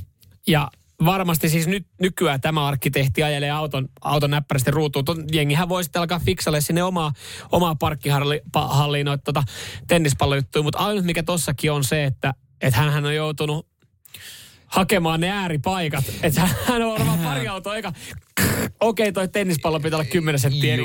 Ja 0.47 0.67
varmasti 1.05 1.49
siis 1.49 1.67
nyt 1.67 1.87
nykyään 2.01 2.41
tämä 2.41 2.67
arkkitehti 2.67 3.23
ajelee 3.23 3.51
auton, 3.51 3.89
auton 4.01 4.31
näppärästi 4.31 4.71
ruutuun. 4.71 5.05
Ton 5.05 5.25
jengihän 5.31 5.69
voi 5.69 5.83
sitten 5.83 5.99
alkaa 5.99 6.19
fiksalle 6.19 6.61
sinne 6.61 6.83
omaa, 6.83 7.13
omaa 7.51 7.75
parkkihalliin 7.75 9.05
noita 9.05 9.23
tota, 9.23 9.43
tennispallojuttuja. 9.87 10.63
Mutta 10.63 10.79
ainut 10.79 11.05
mikä 11.05 11.23
tossakin 11.23 11.71
on 11.71 11.83
se, 11.83 12.03
että 12.03 12.33
et 12.61 12.73
hän 12.73 13.05
on 13.05 13.15
joutunut 13.15 13.67
hakemaan 14.73 15.19
ne 15.19 15.29
ääripaikat. 15.29 16.05
Että 16.23 16.49
hän 16.67 16.81
on 16.81 16.91
varmaan 16.91 17.19
pari 17.19 17.47
autoa 17.47 17.75
eka. 17.75 17.93
Okei, 18.79 19.11
toi 19.11 19.27
tennispallo 19.27 19.79
pitää 19.79 19.97
olla 19.97 20.09
10 20.09 20.39
senttiä 20.39 20.73
eri 20.73 20.83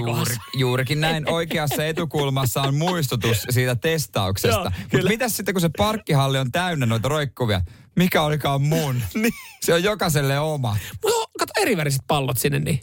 juurikin 0.56 1.00
näin. 1.00 1.30
Oikeassa 1.30 1.84
etukulmassa 1.84 2.62
on 2.62 2.74
muistutus 2.74 3.46
siitä 3.50 3.76
testauksesta. 3.76 4.72
Mutta 4.92 5.08
mitäs 5.08 5.36
sitten, 5.36 5.54
kun 5.54 5.60
se 5.60 5.70
parkkihalli 5.76 6.38
on 6.38 6.52
täynnä 6.52 6.86
noita 6.86 7.08
roikkuvia? 7.08 7.60
Mikä 7.98 8.22
olikaan 8.22 8.62
mun? 8.62 9.02
Niin. 9.14 9.32
Se 9.62 9.74
on 9.74 9.82
jokaiselle 9.82 10.38
oma. 10.38 10.76
Mutta 11.04 11.30
kato 11.38 11.52
eriväriset 11.60 12.00
pallot 12.06 12.38
sinne 12.38 12.58
niin. 12.58 12.80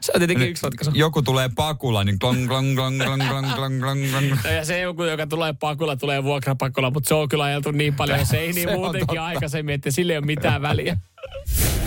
Se 0.00 0.12
on 0.14 0.20
tietenkin 0.20 0.48
yksi 0.48 0.62
ratkaisu. 0.62 0.90
Joku 0.94 1.22
tulee 1.22 1.50
pakulla, 1.56 2.04
niin 2.04 2.18
klong, 2.18 2.48
klong, 2.48 2.74
klong, 2.76 3.02
klong, 3.04 3.22
klong, 3.28 3.54
klong, 3.54 3.80
klong, 3.82 4.10
klong. 4.10 4.30
No 4.44 4.50
Ja 4.50 4.64
se 4.64 4.80
joku, 4.80 5.04
joka 5.04 5.26
tulee 5.26 5.52
pakulla, 5.52 5.96
tulee 5.96 6.24
vuokrapakolla, 6.24 6.90
mutta 6.90 7.08
se 7.08 7.14
on 7.14 7.28
kyllä 7.28 7.44
ajeltu 7.44 7.70
niin 7.70 7.94
paljon 7.94 8.26
se 8.26 8.38
ei 8.38 8.52
niin 8.52 8.68
Se 8.68 8.74
muutenkin 8.74 9.06
totta. 9.06 9.24
aikaisemmin, 9.24 9.74
että 9.74 9.90
sille 9.90 10.12
ei 10.12 10.18
ole 10.18 10.26
mitään 10.26 10.62
väliä. 10.62 10.96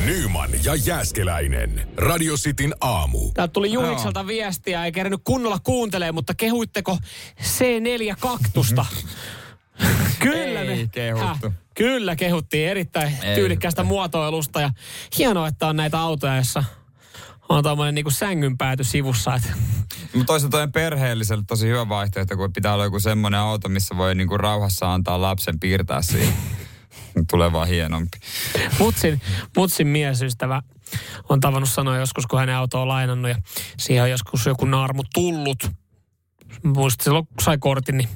Nyman 0.06 0.50
ja 0.64 0.76
Jääskeläinen. 0.76 1.88
Radio 1.98 2.36
Cityn 2.36 2.74
aamu. 2.82 3.32
Täältä 3.34 3.52
tuli 3.52 3.72
Juhikselta 3.74 4.28
viestiä, 4.28 4.86
ei 4.86 4.92
kerännyt 4.92 5.22
kunnolla 5.24 5.60
kuuntelee, 5.64 6.12
mutta 6.12 6.34
kehuitteko 6.34 6.98
C4-kaktusta? 7.42 8.86
Kyllä 10.20 10.60
Ei 10.62 10.82
me. 10.84 10.90
kehuttu. 10.92 11.48
Häh? 11.50 11.54
Kyllä 11.76 12.16
kehuttiin 12.16 12.70
erittäin 12.70 13.18
Ei. 13.24 13.36
tyylikkästä 13.36 13.84
muotoilusta 13.84 14.62
ja 14.62 14.70
hienoa, 15.18 15.48
että 15.48 15.68
on 15.68 15.76
näitä 15.76 16.00
autoja, 16.00 16.36
joissa 16.36 16.64
on 17.50 17.64
tuommoinen 17.64 17.96
niinku 17.96 18.12
sängynpääty 18.12 18.84
sivussa. 18.84 19.36
Että 19.36 19.50
Mutta 20.14 20.26
toisaalta 20.26 20.52
toinen 20.52 20.72
perheelliselle 20.72 21.44
tosi 21.48 21.68
hyvä 21.68 21.90
vaihtoehto, 21.90 22.38
kun 22.38 22.54
pitää 22.54 22.74
olla 22.74 22.84
joku 22.84 23.00
semmoinen 23.00 23.40
auto, 23.40 23.70
missä 23.70 23.98
voi 23.98 24.16
niinku 24.16 24.38
rauhassa 24.38 24.94
antaa 24.94 25.22
lapsen 25.22 25.60
piirtää 25.60 26.02
siihen. 26.02 26.34
Tulee 27.30 27.52
vaan 27.52 27.68
hienompi. 27.68 28.18
Mutsin, 28.80 29.22
Mutsin 29.58 29.88
miesystävä 29.88 30.62
on 31.30 31.40
tavannut 31.40 31.70
sanoa 31.70 31.98
joskus, 31.98 32.28
kun 32.28 32.40
hänen 32.40 32.56
auto 32.56 32.82
on 32.82 32.88
lainannut 32.88 33.30
ja 33.30 33.36
siihen 33.80 34.04
on 34.04 34.10
joskus 34.10 34.46
joku 34.46 34.66
naarmu 34.66 35.04
tullut. 35.14 35.72
Muistin 36.64 37.04
silloin, 37.04 37.28
kun 37.28 37.36
sai 37.42 37.58
kortin, 37.58 37.98
niin 37.98 38.10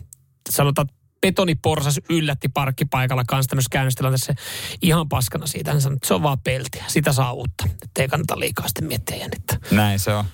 sanotaan, 0.50 0.88
että 0.90 1.05
betoniporsas 1.22 2.00
yllätti 2.10 2.50
parkkipaikalla 2.50 3.24
kanssa 3.28 3.50
tämmöisessä 3.50 3.70
käynnistilanteessa 3.72 4.34
ihan 4.82 5.10
paskana 5.10 5.48
siitä. 5.48 5.72
Hän 5.72 5.82
sanoi, 5.82 5.96
että 5.96 6.08
se 6.08 6.14
on 6.14 6.24
vaan 6.24 6.40
peltiä, 6.40 6.84
sitä 6.88 7.14
saa 7.14 7.34
uutta. 7.34 7.66
Että 7.84 8.02
ei 8.02 8.08
kannata 8.08 8.40
liikaa 8.40 8.68
sitten 8.68 8.88
miettiä 8.88 9.18
jännittä. 9.18 9.58
Näin 9.72 10.00
se 10.00 10.14
on. 10.14 10.26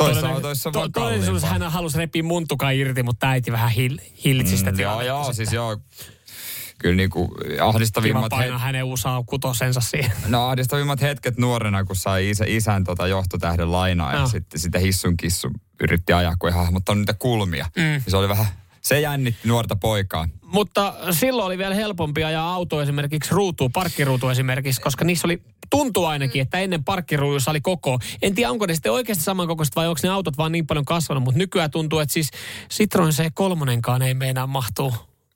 On 0.00 0.42
to- 0.72 0.88
Todellisuudessa 0.88 1.46
hän 1.48 1.62
halusi 1.62 1.98
repiä 1.98 2.22
muntukan 2.22 2.74
irti, 2.74 3.02
mutta 3.02 3.28
äiti 3.28 3.52
vähän 3.52 3.70
hil, 3.70 3.98
hillitsi 4.24 4.56
sitä 4.56 4.72
Mm, 4.72 4.80
joo, 4.80 5.02
joo, 5.02 5.18
sitten. 5.24 5.34
siis 5.36 5.52
joo. 5.52 5.78
Kyllä 6.78 6.96
niinku 6.96 7.28
Kiva 7.28 7.64
ahdistavimmat, 7.68 8.28
painaa 8.30 8.58
het- 8.58 8.60
hänen 8.60 8.84
usaa 8.84 9.22
kutosensa 9.26 9.80
siihen. 9.80 10.12
no, 10.26 10.48
ahdistavimmat 10.48 11.00
hetket 11.00 11.38
nuorena, 11.38 11.84
kun 11.84 11.96
sai 11.96 12.30
isä, 12.30 12.44
isän 12.48 12.84
tota 12.84 13.06
johtotähden 13.06 13.72
lainaa 13.72 14.12
ja 14.12 14.18
Joo. 14.18 14.28
sitten 14.28 14.60
sitä 14.60 14.78
hissun 14.78 15.16
kissu 15.16 15.48
yritti 15.80 16.12
ajaa, 16.12 16.34
kun 16.38 16.48
ei 16.50 16.54
hahmottanut 16.56 16.98
niitä 17.00 17.14
kulmia. 17.14 17.66
Mm. 17.76 18.02
Se 18.08 18.16
oli 18.16 18.28
vähän, 18.28 18.46
se 18.84 19.00
jännitti 19.00 19.48
nuorta 19.48 19.76
poikaa. 19.76 20.28
Mutta 20.42 20.94
silloin 21.10 21.46
oli 21.46 21.58
vielä 21.58 21.74
helpompi 21.74 22.24
ajaa 22.24 22.54
auto 22.54 22.82
esimerkiksi 22.82 23.34
ruutuun, 23.34 23.72
parkkiruutu 23.72 24.28
esimerkiksi, 24.28 24.80
koska 24.80 25.04
niissä 25.04 25.26
oli, 25.26 25.42
tuntuu 25.70 26.04
ainakin, 26.04 26.42
että 26.42 26.58
ennen 26.58 26.84
parkkiruudussa 26.84 27.50
oli 27.50 27.60
koko. 27.60 27.98
En 28.22 28.34
tiedä, 28.34 28.50
onko 28.50 28.66
ne 28.66 28.74
sitten 28.74 28.92
oikeasti 28.92 29.24
samankokoiset 29.24 29.76
vai 29.76 29.88
onko 29.88 30.00
ne 30.02 30.08
autot 30.08 30.38
vaan 30.38 30.52
niin 30.52 30.66
paljon 30.66 30.84
kasvanut, 30.84 31.24
mutta 31.24 31.38
nykyään 31.38 31.70
tuntuu, 31.70 31.98
että 31.98 32.12
siis 32.12 32.30
Citroen 32.70 33.12
C3 33.12 34.02
ei 34.02 34.14
meinaa 34.14 34.46
mahtuu 34.46 34.92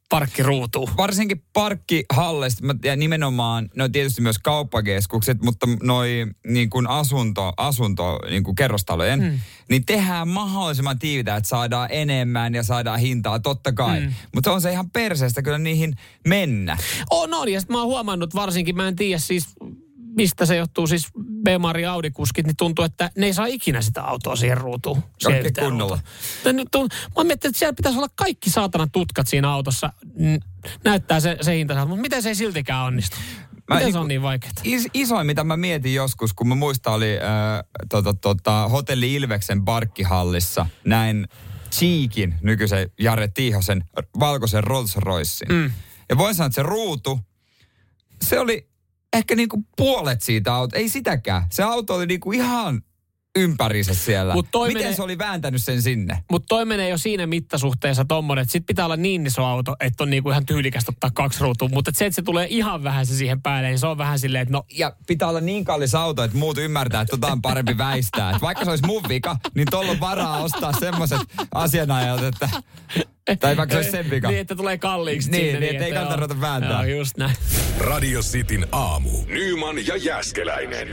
parkkiruutuun. 0.08 0.88
Varsinkin 0.96 1.42
parkkihalleista 1.52 2.66
mä- 2.66 2.74
ja 2.84 2.96
nimenomaan, 2.96 3.68
no 3.76 3.88
tietysti 3.88 4.20
myös 4.20 4.38
kauppakeskukset, 4.38 5.42
mutta 5.42 5.66
noi 5.82 6.26
niin 6.46 6.70
kuin 6.70 6.86
asunto, 6.86 7.52
asunto 7.56 8.18
niin 8.30 8.44
kuin 8.44 8.54
kerrostalojen, 8.54 9.20
mm. 9.20 9.40
niin 9.70 9.86
tehdään 9.86 10.28
mahdollisimman 10.28 10.98
tiivitä, 10.98 11.36
että 11.36 11.48
saadaan 11.48 11.88
enemmän 11.92 12.54
ja 12.54 12.62
saadaan 12.62 13.00
hintaa, 13.00 13.38
totta 13.38 13.72
kai. 13.72 14.00
Mm. 14.00 14.12
Mutta 14.34 14.52
on 14.52 14.60
se 14.60 14.72
ihan 14.72 14.90
perseestä 14.90 15.42
kyllä 15.42 15.58
niihin 15.58 15.94
mennä. 16.26 16.76
On, 17.10 17.34
on. 17.34 17.48
Ja 17.48 17.60
sitten 17.60 17.74
mä 17.74 17.80
oon 17.80 17.88
huomannut 17.88 18.34
varsinkin, 18.34 18.76
mä 18.76 18.88
en 18.88 18.96
tiedä 18.96 19.18
siis 19.18 19.44
mistä 20.18 20.46
se 20.46 20.56
johtuu, 20.56 20.86
siis 20.86 21.08
B-Mari 21.44 21.86
Audi-kuskit, 21.86 22.46
niin 22.46 22.56
tuntuu, 22.56 22.84
että 22.84 23.10
ne 23.16 23.26
ei 23.26 23.34
saa 23.34 23.46
ikinä 23.46 23.80
sitä 23.82 24.02
autoa 24.02 24.36
siihen 24.36 24.58
ruutuun. 24.58 25.02
yhteen 25.28 25.66
kunnolla. 25.66 25.98
nyt 26.52 26.74
on- 26.74 26.88
Mä 27.16 27.24
mietin, 27.24 27.48
että 27.48 27.58
siellä 27.58 27.72
pitäisi 27.74 27.98
olla 27.98 28.08
kaikki 28.14 28.50
saatana 28.50 28.86
tutkat 28.92 29.26
siinä 29.28 29.50
autossa. 29.52 29.92
Näyttää 30.84 31.20
se, 31.20 31.36
se 31.40 31.56
hinta, 31.56 31.86
mutta 31.86 32.02
miten 32.02 32.22
se 32.22 32.28
ei 32.28 32.34
siltikään 32.34 32.84
onnistu? 32.84 33.16
Mä 33.68 33.74
Miten 33.76 33.92
se 33.92 33.98
on 33.98 34.08
niin 34.08 34.22
vaikeaa? 34.22 34.52
Is, 34.64 34.88
isoin, 34.94 35.26
mitä 35.26 35.44
mä 35.44 35.56
mietin 35.56 35.94
joskus, 35.94 36.34
kun 36.34 36.48
mä 36.48 36.54
muistan, 36.54 36.92
oli 36.94 37.16
äh, 37.16 37.64
tota, 37.88 38.14
tota, 38.14 38.68
Hotelli 38.68 39.14
Ilveksen 39.14 39.64
parkkihallissa 39.64 40.66
näin 40.84 41.28
Cheekin, 41.70 42.34
nykyisen 42.42 42.90
Jare 43.00 43.28
Tiihosen, 43.28 43.84
valkoisen 44.20 44.64
Rolls 44.64 44.96
Roycein. 44.96 45.52
Mm. 45.52 45.70
Ja 46.08 46.18
voin 46.18 46.34
sanoa, 46.34 46.46
että 46.46 46.54
se 46.54 46.62
ruutu, 46.62 47.20
se 48.22 48.40
oli 48.40 48.68
ehkä 49.12 49.34
niinku 49.34 49.64
puolet 49.76 50.22
siitä 50.22 50.54
autoa, 50.54 50.78
ei 50.78 50.88
sitäkään. 50.88 51.46
Se 51.52 51.62
auto 51.62 51.94
oli 51.94 52.06
niinku 52.06 52.32
ihan 52.32 52.82
ympärissä 53.36 53.94
siellä. 53.94 54.32
Mut 54.34 54.46
toi 54.50 54.68
Miten 54.68 54.82
menee- 54.82 54.96
se 54.96 55.02
oli 55.02 55.18
vääntänyt 55.18 55.62
sen 55.64 55.82
sinne? 55.82 56.22
Mutta 56.30 56.46
toi 56.48 56.64
menee 56.64 56.88
jo 56.88 56.98
siinä 56.98 57.26
mittasuhteessa 57.26 58.04
tommonen, 58.04 58.42
että 58.42 58.52
sit 58.52 58.66
pitää 58.66 58.84
olla 58.84 58.96
niin 58.96 59.26
iso 59.26 59.44
auto, 59.44 59.76
että 59.80 60.04
on 60.04 60.10
niinku 60.10 60.30
ihan 60.30 60.46
tyylikästä 60.46 60.92
ottaa 60.94 61.10
kaksi 61.14 61.40
ruutua. 61.40 61.68
Mutta 61.68 61.90
se, 61.94 62.06
että 62.06 62.14
se 62.14 62.22
tulee 62.22 62.46
ihan 62.50 62.84
vähän 62.84 63.06
se 63.06 63.16
siihen 63.16 63.42
päälle, 63.42 63.68
niin 63.68 63.78
se 63.78 63.86
on 63.86 63.98
vähän 63.98 64.18
silleen, 64.18 64.42
että 64.42 64.52
no 64.52 64.64
Ja 64.78 64.92
pitää 65.06 65.28
olla 65.28 65.40
niin 65.40 65.64
kallis 65.64 65.94
auto, 65.94 66.22
että 66.24 66.36
muut 66.36 66.58
ymmärtää, 66.58 67.00
että 67.00 67.16
tota 67.16 67.32
on 67.32 67.42
parempi 67.42 67.78
väistää. 67.78 68.30
Et 68.30 68.42
vaikka 68.42 68.64
se 68.64 68.70
olisi 68.70 68.86
mun 68.86 69.02
vika, 69.08 69.36
niin 69.54 69.66
tuolla 69.70 69.90
on 69.90 70.00
varaa 70.00 70.38
ostaa 70.42 70.72
semmoiset 70.72 71.20
asianajat, 71.54 72.22
että... 72.22 72.48
Tai 73.40 73.56
vaikka 73.56 73.72
se 73.72 73.76
olisi 73.76 73.90
sen 73.90 74.10
vika. 74.10 74.28
Niin, 74.28 74.40
että 74.40 74.56
tulee 74.56 74.78
kalliiksi 74.78 75.30
Niin, 75.30 75.44
sinne. 75.44 75.60
niin, 75.60 75.72
että 75.72 75.84
ei 75.84 75.92
kannata 75.92 76.16
ruveta 76.16 76.40
vääntää. 76.40 76.84
Joo, 76.86 76.98
just 76.98 77.16
näin. 77.16 77.36
Radio 77.78 78.20
Cityn 78.20 78.66
aamu. 78.72 79.10
Nyman 79.26 79.86
ja 79.86 79.96
Jäskeläinen. 79.96 80.88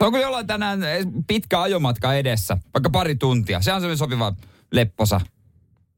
Onko 0.00 0.18
jollain 0.18 0.46
tänään 0.46 0.80
pitkä 1.26 1.60
ajomatka 1.60 2.14
edessä? 2.14 2.58
Vaikka 2.74 2.90
pari 2.90 3.14
tuntia. 3.14 3.60
Se 3.60 3.72
on 3.72 3.80
semmoinen 3.80 3.98
sopiva 3.98 4.32
lepposa. 4.72 5.20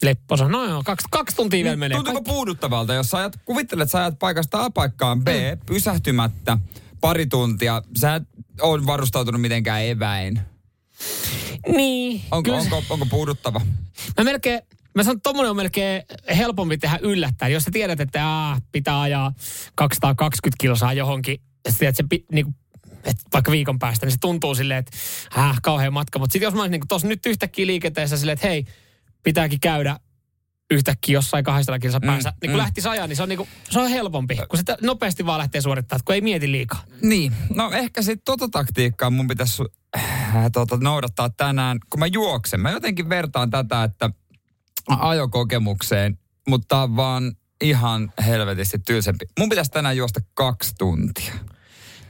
Lepposa. 0.03 0.49
No 0.49 0.65
joo, 0.65 0.83
kaksi, 0.85 1.07
kaksi 1.11 1.37
tuntia 1.37 1.65
vielä 1.65 1.77
menee. 1.77 1.97
Tuntuuko 1.97 2.23
puuduttavalta, 2.23 2.95
jos 2.95 3.11
sä 3.11 3.19
ajat, 3.19 3.37
kuvittelet, 3.45 3.83
että 3.83 3.93
sä 3.93 3.99
ajat 3.99 4.19
paikasta 4.19 4.65
A 4.65 4.71
paikkaan 4.71 5.25
B, 5.25 5.29
Mm. 5.29 5.61
pysähtymättä 5.67 6.59
pari 7.01 7.27
tuntia, 7.27 7.83
sä 8.01 8.15
et 8.15 8.23
ole 8.61 8.87
varustautunut 8.87 9.41
mitenkään 9.41 9.85
eväin. 9.85 10.41
Niin. 11.77 12.23
Onko, 12.31 12.43
kyllä 12.43 12.59
onko, 12.59 12.83
onko 12.91 13.07
puuduttava? 13.07 13.61
Mä 14.19 14.25
melkein, 14.25 14.61
mä 14.95 15.03
sanon, 15.03 15.17
että 15.17 15.23
tommonen 15.31 15.51
on 15.51 15.57
melkein 15.57 16.03
helpompi 16.37 16.79
tehdä 16.79 16.99
yllättäen. 17.03 17.53
Jos 17.53 17.63
sä 17.63 17.71
tiedät, 17.71 18.01
että 18.01 18.29
aa, 18.29 18.59
pitää 18.73 19.01
ajaa 19.01 19.33
220 19.75 20.61
kilsaa 20.61 20.93
johonkin, 20.93 21.39
ja 21.65 21.73
sä 21.73 21.79
tiedät, 21.79 21.93
että 22.01 22.03
se 22.03 22.09
pi, 22.09 22.25
niinku, 22.33 22.53
et 23.05 23.17
vaikka 23.33 23.51
viikon 23.51 23.79
päästä, 23.79 24.07
niin 24.07 24.13
se 24.13 24.19
tuntuu 24.21 24.55
silleen, 24.55 24.79
että 24.79 24.93
äh, 25.39 25.57
kauhean 25.63 25.93
matka. 25.93 26.19
Mutta 26.19 26.33
sitten 26.33 26.47
jos 26.47 26.55
mä 26.55 26.61
olisin 26.61 26.71
niinku 26.71 26.87
tuossa 26.87 27.09
nyt 27.09 27.27
yhtäkkiä 27.27 27.67
liikenteessä 27.67 28.17
silleen, 28.17 28.35
että 28.35 28.49
hei, 28.49 28.65
pitääkin 29.23 29.61
käydä 29.61 29.97
yhtäkkiä 30.71 31.13
jossain 31.13 31.45
200 31.45 31.79
kilsa 31.79 32.01
päässä, 32.01 32.31
mm, 32.31 32.37
niin 32.43 32.51
kun 32.51 32.57
mm. 32.57 32.63
lähtisi 32.63 32.89
ajaa, 32.89 33.07
niin 33.07 33.17
se 33.17 33.23
on, 33.23 33.29
niinku, 33.29 33.49
se 33.71 33.81
on 33.81 33.91
helpompi, 33.91 34.37
kun 34.49 34.59
sitä 34.59 34.77
nopeasti 34.83 35.27
vaan 35.27 35.39
lähtee 35.39 35.61
suorittamaan, 35.61 36.01
kun 36.05 36.15
ei 36.15 36.21
mieti 36.21 36.53
liikaa. 36.53 36.85
Niin, 37.03 37.33
no 37.55 37.71
ehkä 37.71 38.03
sitten 38.03 38.25
tota 38.25 38.49
taktiikkaa 38.49 39.11
mun 39.11 39.29
pitäisi 39.29 39.63
äh, 39.97 40.51
tota, 40.53 40.77
noudattaa 40.77 41.31
tänään, 41.31 41.79
kun 41.91 42.01
mä 42.01 42.07
juoksen. 42.07 42.61
Mä 42.61 42.71
jotenkin 42.71 43.09
vertaan 43.09 43.51
tätä, 43.51 43.85
että 43.85 44.11
ajokokemukseen, 44.89 46.19
mutta 46.49 46.97
vaan 46.97 47.33
ihan 47.61 48.13
helvetisti 48.27 48.79
tylsempi. 48.79 49.25
Mun 49.39 49.49
pitäisi 49.49 49.71
tänään 49.71 49.97
juosta 49.97 50.21
kaksi 50.35 50.75
tuntia. 50.79 51.35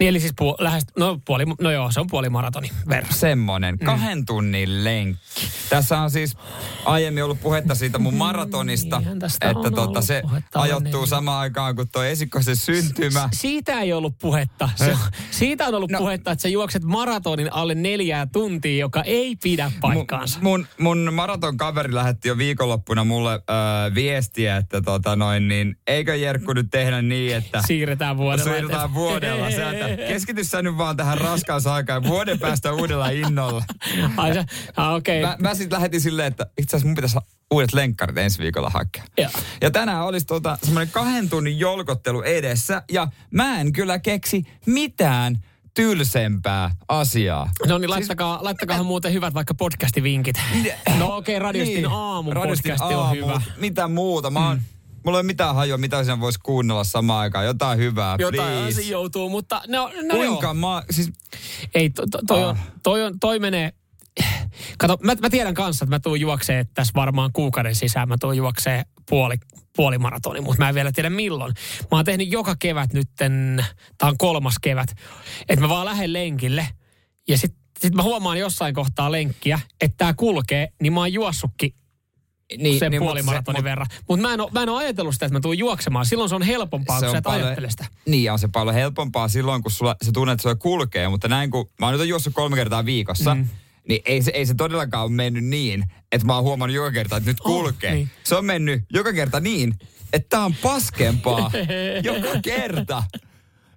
Niin 0.02 0.08
eli 0.10 0.20
siis 0.20 0.32
puol- 0.40 0.56
lähes, 0.58 0.84
no, 0.98 1.20
puoli, 1.24 1.44
no 1.60 1.70
joo, 1.70 1.90
se 1.92 2.00
on 2.00 2.06
puoli 2.06 2.28
maratoni 2.28 2.70
verran. 2.88 3.12
Semmonen 3.12 3.78
kahden 3.78 4.26
tunnin 4.26 4.84
lenkki. 4.84 5.48
Tässä 5.70 5.98
on 5.98 6.10
siis 6.10 6.36
aiemmin 6.84 7.24
ollut 7.24 7.40
puhetta 7.40 7.74
siitä 7.74 7.98
mun 7.98 8.14
maratonista, 8.14 8.98
Niinhän 8.98 9.18
tästä 9.18 9.50
että 9.50 9.70
tota, 9.70 10.02
se 10.02 10.22
ajoittuu 10.54 11.00
niin. 11.00 11.08
samaan 11.08 11.40
aikaan 11.40 11.76
kuin 11.76 11.88
tuo 11.92 12.02
esikoisen 12.02 12.56
syntymä. 12.56 13.28
Si- 13.32 13.38
siitä 13.38 13.80
ei 13.80 13.92
ollut 13.92 14.18
puhetta. 14.18 14.68
Se, 14.74 14.96
siitä 15.30 15.66
on 15.66 15.74
ollut 15.74 15.90
no. 15.90 15.98
Puhetta, 15.98 16.30
että 16.30 16.42
sä 16.42 16.48
juokset 16.48 16.84
maratonin 16.84 17.52
alle 17.52 17.74
neljää 17.74 18.26
tuntia, 18.26 18.76
joka 18.80 19.02
ei 19.02 19.36
pidä 19.42 19.72
paikkaansa. 19.80 20.38
Mun, 20.42 20.66
mun 20.78 21.12
maraton 21.12 21.56
kaveri 21.56 21.94
lähetti 21.94 22.28
jo 22.28 22.38
viikonloppuna 22.38 23.04
mulle 23.04 23.34
äh, 23.34 23.94
viestiä, 23.94 24.56
että 24.56 24.80
tota 24.80 25.16
noin, 25.16 25.48
niin 25.48 25.76
eikö 25.86 26.16
Jerkku 26.16 26.52
nyt 26.52 26.66
tehdä 26.70 27.02
niin, 27.02 27.36
että 27.36 27.62
Siirretään 27.66 28.16
vuodella. 28.16 28.56
eteenpäin. 28.56 28.94
vuodella. 28.94 29.50
Sä, 29.50 29.70
että 29.70 29.91
keskity 29.96 30.44
sä 30.44 30.62
nyt 30.62 30.78
vaan 30.78 30.96
tähän 30.96 31.18
raskausaikaan 31.18 32.02
vuoden 32.02 32.38
päästä 32.38 32.72
uudella 32.72 33.08
innolla. 33.08 33.64
Ai 34.16 34.34
se, 34.34 34.44
ah, 34.76 34.94
okei. 34.94 35.22
Mä, 35.22 35.36
mä 35.38 35.54
sitten 35.54 35.76
lähetin 35.76 36.00
silleen, 36.00 36.28
että 36.28 36.46
itse 36.58 36.76
asiassa 36.76 36.86
mun 36.86 36.94
pitäisi 36.94 37.18
uudet 37.50 37.72
lenkkarit 37.72 38.18
ensi 38.18 38.38
viikolla 38.38 38.70
hakea. 38.70 39.04
Joo. 39.18 39.30
Ja 39.60 39.70
tänään 39.70 40.04
olisi 40.04 40.26
tota, 40.26 40.58
semmoinen 40.62 40.92
kahden 40.92 41.30
tunnin 41.30 41.58
jolkottelu 41.58 42.22
edessä, 42.22 42.82
ja 42.92 43.08
mä 43.30 43.60
en 43.60 43.72
kyllä 43.72 43.98
keksi 43.98 44.42
mitään 44.66 45.38
tylsempää 45.74 46.70
asiaa. 46.88 47.50
No 47.66 47.78
niin, 47.78 47.90
laittakaa, 47.90 48.34
siis, 48.34 48.42
laittakaa 48.42 48.82
muuten 48.82 49.12
hyvät 49.12 49.34
vaikka 49.34 49.54
podcastivinkit. 49.54 50.36
No 50.98 51.16
okei, 51.16 51.36
okay, 51.36 51.46
Radiostin 51.46 51.86
aamu 51.90 52.30
Niin. 52.30 52.36
Radiostin 52.36 52.70
podcasti 52.72 52.94
on 52.94 53.02
aamu, 53.02 53.14
hyvä. 53.14 53.34
Mm. 53.34 53.60
Mitä 53.60 53.88
muuta? 53.88 54.30
Mä 54.30 54.48
oon, 54.48 54.60
Mulla 55.04 55.18
ei 55.18 55.20
ole 55.20 55.26
mitään 55.26 55.54
hajua, 55.54 55.78
mitä 55.78 56.04
siinä 56.04 56.20
voisi 56.20 56.38
kuunnella 56.42 56.84
samaan 56.84 57.20
aikaan. 57.20 57.44
Jotain 57.46 57.78
hyvää, 57.78 58.16
Jotain 58.18 58.52
please. 58.52 58.80
asia 58.80 58.90
joutuu, 58.92 59.28
mutta 59.28 59.62
no, 59.68 59.90
no 60.02 60.14
Kuinka 60.14 60.46
joo. 60.46 60.54
mä, 60.54 60.82
siis 60.90 61.10
Ei, 61.74 61.90
to, 61.90 62.02
to, 62.10 62.18
toi, 62.26 62.44
on, 62.44 62.56
Ah. 62.56 62.66
toi, 62.82 63.02
on, 63.04 63.18
toi 63.20 63.38
menee... 63.38 63.72
Kato, 64.78 64.96
mä, 65.02 65.14
mä 65.14 65.30
tiedän 65.30 65.54
kanssa, 65.54 65.84
että 65.84 65.94
mä 65.96 66.00
tuun 66.00 66.20
juokseen 66.20 66.66
tässä 66.74 66.92
varmaan 66.96 67.30
kuukauden 67.32 67.74
sisään. 67.74 68.08
Mä 68.08 68.16
tuun 68.20 68.36
juokseen 68.36 68.84
puoli, 69.10 69.34
puoli 69.76 69.98
maratoni, 69.98 70.40
mutta 70.40 70.62
mä 70.62 70.68
en 70.68 70.74
vielä 70.74 70.92
tiedä 70.92 71.10
milloin. 71.10 71.54
Mä 71.90 71.98
oon 71.98 72.04
tehnyt 72.04 72.32
joka 72.32 72.56
kevät 72.58 72.92
nytten, 72.92 73.64
tää 73.98 74.08
on 74.08 74.18
kolmas 74.18 74.54
kevät, 74.62 74.90
että 75.48 75.60
mä 75.60 75.68
vaan 75.68 75.86
lähden 75.86 76.12
lenkille 76.12 76.68
ja 77.28 77.38
sit, 77.38 77.54
sit 77.80 77.94
mä 77.94 78.02
huomaan 78.02 78.38
jossain 78.38 78.74
kohtaa 78.74 79.12
lenkkiä, 79.12 79.60
että 79.80 79.94
tää 79.96 80.14
kulkee, 80.14 80.68
niin 80.82 80.92
mä 80.92 81.00
oon 81.00 81.12
juossutkin 81.12 81.74
niin, 82.58 82.78
sen 82.78 82.90
niin, 82.90 83.02
puoli 83.02 83.22
maratonin 83.22 83.58
mut- 83.60 83.64
verran. 83.64 83.86
Mutta 84.08 84.28
mä, 84.28 84.34
en 84.34 84.40
mä 84.52 84.62
en 84.62 84.68
ole 84.68 84.84
ajatellut 84.84 85.14
sitä, 85.14 85.26
että 85.26 85.36
mä 85.36 85.40
tuun 85.40 85.58
juoksemaan. 85.58 86.06
Silloin 86.06 86.28
se 86.28 86.34
on 86.34 86.42
helpompaa, 86.42 87.00
kun 87.00 87.10
sä 87.10 87.18
et 87.18 87.26
ajattele 87.26 87.70
sitä. 87.70 87.86
Niin, 88.06 88.24
ja 88.24 88.32
on 88.32 88.38
se 88.38 88.48
paljon 88.48 88.74
helpompaa 88.74 89.28
silloin, 89.28 89.62
kun 89.62 89.70
sulla, 89.72 89.96
sä 90.04 90.12
tunnet, 90.12 90.32
että 90.32 90.50
se 90.50 90.54
kulkee. 90.54 91.08
Mutta 91.08 91.28
näin, 91.28 91.50
kun 91.50 91.70
mä 91.80 91.86
oon 91.86 91.98
nyt 91.98 92.08
juossut 92.08 92.34
kolme 92.34 92.56
kertaa 92.56 92.84
viikossa, 92.84 93.34
mm. 93.34 93.48
niin 93.88 94.02
ei 94.04 94.22
se, 94.22 94.30
ei 94.34 94.46
se 94.46 94.54
todellakaan 94.54 95.04
ole 95.04 95.12
mennyt 95.12 95.44
niin, 95.44 95.84
että 96.12 96.26
mä 96.26 96.34
oon 96.34 96.44
huomannut 96.44 96.76
joka 96.76 96.90
kerta, 96.92 97.16
että 97.16 97.30
nyt 97.30 97.40
Oh, 97.40 97.46
kulkee. 97.46 97.94
niin. 97.94 98.10
Se 98.24 98.34
on 98.34 98.44
mennyt 98.44 98.82
joka 98.92 99.12
kerta 99.12 99.40
niin, 99.40 99.74
että 100.12 100.26
tää 100.28 100.44
on 100.44 100.54
paskempaa 100.62 101.50
joka 102.02 102.28
kerta. 102.42 103.02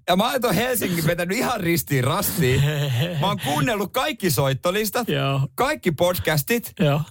Ja 0.08 0.16
mä 0.16 0.32
oon 0.32 0.56
Helsingin 0.56 1.08
vetänyt 1.08 1.38
ihan 1.38 1.60
ristiin 1.60 2.04
rastiin. 2.04 2.64
Mä 3.22 3.28
oon 3.28 3.40
kuunnellut 3.46 3.92
kaikki 3.94 4.32
soittolistat, 4.32 5.10
Joo. 5.20 5.48
kaikki 5.56 5.92
podcastit. 5.92 6.74
Joo. 6.80 7.02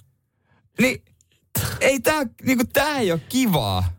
Niin 0.81 1.03
ei 1.81 1.99
tää, 1.99 2.23
niinku 2.43 2.63
tää 2.73 2.97
ei 2.97 3.11
ole 3.11 3.21
kivaa. 3.29 3.93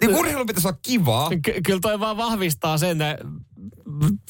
Niin 0.00 0.16
urheilu 0.16 0.46
pitäisi 0.46 0.68
olla 0.68 0.78
kivaa. 0.82 1.30
Ky- 1.42 1.60
kyllä 1.66 1.80
toi 1.80 2.00
vaan 2.00 2.16
vahvistaa 2.16 2.78
sen, 2.78 3.02
että 3.02 3.24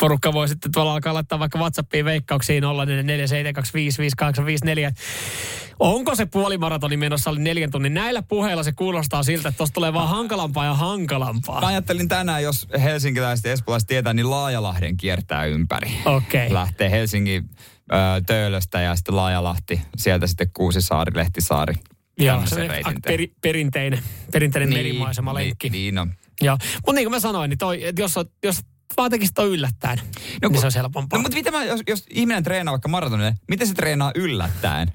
porukka 0.00 0.32
voi 0.32 0.48
sitten 0.48 0.72
tuolla 0.72 0.92
alkaa 0.92 1.14
laittaa 1.14 1.38
vaikka 1.38 1.58
WhatsAppiin 1.58 2.04
veikkauksiin 2.04 2.62
0447255854. 2.64 2.66
Onko 5.78 6.14
se 6.14 6.26
puolimaratoni 6.26 6.96
menossa 6.96 7.30
oli 7.30 7.40
neljän 7.40 7.70
tunnin? 7.70 7.94
Näillä 7.94 8.22
puheilla 8.22 8.62
se 8.62 8.72
kuulostaa 8.72 9.22
siltä, 9.22 9.48
että 9.48 9.56
tuosta 9.56 9.74
tulee 9.74 9.92
vaan 9.92 10.08
hankalampaa 10.08 10.64
ja 10.64 10.74
hankalampaa. 10.74 11.60
Mä 11.60 11.66
ajattelin 11.66 12.08
tänään, 12.08 12.42
jos 12.42 12.68
helsinkiläiset 12.82 13.44
ja 13.44 13.52
espoolaiset 13.52 13.86
tietää, 13.86 14.14
niin 14.14 14.30
Laajalahden 14.30 14.96
kiertää 14.96 15.44
ympäri. 15.44 15.90
Okei. 16.04 16.52
Lähtee 16.52 16.90
Helsingin 16.90 17.50
Töölöstä 18.26 18.80
ja 18.80 18.96
sitten 18.96 19.16
Laajalahti, 19.16 19.80
sieltä 19.96 20.26
sitten 20.26 20.50
Kuusisaari, 20.54 21.12
Lehtisaari. 21.16 21.74
Joo, 22.18 22.46
se 22.46 22.68
reitin 22.68 23.02
peri, 23.06 23.32
perinteinen, 23.40 24.00
perinteinen 24.32 24.70
niin, 24.70 24.78
merimaisema 24.78 25.34
lenkki. 25.34 25.70
Niin, 25.70 25.80
niin 25.94 25.98
on. 25.98 26.12
Joo. 26.40 26.56
Mutta 26.74 26.92
niin 26.92 27.04
kuin 27.06 27.10
mä 27.10 27.20
sanoin, 27.20 27.48
niin 27.48 27.58
toi, 27.58 27.84
että 27.84 28.02
jos, 28.02 28.16
on- 28.16 28.30
jos 28.44 28.60
vaan 28.96 29.10
tekisit 29.10 29.34
toi 29.34 29.48
yllättäen, 29.48 29.98
no, 29.98 30.04
niin 30.42 30.52
kun- 30.52 30.60
se 30.60 30.66
olisi 30.66 30.78
helpompaa. 30.78 31.18
No 31.18 31.22
mutta 31.22 31.36
mitä 31.36 31.50
mä, 31.50 31.64
jos, 31.64 31.80
jos 31.88 32.04
ihminen 32.10 32.42
treenaa 32.42 32.72
vaikka 32.72 32.88
maratonille, 32.88 33.34
miten 33.48 33.66
se 33.68 33.74
treenaa 33.74 34.12
yllättäen? 34.14 34.92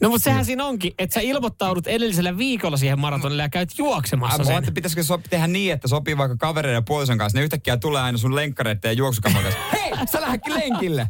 No 0.00 0.08
mutta 0.08 0.24
sehän 0.24 0.44
siinä 0.44 0.64
onkin, 0.64 0.92
että 0.98 1.14
sä 1.14 1.20
ilmoittaudut 1.20 1.86
edellisellä 1.86 2.38
viikolla 2.38 2.76
siihen 2.76 3.00
maratonille 3.00 3.42
ja 3.42 3.48
käyt 3.48 3.78
juoksemassa 3.78 4.38
Mä 4.38 4.44
sen. 4.44 4.52
ajattelin, 4.54 4.74
pitäisikö 4.74 5.02
so, 5.02 5.20
tehdä 5.30 5.46
niin, 5.46 5.72
että 5.72 5.88
sopii 5.88 6.16
vaikka 6.16 6.36
kavereiden 6.36 6.74
ja 6.76 6.82
puolison 6.82 7.18
kanssa, 7.18 7.38
ne 7.38 7.44
yhtäkkiä 7.44 7.76
tulee 7.76 8.02
aina 8.02 8.18
sun 8.18 8.34
lenkkareiden 8.36 8.88
ja 8.88 8.92
juoksukamman 8.92 9.42
kanssa. 9.42 9.60
Hei, 9.72 9.92
sä 10.12 10.20
lähdetkin 10.20 10.54
lenkille! 10.54 11.08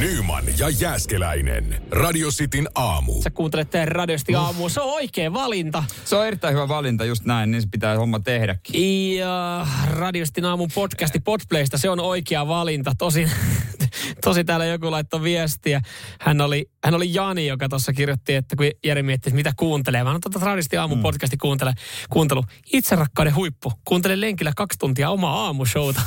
Nyman 0.00 0.44
ja 0.58 0.68
Jääskeläinen. 0.68 1.82
Radio 1.90 2.28
Cityn 2.28 2.68
aamu. 2.74 3.22
Sä 3.22 3.30
kuuntelet 3.30 3.70
teidän 3.70 3.88
radiosti 3.88 4.34
aamua. 4.34 4.68
Se 4.68 4.80
on 4.80 4.92
oikea 4.92 5.32
valinta. 5.32 5.84
Se 6.04 6.16
on 6.16 6.26
erittäin 6.26 6.54
hyvä 6.54 6.68
valinta, 6.68 7.04
just 7.04 7.24
näin, 7.24 7.50
niin 7.50 7.62
se 7.62 7.68
pitää 7.70 7.96
homma 7.96 8.20
tehdäkin. 8.20 9.16
Ja 9.16 9.66
radiostin 9.90 10.44
aamun 10.44 10.68
podcasti 10.74 11.20
Podplaysta, 11.20 11.78
se 11.78 11.90
on 11.90 12.00
oikea 12.00 12.48
valinta. 12.48 12.92
Tosin, 12.98 13.30
tosi 14.24 14.44
täällä 14.44 14.66
joku 14.66 14.90
laittoi 14.90 15.22
viestiä. 15.22 15.80
Hän 16.20 16.40
oli, 16.40 16.70
hän 16.84 16.94
oli 16.94 17.14
Jani, 17.14 17.46
joka 17.46 17.68
tuossa 17.68 17.92
kirjoitti, 17.92 18.34
että 18.34 18.56
kun 18.56 18.66
Jere 18.84 19.02
mietti, 19.02 19.28
että 19.28 19.36
mitä 19.36 19.52
kuuntelee. 19.56 20.04
Mä 20.04 20.18
tuota 20.22 20.46
radiostin 20.46 20.80
aamun 20.80 20.98
mm. 20.98 21.02
podcasti 21.02 21.36
kuuntele, 21.36 21.74
kuuntelu. 22.10 22.44
Itse 22.72 22.96
rakkauden 22.96 23.34
huippu. 23.34 23.72
Kuuntele 23.84 24.20
lenkillä 24.20 24.52
kaksi 24.56 24.78
tuntia 24.78 25.10
omaa 25.10 25.44
aamushowta. 25.44 26.00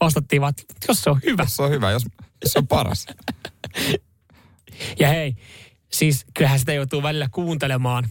Vastattiin 0.00 0.42
vaan, 0.42 0.50
että 0.50 0.86
jos 0.88 1.02
se 1.02 1.10
on 1.10 1.20
hyvä. 1.24 1.46
Se 1.46 1.62
on 1.62 1.70
hyvä, 1.70 1.90
jos, 1.90 2.02
jos 2.04 2.23
se 2.46 2.58
on 2.58 2.66
paras. 2.66 3.06
Ja 4.98 5.08
hei, 5.08 5.36
siis 5.92 6.26
kyllähän 6.34 6.58
sitä 6.58 6.72
joutuu 6.72 7.02
välillä 7.02 7.28
kuuntelemaan, 7.32 8.08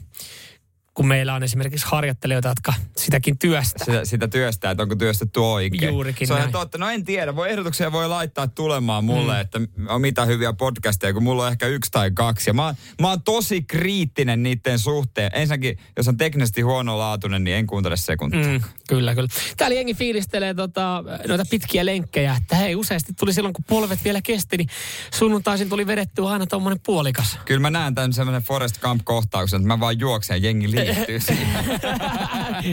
kun 0.94 1.08
meillä 1.08 1.34
on 1.34 1.44
esimerkiksi 1.44 1.88
harjoittelijoita, 1.90 2.48
jotka 2.48 2.74
sitäkin 2.98 3.38
työstää. 3.38 3.86
Sitä, 3.86 4.06
sitä 4.06 4.28
työstää, 4.28 4.72
että 4.72 4.84
onko 4.84 4.96
työstetty 4.96 5.40
oikein. 5.40 5.94
Juurikin 5.94 6.28
Se 6.28 6.34
on 6.34 6.40
näin. 6.40 6.52
totta. 6.52 6.78
No 6.78 6.90
en 6.90 7.06
tiedä. 7.06 7.36
Voi 7.36 7.50
ehdotuksia 7.50 7.92
voi 7.92 8.08
laittaa 8.10 8.48
tulemaan 8.48 9.06
mulle, 9.06 9.34
mm. 9.34 9.42
että 9.42 9.60
on 9.88 10.02
mitä 10.02 10.26
hyviä 10.26 10.54
podcasteja, 10.54 11.14
kun 11.14 11.24
mulla 11.24 11.46
on 11.46 11.52
ehkä 11.52 11.68
yksi 11.68 11.92
tai 11.92 12.12
kaksi. 12.12 12.50
Ja 12.50 12.54
mä, 12.54 12.76
mä 13.02 13.10
oon 13.10 13.22
tosi 13.22 13.62
kriittinen 13.62 14.44
niiden 14.44 14.80
suhteen. 14.80 15.32
Ensinnäkin, 15.34 15.78
jos 15.98 16.08
on 16.08 16.18
teknisesti 16.18 16.62
huonolaatuinen, 16.62 17.44
niin 17.44 17.58
en 17.58 17.68
kuuntele 17.68 17.98
sekuntia. 17.98 18.48
Mm, 18.48 18.62
kyllä, 18.88 19.16
kyllä. 19.16 19.30
Täällä 19.58 19.76
jengi 19.76 19.94
fiilistelee 19.94 20.54
tota, 20.54 21.04
noita 21.28 21.44
pitkiä 21.50 21.86
lenkkejä, 21.86 22.36
että 22.42 22.56
hei, 22.56 22.76
useasti 22.76 23.14
tuli 23.14 23.34
silloin, 23.34 23.54
kun 23.54 23.66
polvet 23.70 24.04
vielä 24.04 24.22
kesti, 24.22 24.58
niin 24.58 24.70
sunnuntaisin 25.14 25.70
tuli 25.70 25.88
vedettyä 25.88 26.30
aina 26.30 26.46
tuommoinen 26.46 26.80
puolikas. 26.86 27.40
Kyllä 27.46 27.60
mä 27.60 27.70
näen 27.70 27.96
tämän 27.96 28.14
semmoinen 28.14 28.42
Forest 28.42 28.80
Camp-kohtauksen, 28.80 29.58
että 29.58 29.68
mä 29.68 29.80
vaan 29.80 30.00
juoksen 30.00 30.44
ja 30.44 30.50
liittyy 30.86 31.20
siihen. 31.28 31.48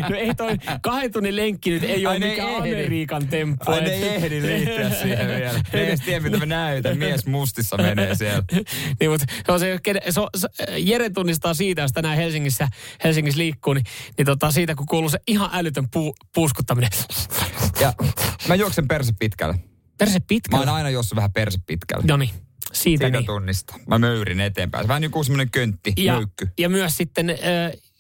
no 0.09 0.17
ei 0.17 0.35
toi 0.35 0.57
kahden 0.83 1.13
tunnin 1.13 1.37
lenkki 1.37 1.71
nyt 1.71 1.83
ei 1.83 2.07
ole 2.07 2.19
ne 2.19 2.29
mikään 2.31 2.49
ei 2.49 2.55
ehdi. 2.57 2.71
Amerikan 2.71 3.29
temppu. 3.29 3.71
Ai 3.71 3.81
ne 3.81 3.91
ei 3.91 4.09
ehdi 4.09 4.43
liittyä 4.43 4.91
siihen 4.91 5.29
vielä. 5.29 5.61
Ne 5.73 5.81
ei 5.81 5.87
edes 5.87 6.01
tiedä, 6.01 6.21
mitä 6.21 6.39
mä 6.39 6.47
näytän. 6.47 6.99
Mies 6.99 7.27
mustissa 7.27 7.77
menee 7.77 8.15
siellä. 8.15 8.43
niin, 9.01 9.11
mutta 9.11 9.27
se 9.47 9.53
on 9.53 9.61
se, 9.61 9.79
se, 10.11 10.21
on, 10.21 10.29
se, 10.37 10.49
Jere 10.79 11.11
tunnistaa 11.11 11.55
siitä, 11.55 11.83
jos 11.83 11.93
tänään 11.93 12.17
Helsingissä, 12.17 12.69
Helsingissä 13.05 13.39
liikkuu, 13.39 13.75
niin, 13.75 13.85
niin 14.19 14.27
tota, 14.27 14.51
siitä 14.51 14.75
kun 14.75 14.87
kuuluu 14.87 15.09
se 15.11 15.19
ihan 15.27 15.51
älytön 15.53 15.91
puu, 15.91 16.15
puuskuttaminen. 16.35 16.91
Ja 17.81 17.93
mä 18.49 18.55
juoksen 18.55 18.89
perse 18.89 19.13
pitkälle. 19.19 19.55
Perse 19.99 20.19
Mä 20.19 20.25
pitkällä. 20.29 20.59
oon 20.61 20.69
aina 20.69 20.91
juossut 20.91 21.17
vähän 21.17 21.33
perse 21.33 21.59
pitkälle. 21.67 22.05
No 22.07 22.17
niin, 22.17 22.31
siitä, 22.31 22.45
Siitä 22.73 23.11
niin. 23.11 23.27
tunnista. 23.27 23.75
Mä 23.87 23.99
möyrin 23.99 24.41
eteenpäin. 24.41 24.89
Vähän 24.89 25.01
niin 25.03 25.11
kuin 25.11 25.25
semmoinen 25.25 25.51
köntti, 25.51 25.93
Ja, 25.97 26.15
möykky. 26.15 26.49
ja 26.59 26.69
myös 26.69 26.97
sitten 26.97 27.31
äh, 27.31 27.37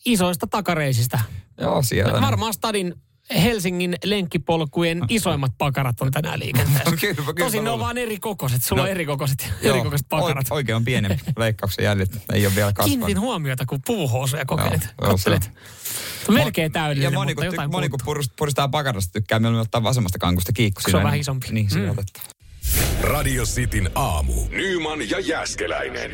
isoista 0.04 0.46
takareisistä. 0.46 1.18
Joo, 1.60 1.82
siellä. 1.82 2.20
Varmaan 2.20 2.54
Stadin 2.54 2.94
Helsingin 3.42 3.96
lenkkipolkujen 4.04 5.00
isoimmat 5.08 5.52
pakarat 5.58 6.00
on 6.00 6.10
tänään 6.10 6.40
liikenteessä. 6.40 6.96
Kyllä, 7.00 7.14
kyllä 7.14 7.32
Tosin 7.38 7.64
ne 7.64 7.70
on 7.70 7.78
vaan 7.80 7.98
eri 7.98 8.18
kokoiset. 8.18 8.62
Sulla 8.62 8.82
No, 8.82 8.84
on 8.86 8.90
eri 8.90 9.06
kokoiset, 9.06 9.52
Joo, 9.62 9.74
eri 9.74 9.82
kokoiset 9.84 10.08
pakarat. 10.08 10.46
o- 10.50 10.54
Oikein 10.54 10.76
on 10.76 10.84
pienempi. 10.84 11.22
Leikkauksen 11.38 11.84
jäljet 11.84 12.10
ei 12.32 12.46
ole 12.46 12.54
vielä 12.54 12.72
kasvanut. 12.72 12.88
Kiinnitin 12.90 13.20
huomiota, 13.20 13.66
kun 13.66 13.80
puuhousuja 13.86 14.44
kokeilet. 14.44 14.80
Joo, 14.82 14.90
joo. 15.02 15.10
Kattelet. 15.16 15.50
On 16.28 16.34
melkein 16.34 16.72
täydellinen, 16.72 17.12
Ja 17.12 17.18
moni, 17.18 17.34
mutta 17.34 17.44
jotain 17.44 17.70
moni 17.70 17.88
kun 17.88 18.00
purist- 18.02 18.32
puristaa 18.36 18.68
pakarasta, 18.68 19.12
tykkää 19.12 19.38
mieluummin 19.38 19.62
ottaa 19.62 19.82
vasemmasta 19.82 20.18
kankusta 20.18 20.52
kiikku. 20.52 20.80
Se 20.80 20.96
on 20.96 21.02
vähän 21.02 21.12
niin- 21.12 21.20
isompi. 21.20 21.46
Niin, 21.50 21.68
Mm. 21.74 21.96
Radio 23.02 23.44
Cityn 23.44 23.90
aamu. 23.94 24.32
Nyman 24.50 25.10
ja 25.10 25.20
Jäskeläinen. 25.20 26.10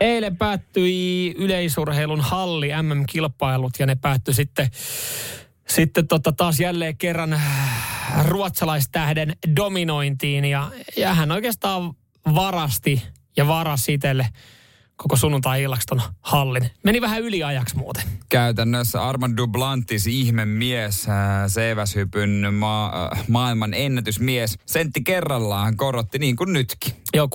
Eilen 0.00 0.36
päättyi 0.36 1.34
yleisurheilun 1.38 2.20
halli 2.20 2.68
MM-kilpailut 2.82 3.72
ja 3.78 3.86
ne 3.86 3.94
päättyi 3.94 4.34
sitten, 4.34 4.70
sitten 5.68 6.08
tota 6.08 6.32
taas 6.32 6.60
jälleen 6.60 6.96
kerran 6.96 7.32
äh, 7.32 7.40
ruotsalaistähden 8.24 9.36
dominointiin 9.56 10.44
ja, 10.44 10.70
ja 10.96 11.14
hän 11.14 11.32
oikeastaan 11.32 11.94
varasti 12.34 13.02
ja 13.36 13.46
varasi 13.46 13.92
itselle 13.92 14.26
koko 14.96 15.16
sunnuntai-illaksi 15.16 15.86
ton 15.86 16.02
hallin. 16.20 16.70
Meni 16.82 17.00
vähän 17.00 17.22
yliajaksi 17.22 17.76
muuten. 17.76 18.02
Käytännössä 18.28 19.02
Armand 19.02 19.36
Duplantis, 19.36 20.06
ihme 20.06 20.44
mies, 20.44 21.08
äh, 21.08 21.14
seiväshypyn 21.46 22.54
ma- 22.54 23.10
äh, 23.12 23.24
maailman 23.28 23.74
ennätysmies. 23.74 24.58
Sentti 24.66 25.00
kerrallaan 25.00 25.76
korotti 25.76 26.18
niin 26.18 26.36
kuin 26.36 26.52
nytkin. 26.52 26.94
Joo, 27.14 27.26
6.19 27.26 27.30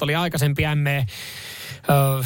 oli 0.00 0.14
aikaisempi 0.14 0.62
ME. 0.74 1.06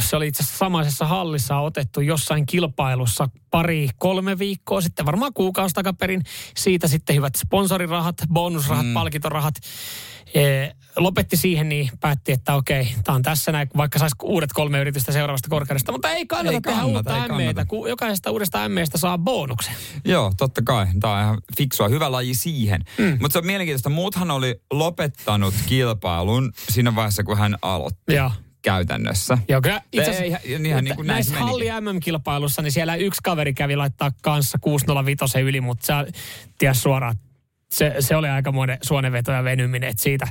Se 0.00 0.16
oli 0.16 0.28
itse 0.28 0.42
asiassa 0.42 0.58
samaisessa 0.58 1.06
hallissa 1.06 1.58
otettu 1.58 2.00
jossain 2.00 2.46
kilpailussa 2.46 3.28
pari, 3.50 3.88
kolme 3.98 4.38
viikkoa 4.38 4.80
sitten, 4.80 5.06
varmaan 5.06 5.34
kuukausi 5.34 5.74
takaperin. 5.74 6.22
Siitä 6.56 6.88
sitten 6.88 7.16
hyvät 7.16 7.34
sponsorirahat, 7.34 8.16
bonusrahat, 8.32 8.86
mm. 8.86 8.94
palkintorahat. 8.94 9.54
E, 10.34 10.68
lopetti 10.96 11.36
siihen, 11.36 11.68
niin 11.68 11.90
päätti, 12.00 12.32
että 12.32 12.54
okei, 12.54 12.94
tämä 13.04 13.16
on 13.16 13.22
tässä 13.22 13.52
näin, 13.52 13.68
vaikka 13.76 13.98
saisi 13.98 14.16
uudet 14.22 14.52
kolme 14.52 14.80
yritystä 14.80 15.12
seuraavasta 15.12 15.48
korkeudesta. 15.48 15.92
Mutta 15.92 16.10
ei 16.10 16.26
kannata 16.26 16.54
Ei 16.54 16.60
tehdä 16.60 16.80
kannata, 16.80 17.14
uutta 17.14 17.28
kannata. 17.28 17.64
kun 17.64 17.88
jokaisesta 17.88 18.30
uudesta 18.30 18.68
MEstä 18.68 18.98
saa 18.98 19.18
bonuksen. 19.18 19.74
Joo, 20.04 20.32
totta 20.36 20.62
kai. 20.62 20.86
Tämä 21.00 21.14
on 21.14 21.20
ihan 21.20 21.38
fiksua. 21.56 21.88
Hyvä 21.88 22.12
laji 22.12 22.34
siihen. 22.34 22.84
Mm. 22.98 23.18
Mutta 23.20 23.32
se 23.32 23.38
on 23.38 23.46
mielenkiintoista. 23.46 23.90
Muuthan 23.90 24.30
oli 24.30 24.60
lopettanut 24.72 25.54
kilpailun 25.66 26.52
siinä 26.68 26.94
vaiheessa, 26.94 27.22
kun 27.22 27.38
hän 27.38 27.56
aloitti 27.62 28.14
Joo. 28.14 28.30
Käytännössä. 28.64 29.38
Joo, 29.48 29.60
kyllä 29.60 29.80
itse 29.92 30.10
asiassa, 30.10 30.38
ihan- 30.44 30.84
niin 30.84 30.96
kuin 30.96 31.06
näin 31.06 31.06
näissä 31.06 31.34
halli. 31.38 31.64
MM-kilpailussa, 31.80 32.62
niin 32.62 32.72
siellä 32.72 32.94
yksi 32.96 33.20
kaveri 33.24 33.54
kävi 33.54 33.76
laittaa 33.76 34.12
kanssa 34.22 34.58
605 34.60 35.40
yli, 35.40 35.60
mutta 35.60 35.86
sä 35.86 36.06
ties 36.58 36.82
suoraan, 36.82 37.16
se, 37.72 37.94
se 38.00 38.16
oli 38.16 38.28
aika 38.28 38.52
monen 38.52 38.78
suonenveto 38.82 39.32
ja 39.32 39.44
venyminen, 39.44 39.90
että 39.90 40.02
siitä 40.02 40.26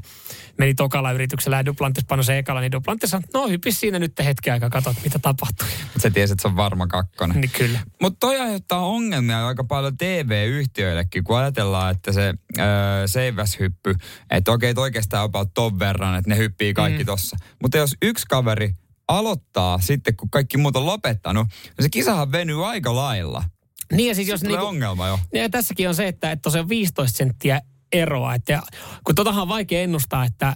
meni 0.58 0.74
tokalla 0.74 1.12
yrityksellä 1.12 1.58
ja 1.58 1.66
Duplantis 1.66 2.06
pano 2.06 2.24
se 2.24 2.38
ekalla, 2.38 2.62
niin 2.62 2.72
Duplantis 2.72 3.10
sanoi, 3.10 3.28
no 3.34 3.48
hyppis 3.48 3.80
siinä 3.80 4.00
nyt 4.00 4.14
hetken 4.26 4.54
aikaa, 4.54 4.70
katsot 4.70 4.98
mitä 5.04 5.20
tapahtui. 5.20 5.68
Mut 5.94 6.02
se 6.02 6.10
tiesi, 6.10 6.34
että 6.34 6.42
se 6.42 6.48
on 6.48 6.56
varma 6.56 6.88
kakkonen. 6.88 7.42
Niin 7.42 7.52
kyllä. 7.58 7.80
Mutta 8.02 8.18
toi 8.20 8.40
aiheuttaa 8.40 8.86
ongelmia 8.86 9.48
aika 9.48 9.64
paljon 9.64 9.98
TV-yhtiöillekin, 9.98 11.24
kun 11.24 11.38
ajatellaan, 11.38 11.92
että 11.96 12.12
se 12.12 12.34
öö, 12.60 13.08
seiväshyppy, 13.08 13.96
että 14.30 14.52
okei, 14.52 14.74
oikeastaan 14.78 15.24
about 15.24 15.54
ton 15.54 15.80
verran, 15.80 16.16
että 16.16 16.30
ne 16.30 16.38
hyppii 16.38 16.74
kaikki 16.74 17.04
mm. 17.04 17.06
tossa. 17.06 17.38
Mutta 17.62 17.78
jos 17.78 17.96
yksi 18.02 18.26
kaveri 18.30 18.74
aloittaa 19.08 19.80
sitten, 19.80 20.16
kun 20.16 20.30
kaikki 20.30 20.58
muut 20.58 20.76
on 20.76 20.86
lopettanut, 20.86 21.48
niin 21.48 21.84
se 21.84 21.90
kisahan 21.90 22.32
venyy 22.32 22.70
aika 22.70 22.96
lailla. 22.96 23.44
Niin 23.92 24.08
ja 24.08 24.16
siis 24.16 24.28
jos 24.28 24.42
niinku, 24.44 24.66
ongelma 24.66 25.08
jo. 25.08 25.20
Ja 25.34 25.50
tässäkin 25.50 25.90
on 25.90 25.96
se, 25.96 26.08
että, 26.08 26.32
että 26.32 26.50
se 26.50 26.60
on 26.60 26.70
15 26.70 27.18
senttiä 27.18 27.62
eroa. 27.92 28.36
Että, 28.36 28.62
kun 29.04 29.16
totahan 29.16 29.42
on 29.42 29.48
vaikea 29.50 29.82
ennustaa, 29.82 30.26
että 30.26 30.56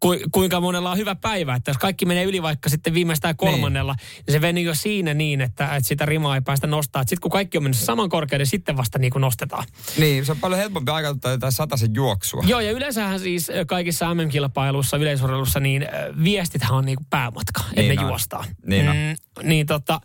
ku, 0.00 0.16
kuinka 0.32 0.60
monella 0.60 0.90
on 0.90 0.96
hyvä 0.98 1.14
päivä. 1.14 1.54
Että 1.54 1.70
jos 1.70 1.78
kaikki 1.78 2.06
menee 2.06 2.24
yli 2.24 2.42
vaikka 2.42 2.68
sitten 2.68 2.94
viimeistään 2.94 3.36
kolmannella, 3.36 3.94
niin, 3.94 4.24
niin 4.26 4.32
se 4.32 4.40
venyy 4.40 4.64
jo 4.64 4.74
siinä 4.74 5.14
niin, 5.14 5.40
että, 5.40 5.76
että 5.76 5.88
sitä 5.88 6.06
rimaa 6.06 6.34
ei 6.34 6.40
päästä 6.40 6.66
nostaa. 6.66 7.02
Sitten 7.02 7.20
kun 7.20 7.30
kaikki 7.30 7.58
on 7.58 7.62
mennyt 7.62 7.78
saman 7.78 8.08
korkeuden, 8.08 8.46
sitten 8.46 8.76
vasta 8.76 8.98
niin 8.98 9.10
kuin 9.12 9.20
nostetaan. 9.20 9.64
Niin, 9.98 10.26
se 10.26 10.32
on 10.32 10.38
paljon 10.38 10.60
helpompi 10.60 10.90
aikattaa 10.92 11.30
jotain 11.30 11.52
sataisen 11.52 11.90
juoksua. 11.94 12.42
Joo, 12.46 12.60
ja 12.60 12.72
yleensähän 12.72 13.20
siis 13.20 13.50
kaikissa 13.66 14.14
MM-kilpailuissa, 14.14 14.96
yleisurheilussa, 14.96 15.60
niin 15.60 15.86
viestithän 16.24 16.72
on 16.72 16.84
niin 16.84 16.96
kuin 16.96 17.06
päämatka, 17.10 17.60
että 17.68 17.80
Niin 17.80 17.94
ne 17.96 18.02
on. 18.02 18.08
juostaan. 18.08 18.44
Niin. 18.66 18.86
Mm, 18.86 19.48
niin 19.48 19.66
tota, 19.66 20.00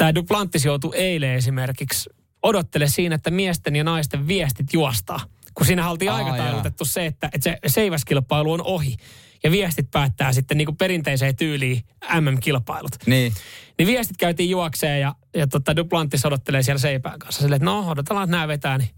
tämä 0.00 0.14
Duplantis 0.14 0.64
joutui 0.64 0.96
eilen 0.96 1.34
esimerkiksi 1.34 2.10
odottele 2.42 2.88
siinä, 2.88 3.14
että 3.14 3.30
miesten 3.30 3.76
ja 3.76 3.84
naisten 3.84 4.28
viestit 4.28 4.72
juostaa. 4.72 5.20
Kun 5.54 5.66
siinä 5.66 5.90
oltiin 5.90 6.10
aikataulutettu 6.10 6.84
se, 6.84 7.06
että, 7.06 7.30
että 7.32 7.50
se 7.50 7.58
seiväskilpailu 7.66 8.52
on 8.52 8.62
ohi. 8.62 8.96
Ja 9.44 9.50
viestit 9.50 9.90
päättää 9.90 10.32
sitten 10.32 10.58
niin 10.58 10.66
kuin 10.66 10.76
perinteiseen 10.76 11.36
tyyliin 11.36 11.82
MM-kilpailut. 12.20 12.90
Niin. 13.06 13.32
Niin 13.78 13.86
viestit 13.86 14.16
käytiin 14.16 14.50
juokseen 14.50 15.00
ja, 15.00 15.14
ja 15.34 15.46
tota 15.46 15.76
Duplantis 15.76 16.26
odottelee 16.26 16.62
siellä 16.62 16.80
seipään 16.80 17.18
kanssa. 17.18 17.42
Silleen, 17.42 17.56
että 17.56 17.64
no 17.64 17.90
odotellaan, 17.90 18.24
että 18.24 18.36
nämä 18.36 18.48
vetää, 18.48 18.78
niin 18.78 18.90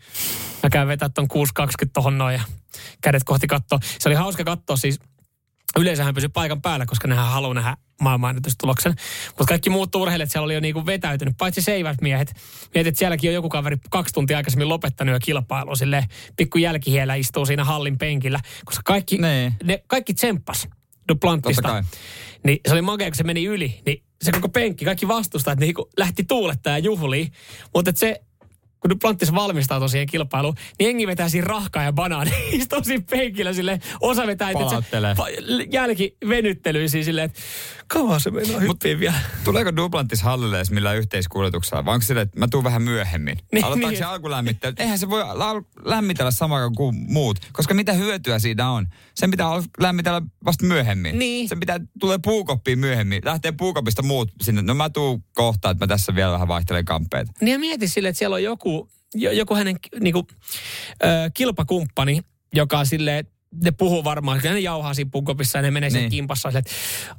mä 0.63 0.71
käyn 0.71 0.89
vetää 0.89 1.09
ton 1.09 1.29
6.20 1.33 1.91
tohon 1.93 2.19
noin 2.19 2.35
ja 2.35 2.43
kädet 3.01 3.25
kohti 3.25 3.47
kattoa. 3.47 3.79
Se 3.99 4.09
oli 4.09 4.17
hauska 4.17 4.45
katsoa 4.45 4.77
siis. 4.77 5.01
Yleensä 5.79 6.13
pysyi 6.13 6.29
paikan 6.29 6.63
päällä, 6.63 6.87
koska 6.87 7.09
nehän 7.09 7.27
haluaa 7.27 7.55
nähdä 7.55 7.77
maailmanennätystuloksen. 8.01 8.95
Mutta 9.29 9.45
kaikki 9.45 9.71
muut 9.71 9.95
urheilijat 9.95 10.31
siellä 10.31 10.45
oli 10.45 10.55
jo 10.55 10.61
niinku 10.61 10.87
vetäytynyt, 10.87 11.35
paitsi 11.39 11.63
seivät 11.63 12.01
miehet. 12.01 12.35
Mietit, 12.75 12.87
että 12.89 12.99
sielläkin 12.99 13.31
on 13.31 13.35
joku 13.35 13.49
kaveri 13.49 13.77
kaksi 13.91 14.15
tuntia 14.15 14.37
aikaisemmin 14.37 14.69
lopettanut 14.69 15.13
jo 15.13 15.19
kilpailu. 15.25 15.77
Sille 15.77 16.07
pikku 16.37 16.59
jälkihiellä 16.59 17.15
istuu 17.15 17.47
siinä 17.47 17.65
hallin 17.65 17.99
penkillä, 17.99 18.41
koska 18.65 18.83
kaikki, 18.85 19.19
Niin. 19.19 19.55
ne, 19.65 19.83
kaikki 19.87 20.15
tsemppas 20.15 20.69
Duplantista. 21.09 21.85
Niin 22.45 22.61
se 22.67 22.73
oli 22.73 22.83
makea, 22.83 23.09
kun 23.11 23.17
se 23.17 23.25
meni 23.25 23.45
yli, 23.45 23.83
niin 23.87 24.03
se 24.23 24.33
koko 24.33 24.49
penkki, 24.49 24.85
kaikki 24.85 25.09
vastustajat, 25.09 25.61
niin 25.61 25.75
lähti 25.99 26.25
tuulettaa 26.25 26.73
ja 26.73 26.79
juhliin. 26.79 27.33
Mutta 27.75 27.93
se, 27.95 28.21
kun 28.83 28.91
Duplantis 28.91 29.35
valmistautui 29.35 29.89
siihen 29.89 30.07
kilpailuun, 30.07 30.55
niin 30.79 30.87
jengi 30.87 31.07
vetää 31.07 31.29
siinä 31.29 31.47
rahkaa 31.47 31.83
ja 31.83 31.93
banaani. 31.93 32.31
Siinä 32.83 33.03
penkillä 33.11 33.53
sille 33.53 33.81
osa 34.01 34.27
vetää 34.27 34.51
itse 34.51 34.65
Palauttelee. 34.65 35.15
jälkivenyttelyisiin 35.73 37.05
silleen, 37.05 37.25
että 37.25 37.41
kauan 37.87 38.21
se 38.21 38.31
meinaa 38.31 38.61
hyppiä 38.61 39.01
vielä. 39.01 39.15
Tuleeko 39.45 39.77
Duplantis 39.77 40.23
hallille 40.23 40.57
edes 40.57 40.71
millään 40.71 40.97
yhteiskuljetuksella? 40.97 41.85
Vai 41.85 41.95
onko 41.95 42.07
sille, 42.07 42.21
että 42.21 42.39
mä 42.39 42.49
tuun 42.51 42.65
vähän 42.65 42.83
myöhemmin? 42.83 43.39
Niin, 43.53 43.65
Aloittaako 43.65 43.91
niin. 43.91 43.99
se 43.99 44.05
alkulämmittely? 44.05 44.75
Eihän 44.79 44.99
se 44.99 45.11
voi 45.11 45.23
lämmitellä 45.85 46.31
samaan 46.31 46.75
kuin 46.75 46.97
muut. 46.97 47.39
Koska 47.53 47.75
mitä 47.75 47.93
hyötyä 47.93 48.39
siitä 48.39 48.69
on? 48.69 48.87
Sen 49.15 49.31
pitää 49.31 49.47
lämmitellä 49.81 50.23
vasta 50.45 50.67
myöhemmin. 50.67 51.19
Niin. 51.19 51.49
Sen 51.49 51.61
pitää, 51.61 51.81
tulee 52.01 52.19
puukoppiin 52.25 52.79
myöhemmin. 52.79 53.23
Lähtee 53.25 53.53
puukopista 53.53 54.03
muut 54.03 54.33
sinne. 54.43 54.63
No 54.63 54.75
mä 54.75 54.91
tuun 54.91 55.25
kohta, 55.35 55.71
että 55.71 55.85
mä 55.85 55.89
tässä 55.89 56.15
vielä 56.15 56.33
vähän 56.33 56.49
vaihtelen 56.49 56.85
kamppeita. 56.85 57.33
Niin 57.41 57.53
ja 57.53 57.59
mieti 57.59 57.89
sille, 57.89 58.09
että 58.09 58.19
siellä 58.19 58.35
on 58.35 58.43
joku, 58.43 58.89
jo- 59.15 59.33
joku 59.33 59.55
hänen 59.55 59.77
niinku, 60.01 60.27
ö, 61.05 61.07
kilpakumppani, 61.35 62.21
joka 62.55 62.79
on 62.79 62.87
silleen, 62.87 63.27
ne 63.53 63.71
puhuu 63.71 64.05
varmaan, 64.05 64.41
kyllä 64.41 64.55
ne 64.55 64.61
jauhaa 64.61 64.95
siinä 64.95 65.11
punkopissa 65.11 65.59
ja 65.59 65.63
ne 65.63 65.71
menee 65.71 65.91
niin. 65.91 66.11
kimpassa 66.11 66.49
että 66.49 66.71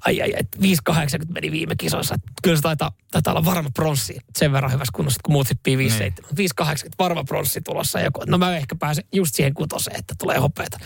ai 0.05 0.21
ai, 0.21 0.33
että 0.37 0.57
5,80 0.57 1.33
meni 1.33 1.51
viime 1.51 1.75
kisoissa. 1.75 2.15
Että 2.15 2.31
kyllä 2.43 2.55
se 2.55 2.61
taitaa, 2.61 2.91
taitaa 3.11 3.33
olla 3.33 3.45
varma 3.45 3.69
pronssi 3.73 4.17
sen 4.35 4.51
verran 4.51 4.71
hyvässä 4.71 4.91
kunnossa, 4.95 5.19
kun 5.23 5.33
muut 5.33 5.49
hippii 5.49 5.77
5,7. 5.77 5.79
Niin. 5.99 6.13
5,80 6.61 6.89
varma 6.99 7.23
pronssi 7.23 7.61
tulossa. 7.61 7.99
Joku, 7.99 8.23
no 8.27 8.37
mä 8.37 8.57
ehkä 8.57 8.75
pääsen 8.75 9.03
just 9.11 9.35
siihen 9.35 9.53
kutoseen, 9.53 9.99
että 9.99 10.15
tulee 10.19 10.37
hopeeta. 10.37 10.79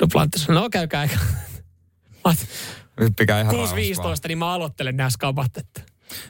No 0.00 0.06
Plantti 0.12 0.38
no 0.48 0.70
käykää. 0.70 1.08
Hyppikää 3.00 3.40
ihan 3.40 3.54
6.15, 3.54 3.60
niin 4.28 4.38
mä 4.38 4.52
aloittelen 4.52 4.96
nämä 4.96 5.10
skabat. 5.10 5.56
Että. 5.56 5.82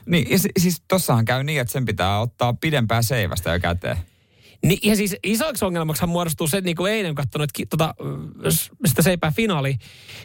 Niin, 0.05 0.31
ja 0.31 0.37
siis 0.59 0.83
tossahan 0.87 1.25
käy 1.25 1.43
niin, 1.43 1.61
että 1.61 1.73
sen 1.73 1.85
pitää 1.85 2.19
ottaa 2.19 2.53
pidempää 2.53 3.01
seivästä 3.01 3.53
jo 3.53 3.59
käteen. 3.59 3.97
Niin, 4.63 4.79
ja 4.83 4.95
siis 4.95 5.15
isoksi 5.23 5.65
ongelmaksi 5.65 6.05
muodostuu 6.05 6.47
se, 6.47 6.57
että 6.57 6.65
niin 6.65 6.75
kuin 6.75 6.91
eilen 6.91 7.15
katsonut 7.15 7.49
tota, 7.69 7.95
sitä 8.85 9.01
seipää 9.01 9.31
finaali, 9.31 9.77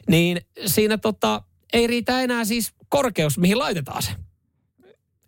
niin 0.08 0.40
siinä 0.66 0.98
tota, 0.98 1.42
ei 1.72 1.86
riitä 1.86 2.20
enää 2.20 2.44
siis 2.44 2.72
korkeus, 2.88 3.38
mihin 3.38 3.58
laitetaan 3.58 4.02
se. 4.02 4.10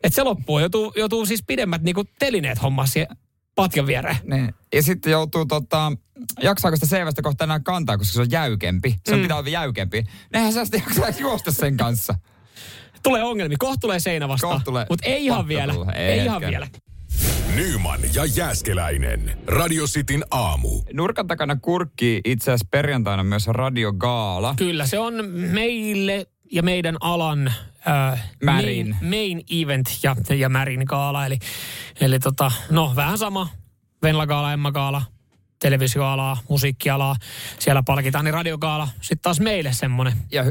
Että 0.02 0.14
se 0.14 0.22
loppuu. 0.22 0.58
Joutuu, 0.58 0.92
joutuu 0.96 1.26
siis 1.26 1.42
pidemmät 1.46 1.82
niin 1.82 1.94
kuin 1.94 2.08
telineet 2.18 2.62
hommaa 2.62 2.86
siihen 2.86 3.16
patjan 3.54 3.86
viereen. 3.86 4.16
Niin. 4.24 4.54
Ja 4.74 4.82
sitten 4.82 5.10
joutuu 5.10 5.46
tota, 5.46 5.92
jaksaako 6.42 6.76
sitä 6.76 6.86
seivästä 6.86 7.22
kohta 7.22 7.44
enää 7.44 7.60
kantaa, 7.60 7.98
koska 7.98 8.12
se 8.12 8.20
on 8.20 8.30
jäykempi. 8.30 8.96
Se 9.06 9.16
mm. 9.16 9.22
pitää 9.22 9.36
olla 9.36 9.48
jäykempi. 9.48 10.04
Nehän 10.32 10.52
sä 10.52 10.64
sitten 10.64 10.82
jaksaa 10.86 11.20
juosta 11.20 11.52
sen 11.52 11.76
kanssa. 11.76 12.14
Tulee 13.02 13.22
ongelmia. 13.22 13.56
Kohta 13.58 13.80
tulee 13.80 14.00
seinä 14.00 14.28
vastaan. 14.28 14.62
Mutta 14.90 15.08
ei 15.08 15.24
ihan 15.24 15.48
vielä. 15.48 15.74
Ei, 15.94 16.04
ei 16.04 16.24
ihan 16.24 16.40
vielä. 16.40 16.68
Nyman 17.54 18.00
ja 18.14 18.24
Jääskeläinen. 18.24 19.38
Radio 19.46 19.86
Cityn 19.86 20.24
aamu. 20.30 20.82
Nurkan 20.92 21.26
takana 21.26 21.56
kurkki 21.56 22.20
itse 22.24 22.50
asiassa 22.50 22.66
perjantaina 22.70 23.24
myös 23.24 23.46
Radio 23.46 23.92
Gaala. 23.92 24.54
Kyllä, 24.58 24.86
se 24.86 24.98
on 24.98 25.14
meille 25.30 26.26
ja 26.52 26.62
meidän 26.62 26.96
alan 27.00 27.52
äh, 27.88 28.32
Main, 28.44 28.96
main 29.02 29.44
event 29.50 29.86
ja, 30.02 30.16
ja 30.36 30.48
Märin 30.48 30.82
gaala. 30.86 31.26
Eli, 31.26 31.38
eli 32.00 32.18
tota, 32.18 32.52
no 32.70 32.92
vähän 32.96 33.18
sama. 33.18 33.48
Venla 34.02 34.26
Gaala, 34.26 34.52
Emma 34.52 34.72
Gaala, 34.72 35.02
televisioalaa, 35.58 36.36
musiikkialaa. 36.48 37.16
Siellä 37.58 37.82
palkitaan, 37.82 38.24
niin 38.24 38.34
radiogaala 38.34 38.88
sitten 39.00 39.22
taas 39.22 39.40
meille 39.40 39.72
semmoinen. 39.72 40.14
Ja 40.32 40.44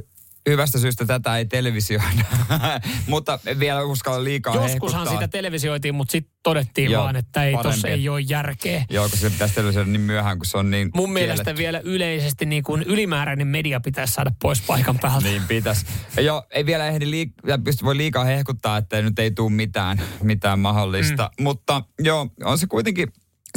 hyvästä 0.49 0.79
syystä 0.79 1.05
tätä 1.05 1.37
ei 1.37 1.45
televisioida, 1.45 2.25
mutta 3.07 3.39
vielä 3.59 3.81
uskalla 3.83 4.23
liikaa 4.23 4.55
Joskushan 4.55 4.99
hehkuttaa. 4.99 5.13
sitä 5.13 5.27
televisioitiin, 5.27 5.95
mutta 5.95 6.11
sitten 6.11 6.33
todettiin 6.43 6.91
Joo, 6.91 7.03
vaan, 7.03 7.15
että 7.15 7.43
ei 7.43 7.55
tossa 7.63 7.87
ei 7.87 8.09
ole 8.09 8.21
järkeä. 8.21 8.85
Joo, 8.89 9.09
kun 9.09 9.19
se 9.19 9.29
pitäisi 9.29 9.55
televisioida 9.55 9.91
niin 9.91 10.01
myöhään, 10.01 10.37
kun 10.37 10.45
se 10.45 10.57
on 10.57 10.71
niin 10.71 10.91
Mun 10.95 11.05
kielletty. 11.05 11.27
mielestä 11.27 11.55
vielä 11.57 11.79
yleisesti 11.83 12.45
niin 12.45 12.63
kuin 12.63 12.83
ylimääräinen 12.83 13.47
media 13.47 13.79
pitäisi 13.79 14.13
saada 14.13 14.31
pois 14.41 14.61
paikan 14.61 14.99
päältä. 14.99 15.27
niin 15.29 15.43
pitäisi. 15.47 15.85
Joo, 16.17 16.43
ei 16.51 16.65
vielä 16.65 16.87
ehdi 16.87 17.05
liik- 17.05 17.63
pysty 17.63 17.85
voi 17.85 17.97
liikaa 17.97 18.23
hehkuttaa, 18.23 18.77
että 18.77 19.01
nyt 19.01 19.19
ei 19.19 19.31
tule 19.31 19.51
mitään, 19.51 20.01
mitään 20.23 20.59
mahdollista. 20.59 21.31
Mm. 21.39 21.43
Mutta 21.43 21.81
joo, 21.99 22.29
on 22.43 22.57
se 22.57 22.67
kuitenkin 22.67 23.07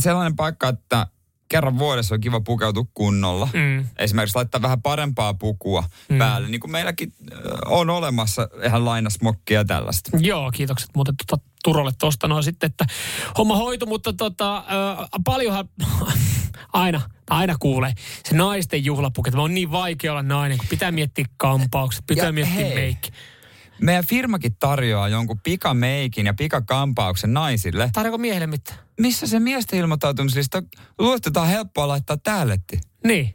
sellainen 0.01 0.37
paikka, 0.37 0.69
että 0.69 1.07
kerran 1.49 1.79
vuodessa 1.79 2.15
on 2.15 2.21
kiva 2.21 2.41
pukeutua 2.41 2.85
kunnolla. 2.95 3.49
Mm. 3.53 3.85
Esimerkiksi 3.99 4.37
laittaa 4.37 4.63
vähän 4.63 4.83
parempaa 4.83 5.35
pukua 5.35 5.85
mm. 6.09 6.19
päälle, 6.19 6.49
niin 6.49 6.61
kuin 6.61 6.71
meilläkin 6.71 7.13
on 7.67 7.91
olemassa 7.91 8.49
ihan 8.65 8.85
lainasmokkia 8.85 9.61
ja 9.61 9.65
tällaista. 9.65 10.11
Joo, 10.21 10.51
kiitokset 10.51 10.91
muuten 10.95 11.15
tuota 11.27 11.45
Turolle 11.65 11.93
tuosta 11.99 12.29
noin 12.29 12.45
sitten, 12.45 12.67
että 12.71 12.87
homma 13.39 13.57
hoitu, 13.57 13.87
mutta 13.87 14.13
tota, 14.13 14.57
äh, 14.57 14.65
paljonhan 15.25 15.69
aina, 16.73 17.01
aina 17.31 17.57
kuulee 17.61 17.93
se 18.25 18.37
naisten 18.37 18.85
juhlapukki, 18.85 19.29
että 19.29 19.41
on 19.41 19.55
niin 19.55 19.71
vaikea 19.71 20.13
olla 20.13 20.23
nainen, 20.23 20.59
kun 20.59 20.67
pitää 20.71 20.93
miettiä 20.93 21.25
kampaukset, 21.37 22.05
pitää 22.07 22.27
ja 22.27 22.33
miettiä 22.33 22.55
hei. 22.65 22.75
meikki. 22.75 23.11
Meidän 23.81 24.07
firmakin 24.07 24.57
tarjoaa 24.57 25.09
jonkun 25.09 25.41
pikameikin 25.41 26.27
ja 26.27 26.35
pikakampauksen 26.35 27.35
naisille. 27.35 27.91
Tarjoako 27.93 28.19
miehille 28.19 28.47
mitään? 28.47 28.79
Missä 29.01 29.27
se 29.27 29.41
miesten 29.41 29.79
ilmoittautumislista? 29.79 30.63
Luotetaan 30.99 31.49
helppoa 31.49 31.89
laittaa 31.89 32.17
täälletti. 32.17 32.81
Niin. 33.05 33.35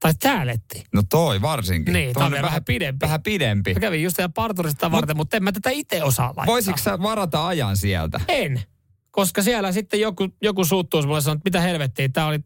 Tai 0.00 0.12
täälletti. 0.14 0.84
No 0.92 1.02
toi 1.10 1.42
varsinkin. 1.42 1.92
Niin, 1.92 2.14
toi 2.14 2.24
on 2.24 2.30
vähän, 2.30 2.44
vähän 2.44 2.64
pidempi. 2.64 3.06
Vähän 3.06 3.22
pidempi. 3.22 3.74
Mä 3.74 3.80
kävin 3.80 4.02
just 4.02 4.16
siellä 4.16 4.32
parturista 4.34 4.88
Mut, 4.88 4.96
varten, 4.96 5.16
mutta 5.16 5.36
en 5.36 5.44
mä 5.44 5.52
tätä 5.52 5.70
itse 5.70 6.02
osaa 6.02 6.26
laittaa. 6.26 6.46
Voisitko 6.46 6.78
sä 6.78 7.02
varata 7.02 7.46
ajan 7.46 7.76
sieltä? 7.76 8.20
En. 8.28 8.62
Koska 9.10 9.42
siellä 9.42 9.72
sitten 9.72 10.00
joku, 10.00 10.28
joku 10.42 10.64
suuttuisi 10.64 11.08
mulle 11.08 11.20
sanoi, 11.20 11.36
että 11.36 11.48
mitä 11.50 11.60
helvettiä, 11.60 12.08
tää 12.08 12.26
oli 12.26 12.38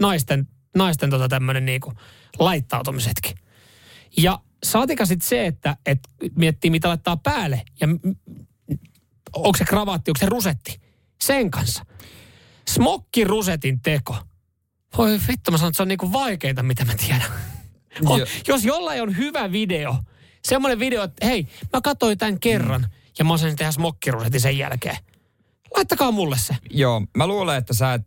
naisten, 0.00 0.48
naisten 0.76 1.10
tota 1.10 1.28
tämmönen 1.28 1.64
niinku 1.64 1.92
laittautumisetkin. 2.38 3.36
Ja 4.16 4.38
saatika 4.64 5.06
sitten 5.06 5.28
se, 5.28 5.46
että 5.46 5.76
et 5.86 5.98
miettii 6.36 6.70
mitä 6.70 6.88
laittaa 6.88 7.16
päälle 7.16 7.62
ja 7.80 7.88
onko 9.32 9.58
se 9.58 9.64
kravatti, 9.64 10.10
onko 10.10 10.18
se 10.20 10.26
rusetti 10.26 10.80
sen 11.24 11.50
kanssa. 11.50 11.86
Smokki 12.68 13.24
rusetin 13.24 13.80
teko. 13.80 14.16
Voi 14.98 15.20
vittu, 15.28 15.50
mä 15.50 15.58
sanon, 15.58 15.68
että 15.68 15.76
se 15.76 15.82
on 15.82 15.88
niinku 15.88 16.12
vaikeinta, 16.12 16.62
mitä 16.62 16.84
mä 16.84 16.94
tiedän. 16.94 17.30
On, 18.06 18.20
jos 18.48 18.64
jollain 18.64 19.02
on 19.02 19.16
hyvä 19.16 19.52
video, 19.52 19.96
semmoinen 20.44 20.78
video, 20.78 21.02
että 21.02 21.26
hei, 21.26 21.48
mä 21.72 21.80
katsoin 21.80 22.18
tämän 22.18 22.40
kerran 22.40 22.80
mm. 22.80 22.88
ja 23.18 23.24
mä 23.24 23.32
osasin 23.32 23.56
tehdä 23.56 23.72
smokkirusetin 23.72 24.40
sen 24.40 24.58
jälkeen. 24.58 24.96
Laittakaa 25.76 26.10
mulle 26.10 26.38
se. 26.38 26.56
Joo, 26.70 27.02
mä 27.16 27.26
luulen, 27.26 27.58
että 27.58 27.74
sä 27.74 27.94
et 27.94 28.06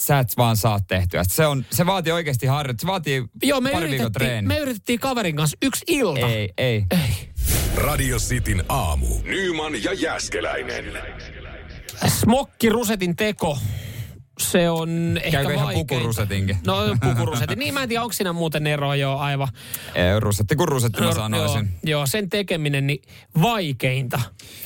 sä 0.00 0.18
et 0.18 0.36
vaan 0.36 0.56
saa 0.56 0.80
tehtyä. 0.80 1.24
Se, 1.28 1.46
on, 1.46 1.64
se 1.70 1.86
vaatii 1.86 2.12
oikeasti 2.12 2.46
harjoit. 2.46 2.80
Se 2.80 2.86
vaatii 2.86 3.24
Joo, 3.42 3.60
me 3.60 3.70
pari 3.70 3.90
viikon 3.90 4.12
treeni. 4.12 4.48
Me 4.48 4.58
yritettiin 4.58 5.00
kaverin 5.00 5.36
kanssa 5.36 5.56
yksi 5.62 5.84
ilta. 5.88 6.26
Ei, 6.26 6.52
ei. 6.58 6.84
ei. 6.90 7.28
Radio 7.76 8.18
Cityn 8.18 8.64
aamu. 8.68 9.06
Nyman 9.22 9.84
ja 9.84 9.92
Jäskeläinen. 9.92 10.84
Smokki 12.06 12.68
rusetin 12.68 13.16
teko 13.16 13.58
se 14.38 14.70
on 14.70 15.18
ehkä 15.22 15.30
Käykö 15.30 15.54
ihan 15.54 15.74
pukurusetinkin? 15.74 16.56
No 16.66 16.76
pukurusetin. 17.02 17.58
niin 17.58 17.74
mä 17.74 17.82
en 17.82 17.88
tiedä, 17.88 18.02
onko 18.02 18.12
siinä 18.12 18.32
muuten 18.32 18.66
eroa 18.66 18.96
jo 18.96 19.16
aivan. 19.16 19.48
Ei, 19.94 20.20
rusetti 20.20 20.56
kuin 20.56 20.68
rusetti 20.68 21.00
mä 21.00 21.14
sanoisin. 21.14 21.68
Joo, 21.82 21.98
joo, 21.98 22.06
sen 22.06 22.30
tekeminen 22.30 22.86
niin 22.86 23.02
vaikeinta, 23.42 24.20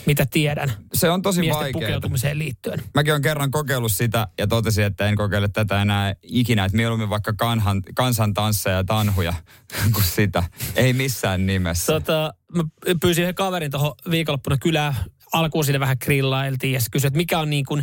mitä 0.07 0.27
tiedän. 0.27 0.73
Se 0.95 1.11
on 1.11 1.23
tosi 1.23 1.41
vaikeaa. 1.41 1.73
pukeutumiseen 1.73 2.39
liittyen. 2.39 2.83
Mäkin 2.95 3.13
olen 3.13 3.23
kerran 3.23 3.51
kokeillut 3.51 3.93
sitä 3.93 4.29
ja 4.39 4.47
totesin, 4.47 4.85
että 4.85 5.09
en 5.09 5.17
kokeile 5.17 5.49
tätä 5.49 5.83
enää 5.83 6.15
ikinä. 6.23 6.65
Että 6.65 6.77
mieluummin 6.77 7.11
vaikka 7.11 7.33
kanhan, 7.33 7.83
kansantansseja 7.95 8.77
ja 8.77 8.85
tanhuja 8.85 9.35
kuin 9.95 10.05
sitä. 10.05 10.43
Ei 10.77 10.93
missään 10.93 11.47
nimessä. 11.47 11.93
Tota, 11.93 12.35
mä 12.55 12.65
pyysin 13.01 13.23
yhden 13.23 13.35
kaverin 13.35 13.71
tuohon 13.71 13.93
viikonloppuna 14.11 14.57
kylään. 14.59 14.95
Alkuun 15.33 15.65
siinä 15.65 15.81
vähän 15.81 15.97
grillailtiin 16.05 16.73
ja 16.73 16.81
kysyin, 16.91 17.09
että 17.09 17.17
mikä 17.17 17.39
on 17.39 17.51
niin 17.51 17.65
kuin 17.65 17.83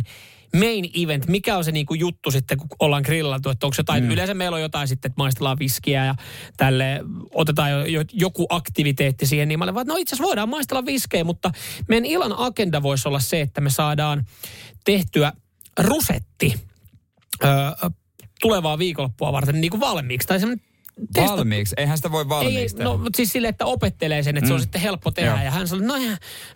main 0.58 0.90
event, 0.94 1.26
mikä 1.26 1.56
on 1.56 1.64
se 1.64 1.72
niinku 1.72 1.94
juttu 1.94 2.30
sitten, 2.30 2.58
kun 2.58 2.68
ollaan 2.80 3.02
grillattu, 3.02 3.50
että 3.50 3.66
onko 3.66 3.74
jotain, 3.78 4.04
mm. 4.04 4.10
yleensä 4.10 4.34
meillä 4.34 4.54
on 4.54 4.60
jotain 4.60 4.88
sitten, 4.88 5.08
että 5.08 5.22
maistellaan 5.22 5.58
viskiä 5.58 6.04
ja 6.04 6.14
tälle 6.56 7.00
otetaan 7.34 7.70
jo, 7.70 7.84
jo, 7.84 8.04
joku 8.12 8.46
aktiviteetti 8.48 9.26
siihen, 9.26 9.48
niin 9.48 9.58
mä 9.58 9.64
olen 9.64 9.86
no 9.86 9.96
itse 9.96 10.14
asiassa 10.14 10.28
voidaan 10.28 10.48
maistella 10.48 10.86
viskejä, 10.86 11.24
mutta 11.24 11.50
meidän 11.88 12.04
illan 12.04 12.34
agenda 12.36 12.82
voisi 12.82 13.08
olla 13.08 13.20
se, 13.20 13.40
että 13.40 13.60
me 13.60 13.70
saadaan 13.70 14.24
tehtyä 14.84 15.32
rusetti 15.78 16.54
öö, 17.44 17.50
tulevaa 18.40 18.78
viikonloppua 18.78 19.32
varten 19.32 19.60
niin 19.60 19.70
kuin 19.70 19.80
valmiiksi. 19.80 20.28
Tai 20.28 20.40
semmoinen 20.40 20.66
Testa... 21.12 21.36
Valmiiksi? 21.36 21.74
Eihän 21.78 21.96
sitä 21.98 22.12
voi 22.12 22.28
valmiiksi 22.28 22.76
ei, 22.78 22.84
No, 22.84 22.96
mutta 22.96 23.16
siis 23.16 23.32
silleen, 23.32 23.50
että 23.50 23.66
opettelee 23.66 24.22
sen, 24.22 24.36
että 24.36 24.46
mm. 24.46 24.48
se 24.48 24.52
on 24.54 24.60
mm. 24.60 24.62
sitten 24.62 24.80
helppo 24.80 25.10
tehdä. 25.10 25.30
Joo. 25.30 25.44
Ja 25.44 25.50
hän 25.50 25.68
sanoi, 25.68 25.86
no, 25.86 25.94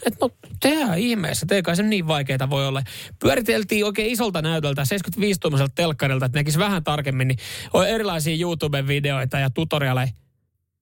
että 0.06 0.18
no 0.20 0.30
tehdään 0.60 0.98
ihmeessä, 0.98 1.46
te 1.46 1.62
kai 1.62 1.76
se 1.76 1.82
niin 1.82 2.06
vaikeaa 2.06 2.50
voi 2.50 2.66
olla. 2.66 2.82
Pyöriteltiin 3.18 3.84
oikein 3.84 4.12
isolta 4.12 4.42
näytöltä, 4.42 4.82
75-tuumaiselta 4.82 5.72
telkkarilta, 5.74 6.26
että 6.26 6.38
näkisi 6.38 6.58
vähän 6.58 6.84
tarkemmin, 6.84 7.28
niin 7.28 7.38
on 7.72 7.88
erilaisia 7.88 8.36
YouTube-videoita 8.40 9.38
ja 9.38 9.50
tutorialeja. 9.50 10.08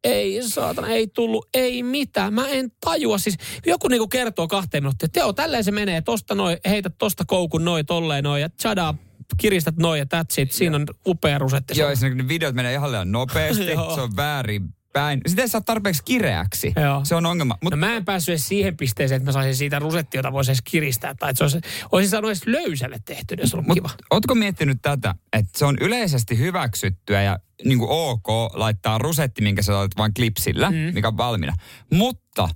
Ei 0.04 0.42
saatana, 0.42 0.88
ei 0.88 1.06
tullut, 1.06 1.48
ei 1.54 1.82
mitään. 1.82 2.34
Mä 2.34 2.48
en 2.48 2.70
tajua. 2.80 3.18
Siis 3.18 3.36
joku 3.66 3.88
niinku 3.88 4.08
kertoo 4.08 4.48
kahteen 4.48 4.82
minuuttia, 4.82 5.06
että 5.06 5.20
joo, 5.20 5.32
tälleen 5.32 5.64
se 5.64 5.70
menee. 5.70 6.00
Tosta 6.00 6.34
noin, 6.34 6.58
heitä 6.68 6.90
tosta 6.90 7.24
koukun 7.26 7.64
noin, 7.64 7.86
tolleen 7.86 8.24
noin 8.24 8.42
ja 8.42 8.48
tsadaa 8.48 8.94
kiristät 9.36 9.76
noin 9.76 9.98
ja 9.98 10.04
that's 10.04 10.42
it. 10.42 10.52
Siinä 10.52 10.76
on 10.76 10.86
upea 11.06 11.38
rusetti. 11.38 11.78
Joo, 11.78 11.90
ja 11.90 12.14
ne 12.14 12.28
videot 12.28 12.54
menee 12.54 12.72
ihan 12.72 12.92
liian 12.92 13.12
nopeasti. 13.12 13.64
se 13.94 14.00
on 14.00 14.16
väärin 14.16 14.68
päin. 14.92 15.20
Sitä 15.26 15.42
ei 15.42 15.48
saa 15.48 15.60
tarpeeksi 15.60 16.02
kireäksi. 16.04 16.72
Joo. 16.82 17.04
Se 17.04 17.14
on 17.14 17.26
ongelma. 17.26 17.58
Mut... 17.62 17.70
No 17.70 17.76
mä 17.76 17.96
en 17.96 18.04
päässyt 18.04 18.32
edes 18.32 18.48
siihen 18.48 18.76
pisteeseen, 18.76 19.16
että 19.16 19.28
mä 19.28 19.32
saisin 19.32 19.56
siitä 19.56 19.78
rusettia, 19.78 20.18
jota 20.18 20.32
voisi 20.32 20.50
edes 20.50 20.62
kiristää. 20.64 21.14
Tai 21.14 21.30
että 21.30 21.38
se 21.38 21.44
olisi, 21.44 21.60
olisin 21.92 22.10
saanut 22.10 22.28
edes 22.28 22.46
löysälle 22.46 22.98
tehty, 23.04 23.36
jos 23.40 23.54
on 23.54 23.64
kiva. 23.74 23.90
Ootko 24.10 24.34
miettinyt 24.34 24.78
tätä, 24.82 25.14
että 25.32 25.58
se 25.58 25.64
on 25.64 25.76
yleisesti 25.80 26.38
hyväksyttyä 26.38 27.22
ja 27.22 27.38
niin 27.64 27.78
kuin 27.78 27.90
ok 27.90 28.28
laittaa 28.54 28.98
rusetti, 28.98 29.42
minkä 29.42 29.62
sä 29.62 29.78
olet 29.78 29.96
vain 29.98 30.14
klipsillä, 30.14 30.70
mm. 30.70 30.76
mikä 30.76 31.08
on 31.08 31.16
valmiina. 31.16 31.54
Mutta 31.92 32.48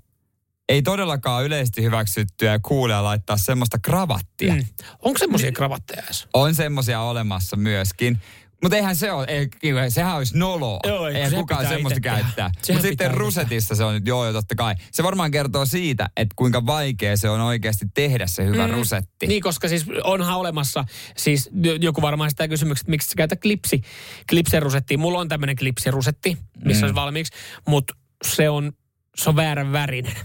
ei 0.68 0.82
todellakaan 0.82 1.44
yleisesti 1.44 1.82
hyväksyttyä 1.82 2.52
ja 2.52 2.58
kuulia 2.62 3.04
laittaa 3.04 3.36
semmoista 3.36 3.78
kravattia. 3.78 4.54
Mm. 4.54 4.64
Onko 5.02 5.18
semmoisia 5.18 5.46
niin, 5.46 5.54
kravatteja 5.54 6.02
edes? 6.04 6.28
On 6.34 6.54
semmoisia 6.54 7.00
olemassa 7.00 7.56
myöskin. 7.56 8.20
Mutta 8.62 8.76
eihän 8.76 8.96
se 8.96 9.12
ole, 9.12 9.26
ei, 9.28 9.48
sehän 9.88 10.16
olisi 10.16 10.38
noloa. 10.38 10.80
Joo, 10.86 11.06
ei, 11.06 11.14
sehän 11.14 11.34
kukaan 11.34 11.68
semmoista 11.68 11.98
itse 11.98 12.00
käyttää. 12.00 12.50
Mutta 12.68 12.82
sitten 12.82 13.10
rusetissa 13.10 13.74
se 13.74 13.84
on, 13.84 14.06
joo, 14.06 14.24
joo, 14.24 14.32
totta 14.32 14.54
kai. 14.54 14.74
Se 14.92 15.02
varmaan 15.02 15.30
kertoo 15.30 15.66
siitä, 15.66 16.10
että 16.16 16.34
kuinka 16.36 16.66
vaikea 16.66 17.16
se 17.16 17.30
on 17.30 17.40
oikeasti 17.40 17.86
tehdä 17.94 18.26
se 18.26 18.44
hyvä 18.44 18.66
mm. 18.66 18.74
rusetti. 18.74 19.26
Niin, 19.26 19.42
koska 19.42 19.68
siis 19.68 19.86
onhan 20.04 20.36
olemassa, 20.36 20.84
siis 21.16 21.50
joku 21.80 22.02
varmaan 22.02 22.30
sitä 22.30 22.48
kysymykset, 22.48 22.88
miksi 22.88 23.08
sä 23.08 23.14
käytät 23.16 23.40
klipsi, 23.40 23.82
klipsirusettia. 24.30 24.98
Mulla 24.98 25.18
on 25.18 25.28
tämmöinen 25.28 25.56
klipsirusetti, 25.56 26.38
missä 26.64 26.80
mm. 26.80 26.84
olisi 26.84 26.94
valmiiksi, 26.94 27.32
mutta 27.68 27.94
se 28.24 28.50
on, 28.50 28.72
se 29.16 29.30
on 29.30 29.36
väärän 29.36 29.72
värinen. 29.72 30.16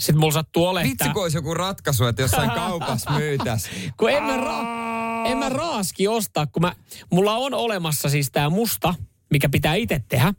Sitten 0.00 0.18
mulla 0.20 0.32
sattuu 0.32 0.66
olemaan, 0.66 0.90
Vitsi, 0.90 1.08
kun 1.08 1.22
olisi 1.22 1.36
joku 1.38 1.54
ratkaisu, 1.54 2.04
että 2.04 2.22
jossain 2.22 2.50
kaupassa 2.60 3.10
myytäs. 3.10 3.68
kun 3.96 4.10
en 4.10 4.22
mä, 4.22 4.36
ra- 4.36 5.26
en 5.30 5.38
mä 5.38 5.48
raaski 5.48 6.08
ostaa, 6.08 6.46
kun 6.46 6.62
mä, 6.62 6.72
mulla 7.10 7.34
on 7.34 7.54
olemassa 7.54 8.08
siis 8.08 8.30
tää 8.30 8.50
musta, 8.50 8.94
mikä 9.30 9.48
pitää 9.48 9.74
itse 9.74 10.02
tehdä. 10.08 10.34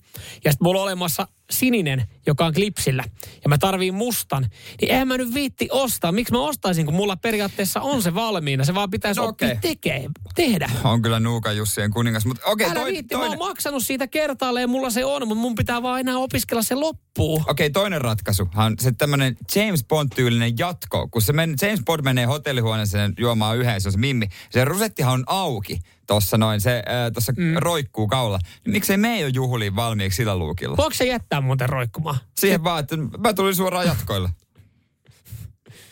Ja 0.45 0.51
sitten 0.51 0.65
mulla 0.65 0.79
on 0.79 0.83
olemassa 0.83 1.27
sininen, 1.51 2.07
joka 2.27 2.45
on 2.45 2.53
klipsillä. 2.53 3.03
Ja 3.43 3.49
mä 3.49 3.57
tarviin 3.57 3.93
mustan. 3.93 4.47
Niin 4.81 4.91
eihän 4.91 5.07
mä 5.07 5.17
nyt 5.17 5.33
viitti 5.33 5.67
ostaa. 5.71 6.11
Miksi 6.11 6.33
mä 6.33 6.39
ostaisin, 6.39 6.85
kun 6.85 6.95
mulla 6.95 7.17
periaatteessa 7.17 7.81
on 7.81 8.01
se 8.01 8.13
valmiina. 8.13 8.63
Se 8.63 8.75
vaan 8.75 8.89
pitäisi 8.89 9.19
No 9.19 9.23
no, 9.25 9.29
oppia 9.29 9.55
tekee, 9.55 10.09
tehdä. 10.35 10.69
On 10.83 11.01
kyllä 11.01 11.19
Nuuka 11.19 11.51
Jussien 11.51 11.91
kuningas. 11.91 12.25
Mutta 12.25 12.45
okei, 12.45 12.67
Älä 12.67 12.75
toi, 12.79 12.91
viitti, 12.91 13.15
mä 13.15 13.19
toinen, 13.21 13.39
oon 13.39 13.49
maksanut 13.49 13.85
siitä 13.85 14.07
kertaalleen, 14.07 14.69
mulla 14.69 14.89
se 14.89 15.05
on, 15.05 15.27
mutta 15.27 15.41
mun 15.41 15.55
pitää 15.55 15.81
vaan 15.81 15.99
enää 15.99 16.17
opiskella 16.17 16.63
se 16.63 16.75
loppuun. 16.75 17.43
Okei, 17.47 17.69
toinen 17.69 18.01
ratkaisu 18.01 18.49
on 18.55 18.75
se 18.79 18.91
tämmöinen 18.91 19.37
James 19.55 19.83
Bond-tyylinen 19.83 20.53
jatko. 20.59 21.07
Kun 21.07 21.21
se 21.21 21.33
men, 21.33 21.55
James 21.61 21.81
Bond 21.85 22.03
menee 22.03 22.25
hotellihuoneeseen 22.25 23.13
juomaan 23.19 23.57
yhdessä, 23.57 23.79
se 23.79 23.87
on 23.87 23.93
se 23.93 23.99
mimmi. 23.99 24.27
Se 24.49 24.65
rusettihan 24.65 25.13
on 25.13 25.23
auki 25.27 25.79
tuossa 26.07 26.37
noin, 26.37 26.61
se 26.61 26.75
äh, 26.77 27.11
tuossa 27.13 27.33
mm. 27.37 27.53
roikkuu 27.57 28.07
kaula. 28.07 28.39
Niin 28.65 28.71
miksei 28.71 28.97
me 28.97 29.15
ei 29.15 29.23
ole 29.23 29.31
juhliin 29.33 29.75
valmiiksi 29.75 30.17
sillä 30.17 30.37
luukilla? 30.37 30.77
Voiko 30.77 30.93
se 30.93 31.05
jättää 31.05 31.40
muuten 31.43 31.69
roikkumaan? 31.69 32.17
Siihen 32.37 32.63
vaan, 32.63 32.79
että 32.79 32.97
mä 33.17 33.33
tulin 33.33 33.55
suoraan 33.55 33.85
jatkoille. 33.85 34.29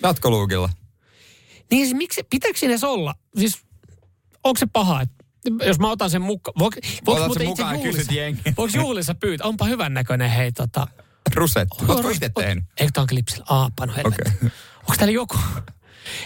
Jatkoluukilla. 0.04 0.70
Niin 1.72 1.86
siis 1.86 1.98
miksi, 1.98 2.24
pitääkö 2.30 2.58
siinä 2.58 2.72
edes 2.72 2.84
olla? 2.84 3.16
Siis 3.38 3.62
onko 4.44 4.58
se 4.58 4.68
paha, 4.74 5.02
että 5.02 5.26
jos 5.66 5.80
mä 5.80 5.92
otan 5.92 6.10
sen 6.10 6.22
mukaan, 6.22 6.54
voiko, 6.60 6.78
voiko 7.06 7.26
muuten 7.26 7.50
itse 7.50 7.64
juhlissa, 7.74 8.12
voiko 8.58 8.78
juhlissa 8.78 9.16
pyytää, 9.16 9.48
onpa 9.48 9.66
hyvän 9.66 9.94
näköinen 9.94 10.30
hei 10.30 10.52
tota. 10.52 10.88
Rusetti. 11.36 11.86
Ootko 11.88 12.10
itse 12.10 12.30
tehnyt? 12.30 12.64
Eikö 12.80 12.92
tää 12.94 13.02
on 13.02 13.08
klipsillä? 13.08 13.46
Helvetti. 13.96 14.22
Okei. 14.22 14.34
Okay. 14.38 14.50
Onko 14.80 14.94
täällä 14.98 15.14
joku? 15.14 15.38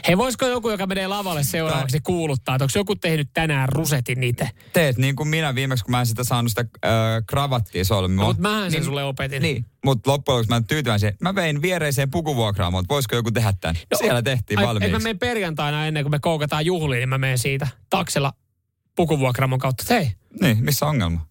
Hei, 0.07 0.17
voisiko 0.17 0.47
joku, 0.47 0.69
joka 0.69 0.88
menee 0.88 1.07
lavalle 1.07 1.43
seuraavaksi, 1.43 1.99
kuuluttaa, 1.99 2.55
että 2.55 2.63
onko 2.63 2.71
joku 2.76 2.95
tehnyt 2.95 3.30
tänään 3.34 3.69
rusetin 3.69 4.24
itse? 4.24 4.49
Teet 4.74 4.97
niin 4.97 5.15
kuin 5.15 5.30
minä 5.30 5.55
viimeksi, 5.55 5.84
kun 5.84 5.91
mä 5.91 5.99
en 5.99 6.05
sitä 6.05 6.24
saanut 6.24 6.51
sitä 6.51 6.65
äh, 6.86 6.91
kravattia 7.28 7.86
solmua. 7.86 8.24
No, 8.24 8.28
mutta 8.28 8.41
mähän 8.41 8.71
sen 8.71 8.84
sulle 8.84 9.03
opetin. 9.03 9.41
Niin, 9.41 9.65
mutta 9.86 10.11
loppujen 10.11 10.36
lopuksi 10.38 10.49
mä 10.49 10.55
en 10.55 10.65
tyytyväisen. 10.65 11.15
Mä 11.21 11.36
vein 11.36 11.61
viereiseen 11.61 12.11
pukuvuokraamoon, 12.11 12.82
että 12.84 12.93
voisiko 12.93 13.15
joku 13.15 13.32
tehdä 13.32 13.53
tämän. 13.61 13.76
No, 13.91 13.97
Siellä 13.97 14.21
tehtiin 14.21 14.59
ai, 14.59 14.65
valmiiksi. 14.65 14.86
Et 14.86 14.91
mä 14.91 14.99
menen 14.99 15.19
perjantaina 15.19 15.88
ennen 15.88 16.03
kuin 16.03 16.11
me 16.11 16.19
koukataan 16.19 16.65
juhliin, 16.65 16.99
niin 16.99 17.09
mä 17.09 17.17
menen 17.17 17.38
siitä 17.38 17.67
taksella 17.89 18.34
pukuvuokramon 18.95 19.59
kautta. 19.59 19.84
Hei, 19.89 20.11
Niin, 20.41 20.63
missä 20.63 20.86
ongelma? 20.86 21.28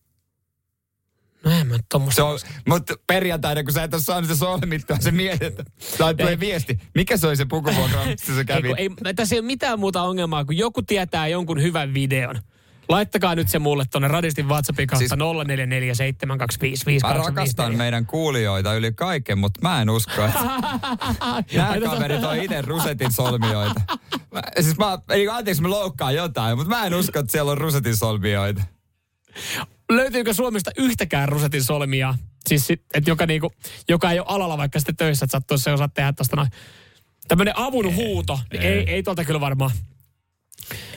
No 1.45 1.51
en 1.51 1.66
mä. 1.66 1.78
Se 2.11 2.22
on, 2.22 2.38
mutta 2.68 2.95
perjantaina, 3.07 3.64
kun 3.64 3.72
sä 3.72 3.82
et 3.82 3.95
ole 3.95 4.03
saanut 4.03 4.24
sitä 4.30 4.38
solmittua, 4.38 4.97
se 5.01 5.11
mietit, 5.11 5.43
että 5.43 5.64
tulee 6.18 6.40
viesti. 6.40 6.78
Mikä 6.95 7.16
se 7.16 7.26
oli 7.26 7.36
se 7.36 7.45
pukuvuokraamo, 7.45 8.11
mistä 8.11 8.32
se 8.32 8.38
Ei, 8.38 8.45
kävi? 8.45 8.68
kun 8.68 8.78
ei, 8.78 9.14
tässä 9.16 9.34
ei 9.34 9.38
ole 9.38 9.47
mitään 9.47 9.80
muuta 9.80 10.03
ongelmaa, 10.03 10.45
kun 10.45 10.57
joku 10.57 10.82
tietää 10.82 11.28
jonkun 11.28 11.62
hyvän 11.62 11.95
videon. 11.95 12.38
Laittakaa 12.88 13.34
nyt 13.34 13.49
se 13.49 13.59
mulle 13.59 13.84
tuonne 13.90 14.09
radistin 14.09 14.49
WhatsAppin 14.49 14.86
kautta 14.86 14.99
Siis- 15.09 15.12
0447255854. 17.03 17.09
Mä 17.09 17.12
rakastan 17.12 17.76
meidän 17.76 18.07
kuulijoita 18.07 18.74
yli 18.74 18.93
kaiken, 18.93 19.38
mutta 19.38 19.61
mä 19.62 19.82
en 19.82 19.90
usko, 19.90 20.24
että 20.24 20.38
nämä 21.55 21.80
kaverit 21.84 22.24
on 22.24 22.36
itse 22.36 22.62
rusetin 22.62 23.12
solmioita. 23.12 23.80
Mä, 24.32 24.43
siis 24.61 24.78
mä, 24.78 24.99
eli 25.11 25.28
anteeksi, 25.28 25.62
mä 25.62 25.70
loukkaan 25.70 26.14
jotain, 26.14 26.57
mutta 26.59 26.76
mä 26.76 26.86
en 26.86 26.95
usko, 26.95 27.18
että 27.18 27.32
siellä 27.32 27.51
on 27.53 27.59
rusetin 27.59 27.97
solmioita. 27.97 28.62
Löytyykö 29.97 30.34
Suomesta 30.34 30.70
yhtäkään 30.76 31.28
rusetin 31.28 31.64
solmia? 31.64 32.14
Siis 32.47 32.70
että 32.70 33.11
joka, 33.11 33.26
niinku, 33.26 33.53
joka 33.88 34.11
ei 34.12 34.18
ole 34.18 34.26
alalla 34.28 34.59
vaikka 34.59 34.78
sitten 34.78 34.97
töissä, 34.97 35.24
että 35.24 35.32
sattuisi 35.32 35.64
se 35.64 35.72
osaat 35.72 35.95
tehdä 35.95 36.12
tuosta 36.12 36.36
noin. 36.36 36.49
Tämmöinen 37.28 37.59
avun 37.59 37.95
huuto. 37.97 38.40
Niin 38.53 38.62
Ei, 38.62 38.90
ei 38.90 39.03
tuolta 39.03 39.24
kyllä 39.24 39.40
varmaan. 39.40 39.70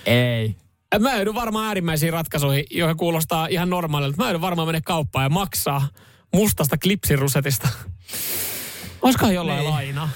Ei. 0.06 0.56
Mä 1.00 1.16
joudun 1.16 1.36
varmaan 1.36 1.68
äärimmäisiin 1.68 2.14
ratkaisuihin, 2.14 2.66
joihin 2.72 2.98
kuulostaa 2.98 3.48
ihan 3.48 3.70
normaalilta. 3.70 4.18
Mä 4.18 4.26
joudun 4.26 4.42
varmaan 4.42 4.68
mennä 4.68 4.82
kauppaan 4.86 5.26
ja 5.26 5.30
maksaa 5.30 5.88
mustasta 6.34 6.78
klipsirusetista. 6.78 7.68
Olisikohan 9.06 9.36
jollain 9.36 9.60
Niin. 9.60 9.70
lainaa? 9.72 10.10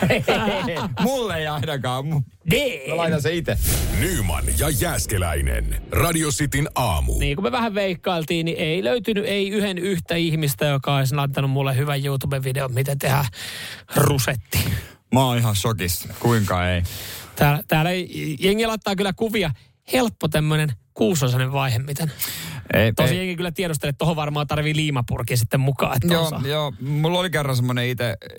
Mulle 1.00 1.36
ei 1.36 1.46
ainakaan. 1.46 2.04
Mu- 2.04 2.22
D. 2.50 2.88
Mä 2.88 2.96
laitan 2.96 3.22
se 3.22 3.34
itse. 3.34 3.58
Nyman 4.00 4.44
ja 4.58 4.68
Jääskeläinen. 4.80 5.82
Radio 5.92 6.30
Cityn 6.30 6.68
aamu. 6.74 7.18
Niin 7.18 7.36
kuin 7.36 7.44
me 7.44 7.52
vähän 7.52 7.74
veikkailtiin, 7.74 8.44
niin 8.44 8.58
ei 8.58 8.84
löytynyt 8.84 9.24
ei 9.26 9.48
yhden 9.48 9.78
yhtä 9.78 10.14
ihmistä, 10.14 10.64
joka 10.66 10.96
olisi 10.96 11.14
antanut 11.18 11.50
mulle 11.50 11.76
hyvän 11.76 12.04
YouTube-videon, 12.04 12.72
miten 12.74 12.98
tehdään 12.98 13.24
rusetti. 13.96 14.58
Mä 15.14 15.24
oon 15.24 15.38
ihan 15.38 15.56
shokissa. 15.56 16.08
Kuinka 16.20 16.68
ei? 16.70 16.82
Täällä, 17.36 17.62
täällä 17.68 17.90
ei- 17.90 18.36
jengi 18.40 18.66
laittaa 18.66 18.96
kyllä 18.96 19.12
kuvia. 19.12 19.50
Helppo 19.92 20.28
tämmöinen 20.28 20.72
kuusosainen 20.94 21.52
vaihe, 21.52 21.78
miten. 21.78 22.12
Ei 22.74 22.92
Tosi 22.92 23.18
ei. 23.18 23.36
kyllä 23.36 23.50
tiedostelee, 23.50 23.90
että 23.90 23.98
tohon 23.98 24.16
varmaan 24.16 24.46
tarvii 24.46 24.74
liimapurki 24.76 25.36
sitten 25.36 25.60
mukaan. 25.60 25.96
Että 25.96 26.14
Joo, 26.14 26.26
osaa. 26.26 26.42
joo, 26.46 26.72
mulla 26.80 27.18
oli 27.18 27.30
kerran 27.30 27.56
semmoinen 27.56 27.84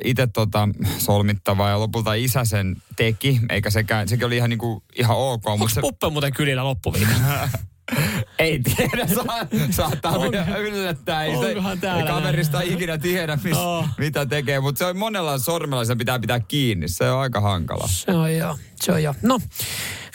ite 0.06 0.28
tota, 0.34 0.70
solmittava 0.98 1.70
ja 1.70 1.80
lopulta 1.80 2.14
isä 2.14 2.46
sen 2.46 2.76
teki, 2.96 3.40
eikä 3.50 3.70
sekään, 3.70 4.08
sekin 4.08 4.26
oli 4.26 4.38
ihan, 4.38 4.50
niinku, 4.50 4.84
ihan 5.00 5.18
ok, 5.18 5.48
Onko 5.48 5.70
se, 5.70 5.82
puppe 5.82 6.10
muuten 6.10 6.34
kylillä 6.34 6.64
loppuviikolla? 6.64 7.50
ei 8.40 8.60
tiedä, 8.60 9.08
saa, 9.08 9.48
saattaa 9.70 10.12
On- 10.12 10.34
yllättää. 10.60 11.24
Ei 11.24 11.36
se, 11.38 11.56
täällä 11.82 12.02
ei 12.02 12.08
kaverista 12.08 12.62
ei 12.62 12.74
ikinä 12.74 12.98
tiedä, 12.98 13.38
mis, 13.44 13.58
Oh. 13.58 13.86
mitä 13.98 14.26
tekee, 14.26 14.60
mutta 14.60 14.80
se 14.80 14.86
on 14.86 14.98
monella 14.98 15.38
sormella, 15.38 15.86
se 15.86 15.96
pitää 15.96 16.20
pitää 16.20 16.40
kiinni, 16.40 16.88
se 16.88 17.12
on 17.12 17.20
aika 17.20 17.42
hankala. 17.42 17.88
Se 17.88 18.12
on 18.12 18.36
joo, 18.38 18.58
se 18.76 18.92
on 18.92 19.04
joo. 19.04 19.16
No, 19.22 19.40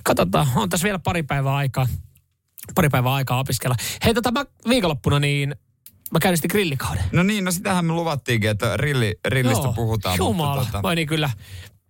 katsotaan, 0.05 0.47
on 0.55 0.69
tässä 0.69 0.85
vielä 0.85 0.99
pari 0.99 1.23
päivää 1.23 1.55
aikaa, 1.57 1.87
pari 2.75 2.89
päivää 2.89 3.15
aikaa 3.15 3.39
opiskella. 3.39 3.77
Hei, 4.05 4.15
tota 4.15 4.31
mä 4.31 4.45
viikonloppuna 4.69 5.21
niin 5.21 5.57
mä 6.13 6.19
käynnistin 6.21 6.51
grillikauden. 6.51 7.05
No 7.13 7.23
niin, 7.23 7.45
no 7.45 7.51
sitähän 7.51 7.85
me 7.85 7.93
luvattiinkin, 7.93 8.51
että 8.51 8.77
rilli, 8.77 9.19
rillistä 9.29 9.65
Joo, 9.65 9.73
puhutaan. 9.73 10.19
Jumala, 10.19 10.57
Mutta, 10.57 10.73
tota, 10.73 10.89
meni 10.89 11.07
kyllä. 11.07 11.31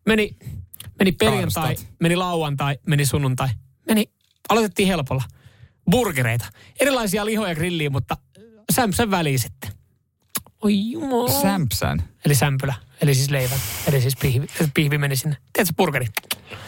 Meni, 0.07 0.37
meni 0.99 1.13
perjantai, 1.13 1.75
Karstat. 1.75 1.95
meni 2.01 2.17
lauantai, 2.17 2.79
meni 2.87 3.07
sunnuntai. 3.07 3.49
Meni, 3.87 4.11
aloitettiin 4.49 4.89
helpolla. 4.89 5.23
Burgereita. 5.91 6.47
Erilaisia 6.81 7.25
lihoja 7.27 7.55
grilliin, 7.55 7.93
mutta 7.93 8.17
sämpsän 8.73 9.11
väliin 9.11 9.39
sitten. 9.39 9.71
Oi 10.63 10.91
jumala. 10.91 11.41
Sämpsän. 11.43 12.03
Eli 12.25 12.35
sämpylä, 12.35 12.75
eli 13.03 13.15
siis 13.15 13.31
leivän, 13.31 13.59
eli 13.87 14.01
siis 14.01 14.17
pihvi, 14.17 14.47
pihvi 14.75 14.99
meni 14.99 15.17
sinne. 15.17 15.37
Tiedätkö 15.53 15.75
burgeri? 15.77 16.07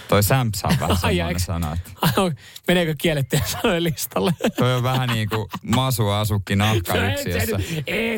Toi 0.08 0.22
sämpsä 0.22 0.68
on 0.68 0.76
vähän 0.80 0.96
Ai, 1.02 1.14
semmoinen 1.16 1.40
sana. 1.40 1.72
Että 1.72 1.90
Meneekö 2.68 2.94
kiellettyä 2.98 3.40
sanojen 3.46 3.84
listalle? 3.84 4.32
toi 4.56 4.74
on 4.74 4.82
vähän 4.82 5.08
niin 5.08 5.28
kuin 5.28 5.48
masu 5.62 6.08
asukki 6.08 6.56
nahka 6.56 6.94
et 6.94 7.18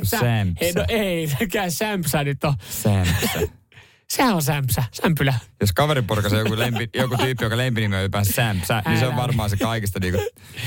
sä- 0.05 0.19
Sämpsä. 0.19 0.65
ei, 0.67 0.73
no 0.73 0.85
ei, 0.89 1.29
sekään 1.39 1.71
sämpsä 1.73 2.25
nyt 2.25 2.45
on. 2.45 2.55
Sämpsä. 2.71 3.41
Sehän 4.11 4.35
on 4.35 4.43
sämpsä, 4.43 4.85
sämpylä. 4.93 5.35
Jos 5.61 5.73
kaveriporukassa 5.73 6.37
joku, 6.39 6.59
lempi, 6.59 6.91
joku 6.95 7.17
tyyppi, 7.17 7.45
joka 7.45 7.57
lempinimi 7.57 7.95
on 7.97 8.01
ylipäänsä 8.01 8.33
Sämpsä, 8.33 8.83
niin 8.87 8.99
se 8.99 9.07
on 9.07 9.13
Älä. 9.13 9.23
varmaan 9.23 9.51
se 9.51 9.57
kaikista 9.57 10.01
niinku, 10.01 10.21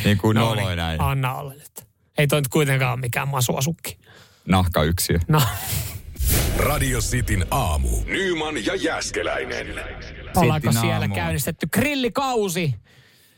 niinku 0.04 0.32
No 0.32 0.42
noloin 0.42 0.68
niin, 0.68 0.78
näin. 0.78 1.02
Anna 1.02 1.34
olla 1.36 1.54
nyt. 1.54 1.88
Ei 2.18 2.28
toi 2.28 2.40
nyt 2.42 2.48
kuitenkaan 2.48 2.92
ole 2.94 3.00
mikään 3.00 3.28
masuasukki. 3.28 3.98
Nahkayksiö. 4.48 5.20
No, 5.28 5.42
Radio 6.58 7.00
Cityn 7.00 7.46
aamu. 7.52 7.90
Nyman 8.06 8.66
ja 8.66 8.76
Jääskeläinen. 8.76 9.68
ollaanko 10.36 10.72
siellä 10.72 10.94
aamulla. 10.96 11.16
käynnistetty 11.16 11.68
grillikausi? 11.74 12.76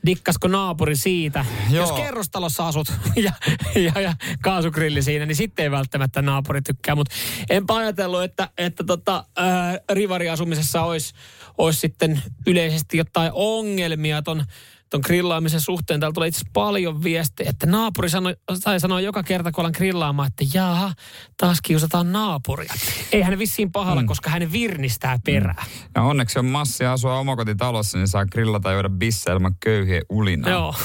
Dikkasko 0.06 0.48
naapuri 0.48 0.96
siitä? 0.96 1.46
Joo. 1.70 1.84
Jos 1.84 1.92
kerrostalossa 1.92 2.68
asut 2.68 2.88
ja, 3.16 3.32
ja, 3.76 4.02
ja 4.02 4.14
kaasugrilli 4.42 5.02
siinä, 5.02 5.26
niin 5.26 5.36
sitten 5.36 5.64
ei 5.64 5.72
välttämättä 5.72 6.22
naapuri 6.22 6.62
tykkää. 6.62 6.96
Mutta 6.96 7.16
enpä 7.50 7.76
ajatellut, 7.76 8.24
että, 8.24 8.50
että 8.58 8.84
tota, 8.84 9.26
ää, 9.38 9.80
rivariasumisessa 9.92 10.82
olisi, 10.82 11.14
olisi 11.58 11.80
sitten 11.80 12.22
yleisesti 12.48 12.98
jotain 12.98 13.32
ongelmia 13.34 14.22
ton, 14.22 14.46
ton 14.90 15.02
grillaamisen 15.06 15.62
suhteen. 15.62 16.00
Täällä 16.00 16.14
tulee 16.14 16.28
itse 16.28 16.46
paljon 16.54 17.04
viestejä, 17.04 17.50
että 17.50 17.66
naapuri 17.66 18.10
sanoi, 18.10 18.36
tai 18.64 18.80
sanoo 18.80 19.00
joka 19.00 19.24
kerta, 19.24 19.52
kun 19.52 19.62
ollaan 19.62 19.74
grillaamaan, 19.78 20.28
että 20.28 20.58
jaha, 20.58 20.94
taas 21.38 21.62
kiusataan 21.62 22.12
naapuria. 22.12 22.74
Ei 23.12 23.22
hän 23.22 23.40
vissiin 23.40 23.72
pahalla, 23.72 24.02
mm. 24.02 24.08
koska 24.08 24.30
hän 24.30 24.52
virnistää 24.52 25.20
perää. 25.26 25.66
Ja 25.96 26.02
onneksi 26.02 26.40
on 26.40 26.46
massia 26.46 26.94
asua 26.94 27.20
omakotitalossa, 27.20 27.98
niin 27.98 28.08
saa 28.08 28.26
grillata 28.26 28.70
ja 28.70 28.74
juoda 28.74 28.90
bisse 28.90 29.32
ilman 29.32 29.56
köyhiä 29.60 30.02
ulinaa. 30.10 30.52
Joo. 30.52 30.76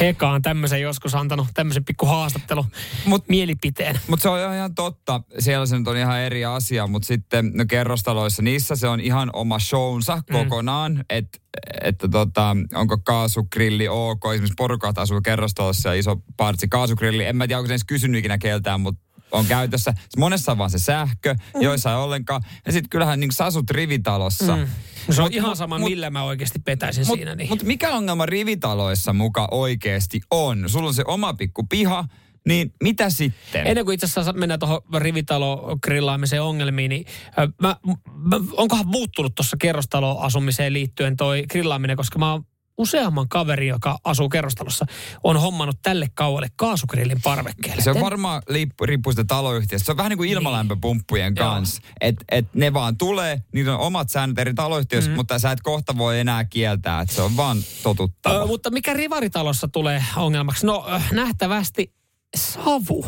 Heka 0.00 0.30
on 0.30 0.42
tämmöisen 0.42 0.80
joskus 0.80 1.14
antanut, 1.14 1.46
tämmöisen 1.54 1.84
pikku 1.84 2.06
haastattelu, 2.06 2.66
Mut- 3.06 3.24
mielipiteen. 3.28 4.00
Mutta 4.08 4.22
se 4.22 4.28
on 4.28 4.54
ihan 4.54 4.74
totta. 4.74 5.20
Siellä 5.38 5.66
se 5.66 5.78
nyt 5.78 5.88
on 5.88 5.96
ihan 5.96 6.20
eri 6.20 6.44
asia, 6.44 6.86
mutta 6.86 7.06
sitten 7.06 7.50
no 7.54 7.64
kerrostaloissa, 7.68 8.42
niissä 8.42 8.76
se 8.76 8.88
on 8.88 9.00
ihan 9.00 9.30
oma 9.32 9.58
shownsa 9.58 10.16
Mm. 10.16 10.22
kokonaan. 10.32 11.04
Että 11.10 11.38
että 11.82 12.08
tota, 12.08 12.56
onko 12.74 12.98
kaasugrilli 12.98 13.88
ok. 13.88 14.24
Esimerkiksi 14.32 14.54
porukat 14.56 14.98
asuu 14.98 15.20
kerrostalossa 15.20 15.88
ja 15.88 15.94
iso 15.94 16.16
partsi 16.36 16.68
kaasugrilli. 16.68 17.24
En 17.24 17.36
mä 17.36 17.46
tiedä, 17.46 17.58
onko 17.58 17.66
se 17.66 17.72
edes 17.72 17.84
kysynyt 17.84 18.18
ikinä 18.18 18.38
keltään, 18.38 18.80
mutta 18.80 19.03
on 19.34 19.46
käytössä. 19.46 19.94
Monessa 20.18 20.52
on 20.52 20.58
vaan 20.58 20.70
se 20.70 20.78
sähkö, 20.78 21.34
Mm. 21.34 21.62
joissa 21.62 21.90
ei 21.90 21.96
ollenkaan. 21.96 22.42
Ja 22.66 22.72
sitten 22.72 22.90
kyllähän 22.90 23.20
niin 23.20 23.32
sä 23.32 23.44
asut 23.44 23.70
rivitalossa. 23.70 24.56
Mm. 24.56 24.66
Se 25.10 25.22
on 25.22 25.26
Mut- 25.28 25.34
ihan 25.34 25.56
sama, 25.56 25.78
mut- 25.78 25.88
millä 25.90 26.10
mä 26.10 26.22
oikeasti 26.22 26.58
petäisin 26.58 27.06
Mut, 27.06 27.16
siinä. 27.18 27.34
Niin. 27.34 27.48
Mutta 27.48 27.64
mikä 27.64 27.92
ongelma 27.92 28.26
rivitaloissa 28.26 29.12
muka 29.12 29.48
oikeasti 29.50 30.20
on? 30.30 30.64
Sulla 30.66 30.88
on 30.88 30.94
se 30.94 31.02
oma 31.06 31.34
pikku 31.34 31.62
piha, 31.68 32.04
niin 32.48 32.74
mitä 32.82 33.10
sitten? 33.10 33.66
Ennen 33.66 33.84
kuin 33.84 33.94
itse 33.94 34.06
asiassa 34.06 34.32
mennään 34.32 34.60
tuohon 34.60 34.80
rivitalo 34.96 35.76
grillaamiseen 35.82 36.42
ongelmiin, 36.42 36.88
niin 36.88 37.04
ö, 37.38 37.48
mä, 37.62 37.76
mä, 38.16 38.36
onkohan 38.56 38.86
muuttunut 38.86 39.34
tuossa 39.34 39.56
kerrostaloasumiseen 39.60 40.72
liittyen 40.72 41.16
toi 41.16 41.44
grillaaminen, 41.50 41.96
koska 41.96 42.18
mä 42.18 42.32
oon 42.32 42.46
useamman 42.78 43.28
kaverin, 43.28 43.68
joka 43.68 43.98
asuu 44.04 44.28
kerrostalossa, 44.28 44.86
on 45.24 45.36
hommannut 45.36 45.78
tälle 45.82 46.08
kaualle 46.14 46.48
kaasugrillin 46.56 47.22
parvekkeelle. 47.22 47.82
Se 47.82 47.90
on 47.90 48.00
varmaan 48.00 48.42
riippuu 48.84 49.12
sitä 49.12 49.24
taloyhtiöstä. 49.24 49.86
Se 49.86 49.92
on 49.92 49.96
vähän 49.96 50.10
niin 50.10 50.18
kuin 50.18 50.30
ilmalämpöpumppujen 50.30 51.32
Joo. 51.36 51.48
kanssa. 51.48 51.82
Että 52.00 52.24
et 52.30 52.54
ne 52.54 52.72
vaan 52.72 52.96
tulee, 52.96 53.42
niitä 53.52 53.74
on 53.74 53.80
omat 53.80 54.10
säännöt 54.10 54.38
eri 54.38 54.54
taloyhtiöissä, 54.54 55.10
mm. 55.10 55.16
mutta 55.16 55.38
sä 55.38 55.50
et 55.50 55.60
kohta 55.60 55.98
voi 55.98 56.20
enää 56.20 56.44
kieltää. 56.44 57.00
Että 57.00 57.14
se 57.14 57.22
on 57.22 57.36
vaan 57.36 57.58
totuttava. 57.82 58.42
Ö, 58.42 58.46
mutta 58.46 58.70
mikä 58.70 58.94
rivaritalossa 58.94 59.68
tulee 59.68 60.04
ongelmaksi? 60.16 60.66
No 60.66 60.86
nähtävästi 61.12 61.92
savu. 62.36 63.04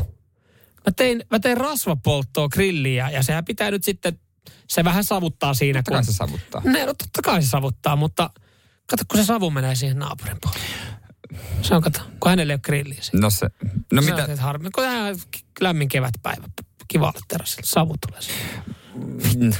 Mä 0.87 0.93
tein, 0.97 1.23
mä 1.31 1.39
tein 1.39 1.57
rasvapolttoa 1.57 2.49
grilliä 2.49 3.11
ja 3.11 3.23
sehän 3.23 3.45
pitää 3.45 3.71
nyt 3.71 3.85
sitten, 3.85 4.19
se 4.69 4.85
vähän 4.85 5.05
savuttaa 5.05 5.55
siinä. 5.55 5.79
Totta 5.79 5.91
kai 5.91 6.05
se 6.05 6.13
savuttaa. 6.13 6.63
Ne, 6.65 6.87
no 6.87 6.95
totta 6.95 7.23
kai 7.25 7.43
se 7.43 7.49
savuttaa, 7.49 7.97
mutta 7.97 8.31
kato 8.87 9.05
kun 9.09 9.21
se 9.21 9.25
savu 9.27 9.51
menee 9.51 9.75
siihen 9.75 9.99
naapurin 9.99 10.37
puolelle. 10.43 10.67
Se 11.63 11.75
on 11.75 11.83
kato, 11.83 12.01
kun 12.21 12.31
hänellä 12.31 12.53
ei 12.53 12.55
ole 12.55 12.61
grilliä 12.65 13.03
siinä. 13.03 13.21
No 13.21 13.31
se, 13.31 13.47
no 13.93 14.03
se 14.03 14.11
mitä, 14.11 14.25
On, 14.25 14.31
että 14.31 14.43
harmi. 14.43 14.71
Kun 14.71 14.85
tämä 14.85 15.07
on 15.07 15.17
lämmin 15.61 15.89
kevätpäivä, 15.89 16.49
kiva 16.89 17.05
olla 17.07 17.21
terassilla, 17.29 17.67
savu 17.67 17.95
tulee 18.07 18.23
siihen. 18.23 19.57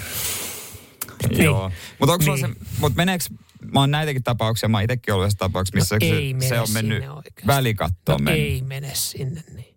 Joo. 1.31 1.71
Mutta 1.99 2.13
onko 2.13 2.25
Niin. 2.25 2.39
se, 2.39 2.49
mut 2.79 2.95
meneekö, 2.95 3.25
mä 3.73 3.81
oon 3.81 3.91
näitäkin 3.91 4.23
tapauksia, 4.23 4.69
mä 4.69 4.77
oon 4.77 4.85
itsekin 4.85 5.15
ollut 5.15 5.25
yhdessä 5.25 5.39
tapauksessa, 5.39 5.77
missä 5.77 5.95
No 5.95 6.41
se, 6.41 6.49
se 6.49 6.61
on 6.61 6.71
mennyt 6.73 7.03
oikeasti. 7.09 7.47
välikattoon 7.47 8.21
No 8.21 8.25
mennyt. 8.25 8.43
ei 8.47 8.63
mene 8.63 8.91
sinne 8.95 9.45
niin. 9.55 9.76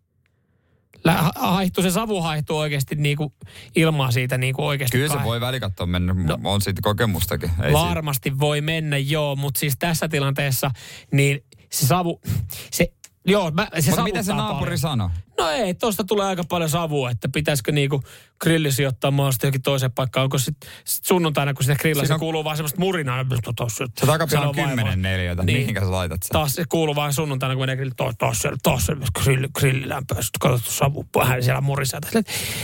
Haihtuu, 1.35 1.83
se 1.83 1.91
savu 1.91 2.21
haihtuu 2.21 2.57
oikeasti 2.57 2.95
niinku 2.95 3.33
ilmaa 3.75 4.11
siitä 4.11 4.37
niinku 4.37 4.65
oikeasti. 4.65 4.97
Kyllä 4.97 5.09
se 5.11 5.17
kai- 5.17 5.25
voi 5.25 5.41
välikattoon 5.41 5.89
mennä, 5.89 6.13
no, 6.13 6.37
on 6.43 6.61
siitä 6.61 6.81
kokemustakin. 6.83 7.51
Ei 7.63 7.73
Varmasti 7.73 8.39
voi 8.39 8.61
mennä, 8.61 8.97
joo, 8.97 9.35
mutta 9.35 9.59
siis 9.59 9.75
tässä 9.79 10.07
tilanteessa, 10.07 10.71
niin 11.11 11.43
se 11.71 11.87
savu, 11.87 12.21
se, 12.71 12.93
joo, 13.25 13.51
mä, 13.51 13.67
se 13.79 13.89
Mutta 13.89 14.03
mitä 14.03 14.23
se 14.23 14.33
naapuri 14.33 14.59
paljon. 14.65 14.77
sanoi? 14.77 15.09
No 15.39 15.49
ei, 15.49 15.73
tosta 15.73 16.03
tulee 16.03 16.25
aika 16.25 16.43
paljon 16.43 16.69
savua, 16.69 17.11
että 17.11 17.29
pitäisikö 17.29 17.71
niinku 17.71 18.03
grilli 18.41 18.71
sijoittaa 18.71 19.11
mahdollisesti 19.11 19.47
johonkin 19.47 19.61
toiseen 19.61 19.91
paikkaan. 19.91 20.23
Onko 20.23 20.37
sitten 20.37 20.69
sit 20.85 21.05
sunnuntaina, 21.05 21.53
kun 21.53 21.63
sitä 21.63 21.75
grillaa, 21.75 22.05
se 22.05 22.13
on- 22.13 22.19
kuuluu 22.19 22.43
vaan 22.43 22.57
semmoista 22.57 22.79
murinaa. 22.79 23.25
Se 23.67 24.05
takapiha 24.05 24.41
on. 24.49 24.55
10 24.55 25.01
neliötä. 25.01 25.43
Niin. 25.43 25.59
Mihinkä 25.59 25.79
sä 25.81 25.91
laitat 25.91 26.23
sen? 26.23 26.31
Taas 26.31 26.51
se 26.53 26.63
kuuluu 26.69 26.95
vaan 26.95 27.13
sunnuntaina, 27.13 27.55
kun 27.55 27.61
menee 27.61 27.75
grilli, 27.75 27.93
taas, 27.97 28.15
taas 28.63 28.85
siellä, 28.85 29.05
grilli, 29.23 29.47
grilli 29.59 29.89
lämpöä. 29.89 30.21
Sitten 30.21 30.39
katsottu 30.39 30.71
savu, 30.71 31.05
vähän 31.15 31.43
siellä 31.43 31.61
murisee. 31.61 31.99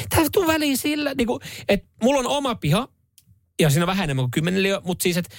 Tämä 0.09 0.27
tuu 0.31 0.47
väliin 0.47 0.77
sillä, 0.77 1.13
niin 1.17 1.27
kuin, 1.27 1.39
että 1.69 1.87
mulla 2.03 2.19
on 2.19 2.27
oma 2.27 2.55
piha, 2.55 2.87
ja 3.59 3.69
siinä 3.69 3.83
on 3.83 3.87
vähän 3.87 4.03
enemmän 4.03 4.23
kuin 4.23 4.31
10 4.31 4.63
liö, 4.63 4.81
mutta 4.83 5.03
siis, 5.03 5.17
että 5.17 5.35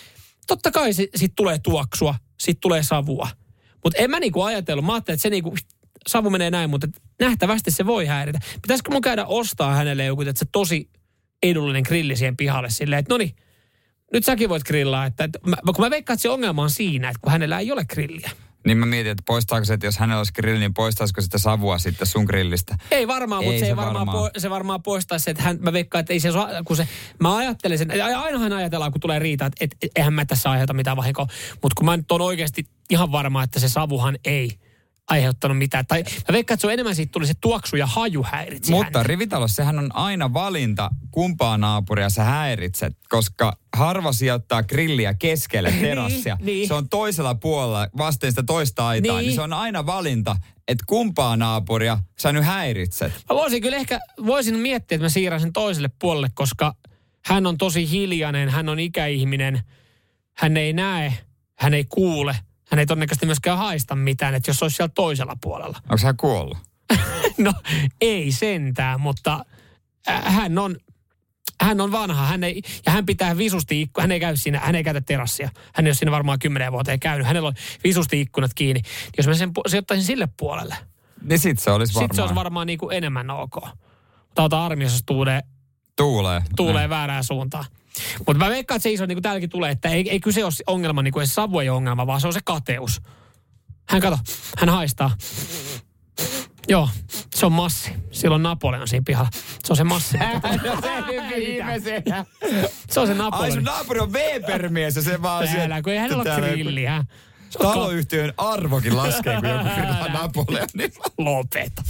totta 0.47 0.71
kai 0.71 0.93
si, 0.93 1.09
siitä 1.15 1.33
tulee 1.37 1.59
tuoksua, 1.59 2.15
siitä 2.41 2.59
tulee 2.61 2.83
savua. 2.83 3.29
Mutta 3.85 3.99
en 4.03 4.11
mä 4.11 4.21
niinku 4.21 4.43
ajatellut, 4.43 4.85
mä 4.85 4.93
ajattelin, 4.95 5.15
että 5.15 5.23
se 5.23 5.31
niinku, 5.31 5.55
savu 6.07 6.31
menee 6.31 6.51
näin, 6.51 6.71
mutta 6.71 6.87
et 6.87 7.03
nähtävästi 7.21 7.71
se 7.71 7.87
voi 7.87 8.07
häiritä. 8.07 8.39
Pitäisikö 8.63 8.91
mun 8.91 9.01
käydä 9.01 9.25
ostaa 9.25 9.75
hänelle 9.75 10.05
joku, 10.05 10.23
että 10.23 10.39
se 10.39 10.47
tosi 10.53 10.91
edullinen 11.43 11.83
grilli 11.87 12.17
siihen 12.17 12.37
pihalle 12.37 12.71
silleen, 12.71 13.01
että 13.01 13.15
no 13.15 13.19
niin, 13.19 13.37
nyt 14.13 14.25
säkin 14.25 14.49
voit 14.49 14.65
grillaa. 14.65 15.07
Että, 15.07 15.25
että 15.25 15.39
mä, 15.47 15.57
kun 15.67 15.85
mä 15.85 15.91
veikkaan, 15.91 16.15
että 16.15 16.23
se 16.23 16.29
ongelma 16.29 16.63
on 16.63 16.71
siinä, 16.71 17.09
että 17.09 17.21
kun 17.23 17.33
hänellä 17.33 17.59
ei 17.59 17.73
ole 17.73 17.85
grilliä. 17.85 18.31
Niin 18.67 18.79
mä 18.79 18.87
mietin, 18.87 19.13
että 19.13 19.23
poistaako 19.27 19.65
se, 19.65 19.75
että 19.75 19.87
jos 19.87 19.99
hänellä 19.99 20.21
olisi 20.21 20.33
grilli, 20.33 20.59
niin 20.59 20.75
poistaisiko 20.75 21.21
sitä 21.21 21.39
savua 21.39 21.79
sitten 21.79 22.07
sun 22.07 22.25
grillistä? 22.25 22.79
Ei 22.91 23.09
varmaan, 23.09 23.43
Ei 23.43 23.49
mutta 23.49 23.61
se, 23.61 23.67
se 23.67 23.77
varmaan, 23.77 24.07
varmaan. 24.07 24.31
Po, 24.33 24.41
se 24.41 24.51
varmaan 24.51 24.83
poistaisi 24.83 25.25
se, 25.25 25.31
että 25.31 25.43
hän, 25.43 25.59
mä 25.61 25.73
veikkaan, 25.73 26.01
että 26.01 26.13
ei 26.13 26.21
se, 26.21 26.29
kun 26.65 26.77
se, 26.77 26.89
mä 27.21 27.37
ajattelen 27.37 27.79
sen, 27.79 27.91
ainahan 28.17 28.53
ajatellaan, 28.53 28.93
kun 28.93 29.01
tulee 29.01 29.19
riita, 29.19 29.47
että, 29.47 29.65
että 29.65 29.87
eihän 29.97 30.13
mä 30.13 30.25
tässä 30.25 30.51
aiheuta 30.51 30.73
mitään 30.73 30.97
vahinkoa, 30.97 31.27
mutta 31.63 31.75
kun 31.77 31.87
mä 31.87 31.97
nyt 31.97 32.13
on 32.13 32.21
oikeasti 32.21 32.67
ihan 32.91 33.13
varma, 33.13 33.43
että 33.43 33.61
se 33.61 33.69
savuhan 33.69 34.19
ei 34.25 34.59
aiheuttanut 35.11 35.59
mitään. 35.59 35.87
Tai 35.87 36.03
mä 36.29 36.33
veikkaan, 36.33 36.55
että 36.55 36.61
se 36.61 36.67
on 36.67 36.73
enemmän 36.73 36.95
siitä 36.95 37.13
tuli 37.13 37.27
se 37.27 37.35
tuoksu 37.41 37.77
ja 37.77 37.87
haju 37.87 38.23
häiritsi 38.31 38.71
Mutta 38.71 38.85
häntä. 38.85 39.03
rivitalossa 39.03 39.57
sehän 39.57 39.79
on 39.79 39.97
aina 39.97 40.33
valinta, 40.33 40.91
kumpaa 41.11 41.59
naapuria 41.59 42.11
sä 42.11 42.25
häiritset, 42.25 42.97
koska 43.09 43.57
harva 43.77 44.13
sijoittaa 44.13 44.63
grilliä 44.63 45.15
keskelle 45.15 45.73
terassia. 45.81 46.39
niin. 46.41 46.69
Se 46.69 46.75
on 46.75 46.89
toisella 46.89 47.35
puolella 47.35 47.89
vasten 47.99 48.33
sitä 48.33 48.43
toista 48.43 48.87
aitaa, 48.89 49.13
niin, 49.13 49.19
Niin. 49.19 49.27
niin 49.29 49.35
se 49.35 49.41
on 49.43 49.53
aina 49.53 49.87
valinta, 49.87 50.37
että 50.69 50.85
kumpaa 50.87 51.37
naapuria 51.37 51.99
sä 52.19 52.33
nyt 52.33 52.45
häiritset. 52.45 53.13
Mä 53.13 53.37
voisin 53.37 53.63
kyllä 53.63 53.77
ehkä, 53.77 54.01
voisin 54.27 54.57
miettiä, 54.59 54.97
että 54.97 55.05
mä 55.05 55.09
siirrän 55.09 55.41
sen 55.41 55.53
toiselle 55.53 55.91
puolelle, 56.01 56.29
koska 56.35 56.75
hän 57.27 57.47
on 57.47 57.59
tosi 57.59 57.91
hiljainen, 57.91 58.49
hän 58.49 58.69
on 58.69 58.79
ikäihminen, 58.81 59.61
hän 60.37 60.57
ei 60.57 60.73
näe, 60.73 61.13
hän 61.59 61.75
ei 61.75 61.85
kuule, 61.85 62.37
hän 62.71 62.79
ei 62.79 62.87
todennäköisesti 62.87 63.27
myöskään 63.27 63.59
haista 63.59 63.95
mitään, 63.95 64.35
että 64.35 64.51
jos 64.51 64.63
olisi 64.63 64.77
siellä 64.77 64.93
toisella 64.95 65.37
puolella. 65.41 65.79
Onko 65.91 66.05
hän 66.07 66.17
kuollut? 66.17 66.59
No 67.39 67.53
ei 68.01 68.33
sentään, 68.33 69.01
mutta 69.01 69.45
äh, 70.09 70.35
hän 70.35 70.59
on, 70.59 70.77
hän 71.61 71.81
on 71.81 71.93
vanha 71.93 72.27
hän 72.27 72.45
ei, 72.45 72.63
ja 72.87 72.93
hän 72.93 73.07
pitää 73.07 73.37
visusti 73.37 73.83
ikku, 73.83 74.01
hän 74.01 74.13
ei 74.13 74.21
käy 74.21 74.37
siinä, 74.37 74.59
hän 74.61 74.75
ei 74.75 74.85
käytä 74.85 75.01
terassia. 75.01 75.51
Hän 75.75 75.87
ei 75.87 75.89
ole 75.91 75.95
siinä 75.95 76.11
varmaan 76.13 76.39
kymmenen 76.39 76.73
vuoteen 76.73 77.01
käynyt. 77.01 77.27
Hänellä 77.27 77.49
on 77.49 77.55
visusti 77.85 78.21
ikkunat 78.21 78.55
kiinni. 78.55 78.83
Jos 79.17 79.27
mä 79.27 79.35
sen 79.35 79.51
sijoittaisin 79.67 80.07
sille 80.07 80.29
puolelle, 80.37 80.77
Niin 81.23 81.39
sit 81.39 81.59
se 81.59 81.71
olisi 81.71 81.95
varmaan. 81.95 82.05
sitten 82.05 82.17
se 82.17 82.23
olisi 82.23 82.35
varmaan 82.35 82.67
niin 82.67 82.79
kuin 82.79 82.97
enemmän 82.97 83.31
ok. 83.31 83.55
Mutta 84.27 84.43
ota 84.43 84.65
armiassa, 84.67 85.03
tuulee, 85.07 85.41
Tuulee. 85.97 86.43
tuulee 86.57 86.89
väärään 86.89 87.25
suuntaan. 87.25 87.65
Mutta 88.27 88.45
mä 88.45 88.51
veikkaan, 88.51 88.77
että 88.77 88.83
se 88.83 88.91
iso, 88.91 89.07
niin 89.07 89.17
kuin 89.17 89.23
täälläkin 89.23 89.51
tulee, 89.51 89.71
että 89.71 89.89
ei, 89.89 90.11
ei 90.11 90.21
kyse 90.21 90.45
ole 90.45 90.53
se 90.53 90.65
ongelma, 90.67 91.03
niin 91.03 91.13
kuin 91.13 91.27
se 91.27 91.33
savu 91.33 91.59
ei 91.59 91.69
ole 91.69 91.77
ongelma, 91.77 92.07
vaan 92.07 92.21
se 92.21 92.27
on 92.27 92.33
se 92.33 92.41
kateus. 92.45 93.03
Hän 93.89 94.01
kato, 94.01 94.19
hän 94.59 94.69
haistaa. 94.69 95.17
Joo, 96.69 96.89
se 97.35 97.47
on 97.47 97.53
massi. 97.53 97.91
Silloin 98.11 98.43
Napoleon 98.43 98.89
siinä 98.89 99.03
pihalla. 99.07 99.31
Se 99.65 99.73
on 99.73 99.77
se 99.77 99.85
massi. 99.85 100.19
se 102.91 103.01
on 103.01 103.07
se 103.07 103.13
Ai 103.13 103.17
sun 103.17 103.19
Napoleon. 103.19 103.65
naapuri 103.65 104.01
on 104.01 104.13
Weber-mies 104.13 104.97
ja 104.97 105.03
se 105.03 105.23
vaan 105.23 105.49
Täällä, 105.49 105.83
kun 105.83 105.93
ei 105.93 105.99
hänellä 105.99 106.23
ole 106.23 106.41
grilliä. 106.41 107.05
Se 107.07 107.15
Taloyhtiön 107.63 108.33
arvokin 108.37 108.97
laskee, 108.97 109.41
kun 109.41 109.49
joku 109.49 109.65
grillaa 109.75 110.09
Napoleonilla. 110.09 111.05
Lopeta. 111.19 111.83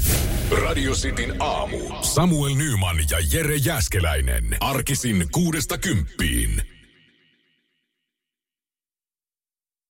Radio 0.63 0.93
Cityn 0.93 1.43
aamu. 1.43 1.79
Samuel 2.03 2.55
Nyman 2.55 2.97
ja 3.11 3.19
Jere 3.33 3.57
Jäskeläinen. 3.57 4.57
Arkisin 4.61 5.27
kuudesta 5.33 5.79
kymppiin. 5.79 6.63